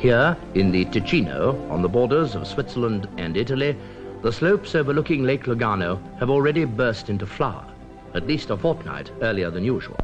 Here, 0.00 0.34
in 0.54 0.72
the 0.72 0.86
Ticino, 0.86 1.70
on 1.70 1.82
the 1.82 1.88
borders 1.88 2.34
of 2.34 2.46
Switzerland 2.46 3.06
and 3.18 3.36
Italy, 3.36 3.76
the 4.22 4.32
slopes 4.32 4.74
overlooking 4.74 5.24
Lake 5.24 5.44
Lugano 5.44 6.00
have 6.18 6.30
already 6.30 6.64
burst 6.64 7.10
into 7.10 7.26
flower, 7.26 7.66
at 8.14 8.26
least 8.26 8.48
a 8.48 8.56
fortnight 8.56 9.10
earlier 9.20 9.50
than 9.50 9.62
usual. 9.62 9.98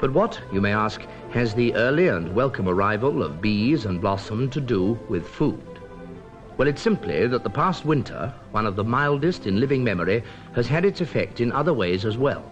But 0.00 0.12
what, 0.12 0.40
you 0.52 0.60
may 0.60 0.72
ask, 0.72 1.02
has 1.32 1.54
the 1.54 1.74
early 1.74 2.06
and 2.06 2.32
welcome 2.32 2.68
arrival 2.68 3.20
of 3.20 3.40
bees 3.40 3.84
and 3.84 4.00
blossom 4.00 4.48
to 4.50 4.60
do 4.60 4.96
with 5.08 5.26
food? 5.26 5.80
Well, 6.58 6.68
it's 6.68 6.82
simply 6.82 7.26
that 7.26 7.42
the 7.42 7.50
past 7.50 7.84
winter, 7.84 8.32
one 8.52 8.64
of 8.64 8.76
the 8.76 8.84
mildest 8.84 9.48
in 9.48 9.58
living 9.58 9.82
memory, 9.82 10.22
has 10.54 10.68
had 10.68 10.84
its 10.84 11.00
effect 11.00 11.40
in 11.40 11.50
other 11.50 11.74
ways 11.74 12.04
as 12.04 12.16
well. 12.16 12.48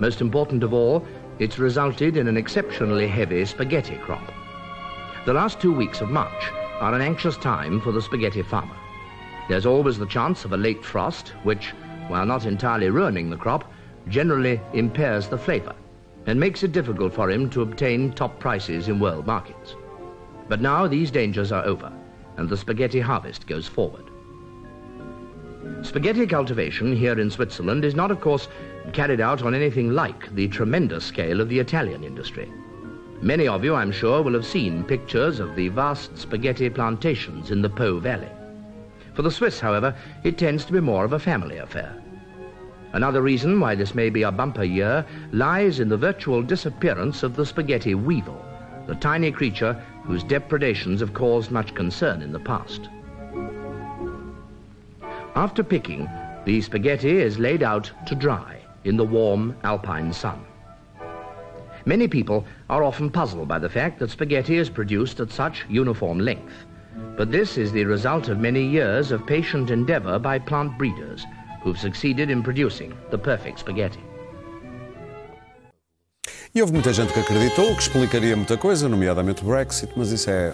Most 0.00 0.20
important 0.20 0.64
of 0.64 0.72
all, 0.72 1.06
it's 1.38 1.60
resulted 1.60 2.16
in 2.16 2.26
an 2.26 2.36
exceptionally 2.36 3.06
heavy 3.06 3.44
spaghetti 3.44 3.94
crop. 3.98 4.39
The 5.26 5.34
last 5.34 5.60
two 5.60 5.72
weeks 5.72 6.00
of 6.00 6.08
March 6.08 6.50
are 6.80 6.94
an 6.94 7.02
anxious 7.02 7.36
time 7.36 7.78
for 7.82 7.92
the 7.92 8.00
spaghetti 8.00 8.40
farmer. 8.40 8.74
There's 9.50 9.66
always 9.66 9.98
the 9.98 10.06
chance 10.06 10.46
of 10.46 10.54
a 10.54 10.56
late 10.56 10.82
frost, 10.82 11.34
which, 11.42 11.74
while 12.08 12.24
not 12.24 12.46
entirely 12.46 12.88
ruining 12.88 13.28
the 13.28 13.36
crop, 13.36 13.70
generally 14.08 14.58
impairs 14.72 15.28
the 15.28 15.36
flavour 15.36 15.74
and 16.24 16.40
makes 16.40 16.62
it 16.62 16.72
difficult 16.72 17.12
for 17.12 17.30
him 17.30 17.50
to 17.50 17.60
obtain 17.60 18.12
top 18.12 18.38
prices 18.38 18.88
in 18.88 18.98
world 18.98 19.26
markets. 19.26 19.74
But 20.48 20.62
now 20.62 20.86
these 20.86 21.10
dangers 21.10 21.52
are 21.52 21.66
over, 21.66 21.92
and 22.38 22.48
the 22.48 22.56
spaghetti 22.56 23.00
harvest 23.00 23.46
goes 23.46 23.66
forward. 23.66 24.06
Spaghetti 25.82 26.26
cultivation 26.26 26.96
here 26.96 27.20
in 27.20 27.30
Switzerland 27.30 27.84
is 27.84 27.94
not, 27.94 28.10
of 28.10 28.22
course, 28.22 28.48
carried 28.94 29.20
out 29.20 29.42
on 29.42 29.54
anything 29.54 29.90
like 29.90 30.34
the 30.34 30.48
tremendous 30.48 31.04
scale 31.04 31.42
of 31.42 31.50
the 31.50 31.58
Italian 31.58 32.04
industry. 32.04 32.50
Many 33.22 33.46
of 33.48 33.62
you, 33.62 33.74
I'm 33.74 33.92
sure, 33.92 34.22
will 34.22 34.32
have 34.32 34.46
seen 34.46 34.82
pictures 34.82 35.40
of 35.40 35.54
the 35.54 35.68
vast 35.68 36.16
spaghetti 36.16 36.70
plantations 36.70 37.50
in 37.50 37.60
the 37.60 37.68
Po 37.68 37.98
Valley. 37.98 38.30
For 39.12 39.20
the 39.20 39.30
Swiss, 39.30 39.60
however, 39.60 39.94
it 40.24 40.38
tends 40.38 40.64
to 40.64 40.72
be 40.72 40.80
more 40.80 41.04
of 41.04 41.12
a 41.12 41.18
family 41.18 41.58
affair. 41.58 41.94
Another 42.94 43.20
reason 43.20 43.60
why 43.60 43.74
this 43.74 43.94
may 43.94 44.08
be 44.08 44.22
a 44.22 44.32
bumper 44.32 44.64
year 44.64 45.04
lies 45.32 45.80
in 45.80 45.90
the 45.90 45.98
virtual 45.98 46.42
disappearance 46.42 47.22
of 47.22 47.36
the 47.36 47.44
spaghetti 47.44 47.94
weevil, 47.94 48.42
the 48.86 48.94
tiny 48.94 49.30
creature 49.30 49.74
whose 50.04 50.24
depredations 50.24 51.00
have 51.00 51.12
caused 51.12 51.50
much 51.50 51.74
concern 51.74 52.22
in 52.22 52.32
the 52.32 52.40
past. 52.40 52.88
After 55.36 55.62
picking, 55.62 56.08
the 56.46 56.62
spaghetti 56.62 57.18
is 57.18 57.38
laid 57.38 57.62
out 57.62 57.90
to 58.06 58.14
dry 58.14 58.60
in 58.84 58.96
the 58.96 59.04
warm 59.04 59.54
alpine 59.62 60.12
sun. 60.12 60.44
Many 61.86 62.08
people 62.08 62.44
are 62.68 62.84
often 62.84 63.10
puzzled 63.10 63.48
by 63.48 63.58
the 63.58 63.68
fact 63.68 63.98
that 63.98 64.10
spaghetti 64.10 64.56
is 64.56 64.68
produced 64.68 65.20
at 65.20 65.30
such 65.30 65.64
uniform 65.68 66.18
length. 66.18 66.66
But 67.16 67.30
this 67.30 67.56
is 67.56 67.72
the 67.72 67.84
result 67.84 68.28
of 68.28 68.38
many 68.38 68.62
years 68.62 69.12
of 69.12 69.26
patient 69.26 69.70
endeavor 69.70 70.18
by 70.18 70.38
plant 70.38 70.76
breeders 70.76 71.24
who've 71.62 71.78
succeeded 71.78 72.30
in 72.30 72.42
producing 72.42 72.92
the 73.10 73.18
perfect 73.18 73.58
spaghetti. 73.58 74.00
E 76.52 76.60
houve 76.60 76.72
muita 76.72 76.92
gente 76.92 77.12
que 77.12 77.20
acreditou 77.20 77.76
que 77.76 77.82
explicaria 77.82 78.34
muita 78.34 78.56
coisa, 78.56 78.88
nomeadamente 78.88 79.42
o 79.42 79.46
Brexit, 79.46 79.92
mas 79.96 80.10
isso 80.10 80.28
é. 80.28 80.52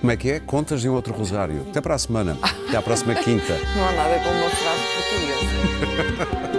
Como 0.00 0.10
é 0.10 0.16
que 0.16 0.30
é? 0.30 0.40
Contas 0.40 0.80
de 0.80 0.88
um 0.88 0.94
outro 0.94 1.12
rosário. 1.12 1.66
Até 1.68 1.82
para 1.82 1.94
a 1.94 1.98
semana. 1.98 2.36
Até 2.42 2.76
à 2.78 2.82
próxima 2.82 3.14
quinta. 3.14 3.58
Não 3.76 3.88
há 3.88 3.92
nada 3.92 4.18
como 4.20 4.38
uma 4.38 4.50
frase 4.50 4.82
portuguesa. 4.96 6.52